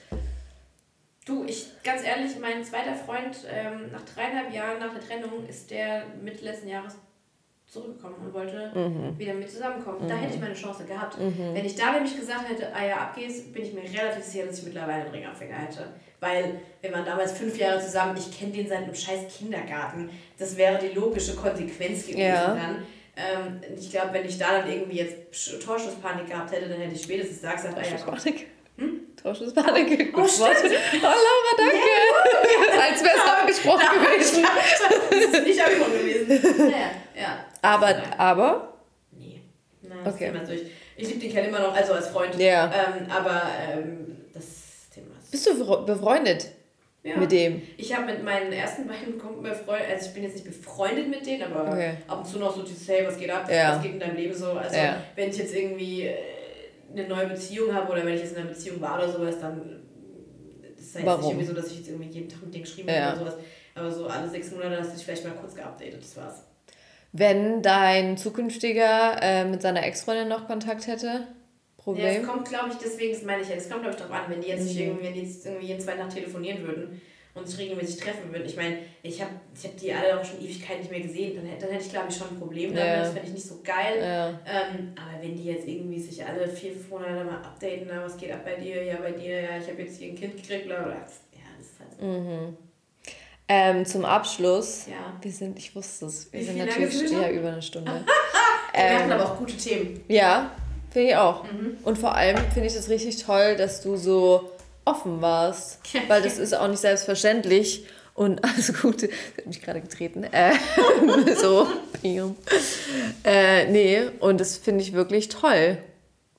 [1.24, 5.70] Du, ich, ganz ehrlich, mein zweiter Freund, ähm, nach dreieinhalb Jahren nach der Trennung, ist
[5.70, 6.94] der Mitte letzten Jahres
[7.72, 9.18] zurückgekommen und wollte Mhm.
[9.18, 10.06] wieder mit zusammenkommen.
[10.06, 11.16] Da hätte ich meine Chance gehabt.
[11.18, 14.58] Wenn ich da nämlich gesagt hätte, ah ja, abgehst, bin ich mir relativ sicher, dass
[14.58, 15.86] ich mittlerweile einen Ringabfinger hätte.
[16.20, 20.10] Weil wir waren damals fünf Jahre zusammen, ich kenne den seit einem scheiß Kindergarten.
[20.38, 22.54] Das wäre die logische Konsequenz gewesen Ja.
[22.54, 22.82] dann.
[23.16, 26.94] Ähm, ich glaube, wenn ich da dann irgendwie jetzt Sch- Torschusspanik gehabt hätte, dann hätte
[26.94, 28.16] ich spätestens da gesagt, ah ja, komm,
[29.22, 30.12] Torschusspanik.
[30.14, 30.14] Torschusspanik.
[30.16, 31.04] Oh, stimmt.
[31.04, 32.82] Oh, Laura, danke.
[32.82, 34.42] Als wäre es abgesprochen gewesen.
[35.10, 36.68] das ist nicht Abgrund gewesen.
[36.70, 37.44] Naja, ja.
[37.62, 38.02] Aber, Nein.
[38.18, 38.74] aber,
[39.12, 39.40] Nee.
[39.82, 40.26] Nein, das Okay.
[40.26, 40.62] Thema ist durch.
[40.96, 42.36] Ich liebe den Kerl immer noch, also als Freund.
[42.38, 42.64] Ja.
[42.66, 43.42] Ähm, aber
[43.72, 44.44] ähm, das
[44.92, 45.30] Thema ist.
[45.30, 46.48] bist du befre- befreundet
[47.04, 47.16] Ja.
[47.16, 47.62] mit dem?
[47.76, 51.24] Ich habe mit meinen ersten beiden Kumpel befreundet, also ich bin jetzt nicht befreundet mit
[51.24, 51.94] denen, aber Okay.
[52.08, 53.48] ab und zu noch so dieses, hey, was geht ab?
[53.50, 53.76] Ja.
[53.76, 54.50] Was geht in deinem Leben so?
[54.52, 54.96] Also Ja.
[55.14, 56.16] wenn ich jetzt irgendwie äh,
[56.92, 59.82] eine neue Beziehung habe oder wenn ich jetzt in einer Beziehung war oder sowas, dann
[60.76, 62.88] ist es jetzt nicht irgendwie so, dass ich jetzt irgendwie jeden Tag mit denen geschrieben
[62.88, 63.12] Ja.
[63.12, 63.44] habe oder sowas.
[63.74, 66.42] Aber so alle sechs Monate hast du dich vielleicht mal kurz geupdatet, das war's.
[67.12, 71.26] Wenn dein zukünftiger äh, mit seiner Ex-Freundin noch Kontakt hätte?
[71.76, 72.06] Problem.
[72.06, 74.16] Ja, es kommt, glaube ich, deswegen, das meine ich ja, es kommt, glaube ich, darauf
[74.16, 74.66] an, wenn die jetzt mhm.
[74.66, 77.00] nicht irgendwie, wenn die jetzt irgendwie jeden zweiten Tag telefonieren würden
[77.34, 78.44] und sich regelmäßig treffen würden.
[78.44, 81.46] Ich meine, ich habe ich hab die alle auch schon Ewigkeit nicht mehr gesehen, dann,
[81.58, 82.86] dann hätte ich, glaube ich, schon ein Problem damit.
[82.86, 82.98] Ja.
[82.98, 83.98] Das fände ich nicht so geil.
[84.00, 84.28] Ja.
[84.28, 88.16] Ähm, aber wenn die jetzt irgendwie sich alle vier, fünf Monate mal updaten, na, was
[88.16, 90.66] geht ab bei dir, ja, bei dir, ja, ich habe jetzt hier ein Kind gekriegt,
[90.66, 90.98] bla, bla, ja,
[91.56, 92.04] das ist halt so.
[92.04, 92.56] Mhm.
[93.48, 95.14] Ähm, zum Abschluss, ja.
[95.20, 97.92] wir sind, ich wusste es, wir Wie sind natürlich ja über eine Stunde.
[98.72, 100.02] wir ähm, hatten aber auch gute Themen.
[100.08, 100.52] Ja,
[100.90, 101.44] finde ich auch.
[101.44, 101.78] Mhm.
[101.82, 104.51] Und vor allem finde ich es richtig toll, dass du so
[104.84, 107.86] offen warst, weil das ist auch nicht selbstverständlich.
[108.14, 110.24] Und alles Gute, das hat mich gerade getreten.
[110.24, 110.52] Äh,
[111.40, 111.66] so,
[113.24, 115.78] äh, nee, und das finde ich wirklich toll.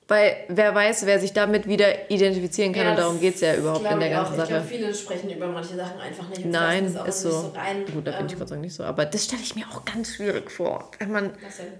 [0.06, 3.54] Weil wer weiß, wer sich damit wieder identifizieren kann ja, und darum geht es ja
[3.54, 4.42] überhaupt in der ganzen Sache.
[4.42, 6.44] Ich glaube, viele sprechen über manche Sachen einfach nicht.
[6.44, 7.30] Nein, ist so.
[7.30, 7.52] so
[7.94, 8.84] Gut, da ähm, bin ich Gott sei Dank nicht so.
[8.84, 11.30] Aber das stelle ich mir auch ganz schwierig vor, wenn man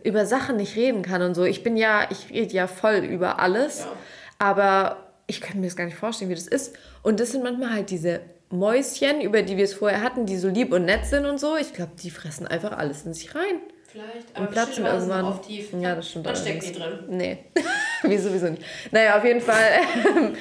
[0.04, 1.44] über Sachen nicht reden kann und so.
[1.44, 3.92] Ich bin ja, ich rede ja voll über alles, ja.
[4.38, 6.76] aber ich könnte mir das gar nicht vorstellen, wie das ist.
[7.02, 8.20] Und das sind manchmal halt diese
[8.50, 11.56] Mäuschen, über die wir es vorher hatten, die so lieb und nett sind und so.
[11.56, 13.60] Ich glaube, die fressen einfach alles in sich rein.
[13.86, 15.24] Vielleicht, aber und platzen irgendwann.
[15.24, 15.72] Auf tief.
[15.72, 16.26] Ja, das stimmt.
[16.26, 16.98] Dann steckt die drin.
[17.08, 17.44] Nee,
[18.02, 18.62] wie sowieso nicht.
[18.90, 19.60] Naja, auf jeden Fall.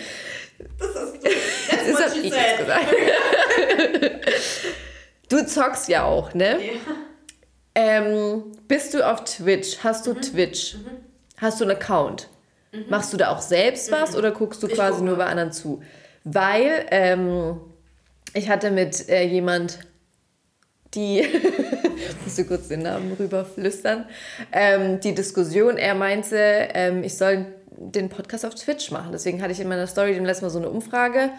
[0.79, 1.23] das ist,
[1.91, 2.95] das ist ich gesagt.
[5.29, 6.59] du zockst ja auch, ne?
[6.65, 6.71] Ja.
[7.75, 9.77] Ähm, bist du auf Twitch?
[9.84, 10.21] Hast du mhm.
[10.21, 10.75] Twitch?
[10.75, 10.88] Mhm.
[11.38, 12.29] Hast du einen Account?
[12.74, 12.86] Mhm.
[12.89, 14.17] Machst du da auch selbst was mhm.
[14.17, 15.82] oder guckst du ich quasi guck nur bei anderen zu?
[16.24, 17.59] Weil ähm,
[18.34, 19.80] ich hatte mit äh, jemand,
[20.93, 21.24] die,
[22.24, 24.05] musst du kurz den Namen rüberflüstern,
[24.51, 27.45] ähm, die Diskussion, er meinte, ähm, ich soll
[27.78, 29.11] den Podcast auf Twitch machen.
[29.11, 31.32] Deswegen hatte ich in meiner Story dem letzten Mal so eine Umfrage.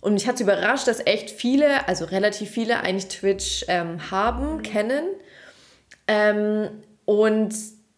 [0.00, 4.62] Und mich hat überrascht, dass echt viele, also relativ viele, eigentlich Twitch ähm, haben, mhm.
[4.62, 5.04] kennen.
[6.06, 6.68] Ähm,
[7.06, 7.54] und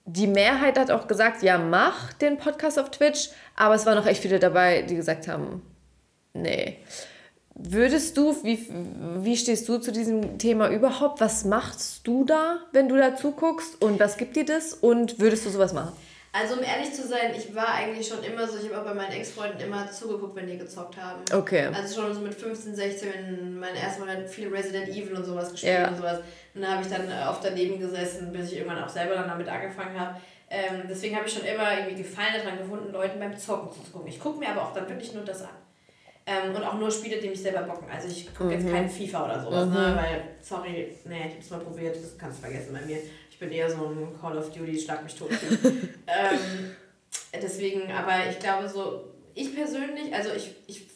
[0.06, 4.06] die Mehrheit hat auch gesagt, ja, mach den Podcast auf Twitch, aber es waren noch
[4.06, 5.62] echt viele dabei, die gesagt haben,
[6.32, 6.78] nee.
[7.58, 8.68] Würdest du, wie,
[9.22, 11.20] wie stehst du zu diesem Thema überhaupt?
[11.22, 15.46] Was machst du da, wenn du da zuguckst und was gibt dir das und würdest
[15.46, 15.92] du sowas machen?
[16.38, 18.92] Also um ehrlich zu sein, ich war eigentlich schon immer so, ich habe auch bei
[18.92, 21.22] meinen Ex-Freunden immer zugeguckt, wenn die gezockt haben.
[21.32, 21.70] Okay.
[21.72, 25.50] Also schon so mit 15, 16, wenn mein erstes Mal viel Resident Evil und sowas
[25.50, 25.88] gespielt ja.
[25.88, 26.18] und sowas.
[26.54, 29.48] Und da habe ich dann oft daneben gesessen, bis ich irgendwann auch selber dann damit
[29.48, 30.20] angefangen habe.
[30.50, 34.08] Ähm, deswegen habe ich schon immer irgendwie Gefallen daran gefunden, Leuten beim Zocken zuzugucken.
[34.08, 35.48] Ich gucke mir aber auch dann wirklich nur das an.
[36.26, 37.88] Ähm, und auch nur Spiele, die mich selber bocken.
[37.88, 38.50] Also ich gucke mhm.
[38.50, 39.70] jetzt keinen FIFA oder sowas, ne?
[39.70, 39.74] mhm.
[39.74, 39.96] ne?
[39.96, 42.98] Weil, sorry, nee, ich hab's mal probiert, das kannst du vergessen bei mir.
[43.36, 45.28] Ich bin eher so ein Call of Duty, schlag mich tot.
[45.60, 46.70] ähm,
[47.34, 50.86] deswegen, aber ich glaube so, ich persönlich, also ich, ich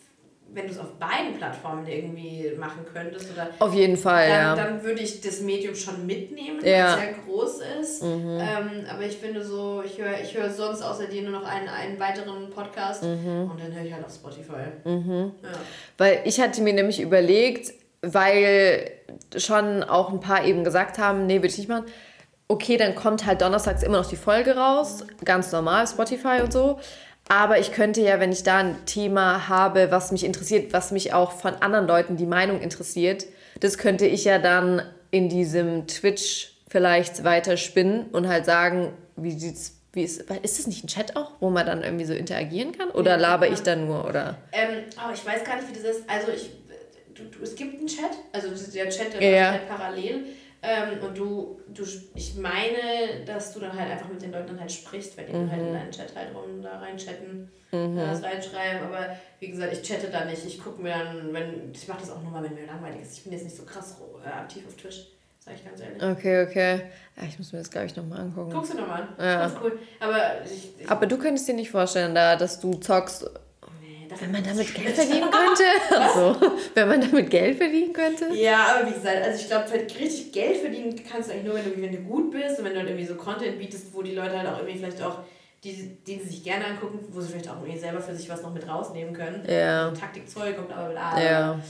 [0.52, 4.54] wenn du es auf beiden Plattformen irgendwie machen könntest oder auf jeden Fall dann, ja
[4.56, 6.64] dann würde ich das Medium schon mitnehmen ja.
[6.64, 8.40] weil es sehr groß ist mhm.
[8.40, 11.68] ähm, aber ich finde so ich höre ich höre sonst außer dir nur noch einen,
[11.68, 13.48] einen weiteren Podcast mhm.
[13.52, 15.32] und dann höre ich halt auf Spotify mhm.
[15.40, 15.50] ja.
[15.98, 17.72] weil ich hatte mir nämlich überlegt
[18.02, 18.90] weil
[19.36, 21.84] schon auch ein paar eben gesagt haben nee würde ich nicht machen
[22.50, 26.80] okay, dann kommt halt donnerstags immer noch die Folge raus, ganz normal, Spotify und so.
[27.28, 31.14] Aber ich könnte ja, wenn ich da ein Thema habe, was mich interessiert, was mich
[31.14, 33.26] auch von anderen Leuten die Meinung interessiert,
[33.60, 34.82] das könnte ich ja dann
[35.12, 40.66] in diesem Twitch vielleicht weiter spinnen und halt sagen, wie sieht's wie ist, ist das
[40.68, 42.90] nicht ein Chat auch, wo man dann irgendwie so interagieren kann?
[42.90, 44.08] Oder ja, laber ich dann nur?
[44.08, 44.36] Oder?
[44.52, 46.08] Ähm, oh, ich weiß gar nicht, wie das ist.
[46.08, 46.50] Also ich,
[47.12, 49.50] du, du, es gibt einen Chat, also der Chat, der ja.
[49.50, 50.26] halt parallel.
[50.62, 51.84] Ähm, und du, du,
[52.14, 55.38] ich meine, dass du dann halt einfach mit den Leuten halt sprichst, wenn die mhm.
[55.38, 57.96] dann halt in deinen Chat halt rum da reinchatten, mhm.
[57.96, 58.86] das reinschreiben.
[58.86, 60.44] Aber wie gesagt, ich chatte da nicht.
[60.44, 63.18] Ich gucke mir dann, wenn, ich mache das auch nur mal, wenn mir langweilig ist.
[63.18, 65.06] Ich bin jetzt nicht so krass äh, aktiv auf Twitch.
[65.42, 66.02] Sag ich ganz ehrlich.
[66.02, 66.82] Okay, okay.
[67.16, 68.52] Ja, ich muss mir das, glaube ich, nochmal angucken.
[68.52, 69.08] Guckst du nochmal an?
[69.18, 69.38] Ja.
[69.38, 69.78] Das ist cool.
[69.98, 73.30] Aber, ich, ich Aber du könntest dir nicht vorstellen, da, dass du zockst
[74.18, 75.62] wenn man damit Geld verdienen könnte?
[75.90, 78.28] Also, wenn man damit Geld verdienen könnte?
[78.34, 81.64] Ja, aber wie gesagt, also ich glaube, richtig Geld verdienen kannst du eigentlich nur, wenn
[81.64, 84.14] du, wenn du gut bist und wenn du halt irgendwie so Content bietest, wo die
[84.14, 85.18] Leute halt auch irgendwie vielleicht auch,
[85.62, 88.42] die, die sie sich gerne angucken, wo sie vielleicht auch irgendwie selber für sich was
[88.42, 89.44] noch mit rausnehmen können.
[89.48, 89.90] Ja.
[89.90, 91.22] Taktikzeug und bla bla bla.
[91.22, 91.60] Ja.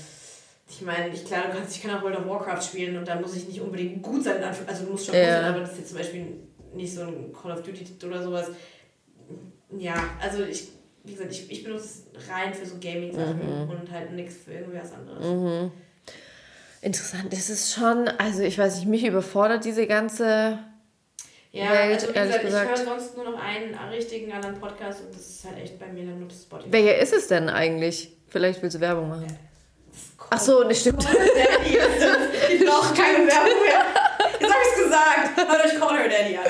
[0.68, 3.16] Ich meine, ich, klar, du kannst, ich kann auch World of Warcraft spielen und da
[3.16, 5.78] muss ich nicht unbedingt gut sein, also du musst schon gut sein, aber das ist
[5.78, 6.26] jetzt zum Beispiel
[6.74, 8.51] nicht so ein Call of Duty oder sowas.
[9.76, 10.68] Ja, also ich
[11.05, 13.70] wie gesagt, ich, ich benutze es rein für so Gaming-Sachen mhm.
[13.70, 15.24] und halt nichts für irgendwas anderes.
[15.24, 15.72] Mhm.
[16.82, 20.59] Interessant, das ist schon, also ich weiß nicht, mich überfordert diese ganze
[21.53, 22.78] ja, Welt, also wie gesagt, gesagt.
[22.78, 25.88] ich höre sonst nur noch einen richtigen anderen Podcast und das ist halt echt bei
[25.88, 26.72] mir dann nur Spotify.
[26.72, 28.16] Welcher ist es denn eigentlich?
[28.28, 29.26] Vielleicht willst du Werbung machen.
[29.28, 29.34] Ja.
[30.30, 31.03] Ach so, nicht stimmt.
[31.05, 33.84] ich brauche keine Werbung mehr.
[34.38, 35.36] Jetzt habe ich es gesagt.
[35.36, 36.44] Hört euch Call Her Daddy an.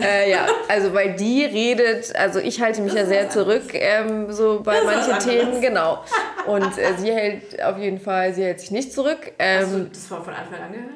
[0.00, 4.60] Äh, ja, also weil die redet, also ich halte mich ja sehr zurück, ähm, so
[4.62, 6.04] bei manchen Themen, genau.
[6.46, 9.32] Und äh, sie hält auf jeden Fall, sie hält sich nicht zurück.
[9.38, 10.90] Ähm, Hast du das war von Anfang an gehört?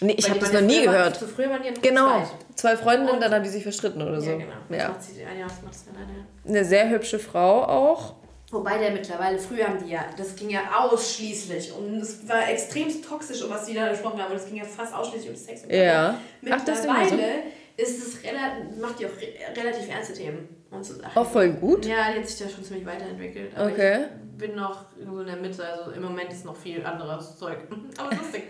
[0.00, 1.16] nee, ich habe das noch nie gehört.
[1.16, 2.22] So früher waren die Genau,
[2.54, 4.30] zwei Freundinnen, Und- dann haben die sich verstritten oder so.
[4.30, 4.52] Ja, genau.
[4.68, 4.94] Das Ja.
[4.94, 5.84] das.
[6.46, 8.14] Eine sehr hübsche Frau auch.
[8.50, 12.88] Wobei der mittlerweile, früher haben die ja, das ging ja ausschließlich und es war extrem
[13.02, 15.64] toxisch, um was die da gesprochen haben und es ging ja fast ausschließlich um Sex.
[15.64, 16.14] Und Ja.
[16.14, 16.86] Ach, Mittlerweile das
[17.78, 21.16] ist es relativ, macht die auch re relativ ernste Themen und so Sachen.
[21.16, 21.86] Auch voll gut.
[21.86, 23.56] Ja, die hat sich da schon ziemlich weiterentwickelt.
[23.56, 24.04] Aber Okay.
[24.32, 27.58] ich bin noch so in der Mitte, also im Moment ist noch viel anderes Zeug.
[27.98, 28.42] Aber lustig.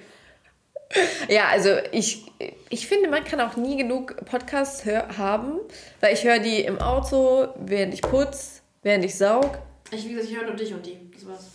[1.29, 2.25] Ja, also ich,
[2.71, 5.61] ich finde, man kann auch nie genug Podcasts hör, haben,
[6.01, 9.59] weil ich höre die im Auto, während ich putz, während ich saug.
[9.91, 10.99] Ich, wie gesagt, ich höre nur dich und die.
[11.13, 11.51] Das war's.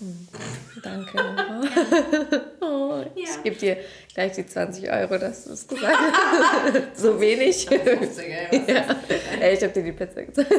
[0.84, 1.18] Danke.
[2.62, 3.24] oh, Ja.
[3.24, 3.78] Ich gebe dir
[4.14, 6.96] gleich die 20 Euro, dass du es gesagt hast.
[7.02, 7.68] so wenig.
[7.68, 8.62] 50, ey.
[8.68, 8.86] ja.
[9.40, 10.50] Ey, ich habe dir die Pizza gezeigt.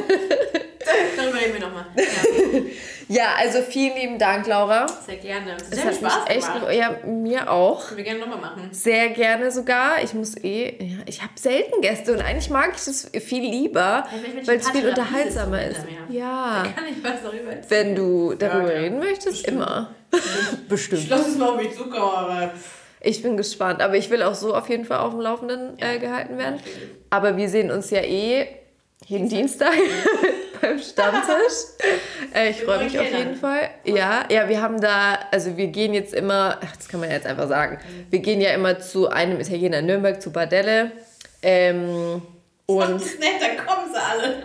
[1.17, 1.85] Darüber reden wir nochmal.
[1.97, 2.61] Ja,
[3.07, 4.85] Ja, also vielen lieben Dank, Laura.
[4.87, 5.55] sehr gerne.
[5.57, 6.67] Es Sehr hat viel Spaß mich echt gemacht.
[6.69, 7.85] ge- Ja, mir auch.
[7.87, 8.69] Können wir gerne nochmal machen.
[8.71, 10.03] Sehr gerne sogar.
[10.03, 14.07] Ich muss eh, ja, ich habe selten Gäste und eigentlich mag ich das viel lieber,
[14.41, 15.81] ich weil es viel unterhaltsamer ist.
[16.09, 16.63] Ja.
[16.75, 17.65] Kann ich was darüber erzählen?
[17.69, 19.89] Wenn du darüber reden möchtest, immer.
[20.15, 21.09] Ich Bestimmt.
[21.09, 22.53] lasse es mal um mich Zucker, aber.
[23.05, 25.99] Ich bin gespannt, aber ich will auch so auf jeden Fall auf dem Laufenden äh,
[25.99, 26.59] gehalten werden.
[27.11, 28.47] Aber wir sehen uns ja eh
[29.05, 29.73] jeden Dienstag
[30.61, 31.53] beim Stammtisch.
[32.33, 33.69] Äh, ich freue mich auf jeden Fall.
[33.85, 37.25] Ja, ja, wir haben da, also wir gehen jetzt immer, ach, das kann man jetzt
[37.25, 37.79] einfach sagen,
[38.09, 40.91] wir gehen ja immer zu einem Italiener in Nürnberg, zu Bardelle.
[41.41, 42.21] Ähm,
[42.65, 44.43] Und das ist nett, dann kommen sie alle.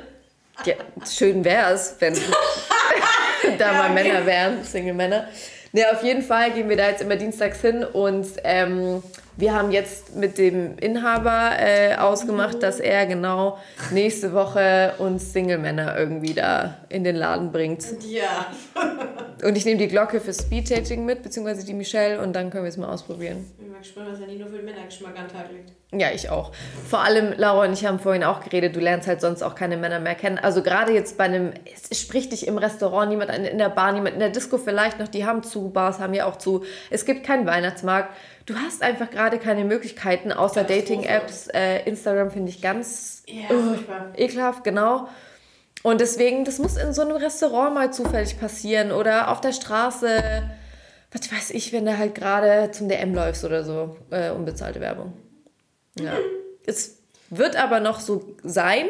[0.66, 0.74] ja,
[1.10, 2.14] schön wäre es, wenn
[3.58, 3.94] da mal okay.
[3.94, 5.28] Männer wären, Single-Männer.
[5.72, 9.02] Ne, auf jeden Fall gehen wir da jetzt immer dienstags hin und ähm,
[9.36, 13.58] wir haben jetzt mit dem Inhaber äh, ausgemacht, dass er genau
[13.90, 17.84] nächste Woche uns Single-Männer irgendwie da in den Laden bringt.
[18.08, 18.46] Ja.
[19.44, 22.68] Und ich nehme die Glocke für Speed-Dating mit, beziehungsweise die Michelle und dann können wir
[22.68, 23.46] es mal ausprobieren.
[23.52, 25.72] Ich bin mal gespannt, was er nicht nur für den Männergeschmack an den Tag legt.
[25.92, 26.52] Ja, ich auch.
[26.88, 29.76] Vor allem, Laura und ich haben vorhin auch geredet, du lernst halt sonst auch keine
[29.76, 30.38] Männer mehr kennen.
[30.38, 31.52] Also gerade jetzt bei einem,
[31.90, 35.00] es spricht dich im Restaurant niemand an, in der Bar, niemand in der Disco vielleicht
[35.00, 36.64] noch, die haben zu, Bars haben ja auch zu.
[36.90, 38.14] Es gibt keinen Weihnachtsmarkt.
[38.50, 40.64] Du hast einfach gerade keine Möglichkeiten, außer.
[40.64, 41.46] Dating-Apps.
[41.54, 44.12] Äh, Instagram finde ich ganz Ja, furchtbar.
[44.16, 45.08] ekelhaft, genau.
[45.84, 50.42] Und deswegen, das muss in so einem Restaurant mal zufällig passieren oder auf der Straße,
[51.12, 55.12] was weiß ich, wenn du halt gerade zum DM läufst oder so, äh, unbezahlte Werbung.
[56.00, 56.14] Ja.
[56.66, 56.98] Es
[57.30, 58.86] wird aber noch so sein.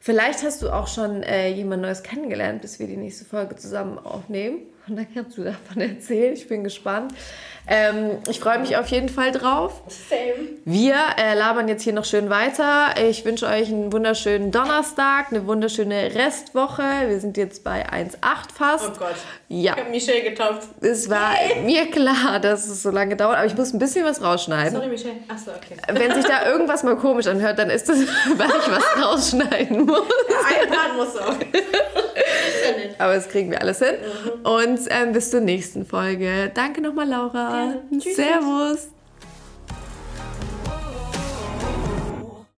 [0.00, 3.98] Vielleicht hast du auch schon äh, jemand Neues kennengelernt, bis wir die nächste Folge zusammen
[3.98, 4.60] aufnehmen.
[4.88, 6.32] Und dann kannst du davon erzählen.
[6.32, 7.12] Ich bin gespannt.
[7.68, 9.82] Ähm, ich freue mich auf jeden Fall drauf.
[10.08, 10.48] Same.
[10.64, 12.94] Wir äh, labern jetzt hier noch schön weiter.
[13.08, 16.82] Ich wünsche euch einen wunderschönen Donnerstag, eine wunderschöne Restwoche.
[17.08, 18.16] Wir sind jetzt bei 1,8
[18.56, 18.84] fast.
[18.88, 19.14] Oh Gott.
[19.48, 20.68] Ja, Ich habe Michelle getopft.
[20.80, 21.32] es war
[21.64, 24.72] mir klar, dass es so lange dauert, aber ich muss ein bisschen was rausschneiden.
[24.74, 25.14] Sorry, Michelle.
[25.28, 25.76] Achso, okay.
[25.92, 27.98] Wenn sich da irgendwas mal komisch anhört, dann ist das,
[28.36, 29.98] weil ich was rausschneiden muss.
[30.00, 31.32] Ein Part muss auch.
[31.52, 31.60] ja.
[32.98, 33.94] Aber das kriegen wir alles hin.
[34.42, 36.50] Und ähm, bis zur nächsten Folge.
[36.54, 37.55] Danke nochmal, Laura.
[37.56, 37.82] Gerne.
[37.98, 38.16] Tschüss.
[38.16, 38.95] Servus.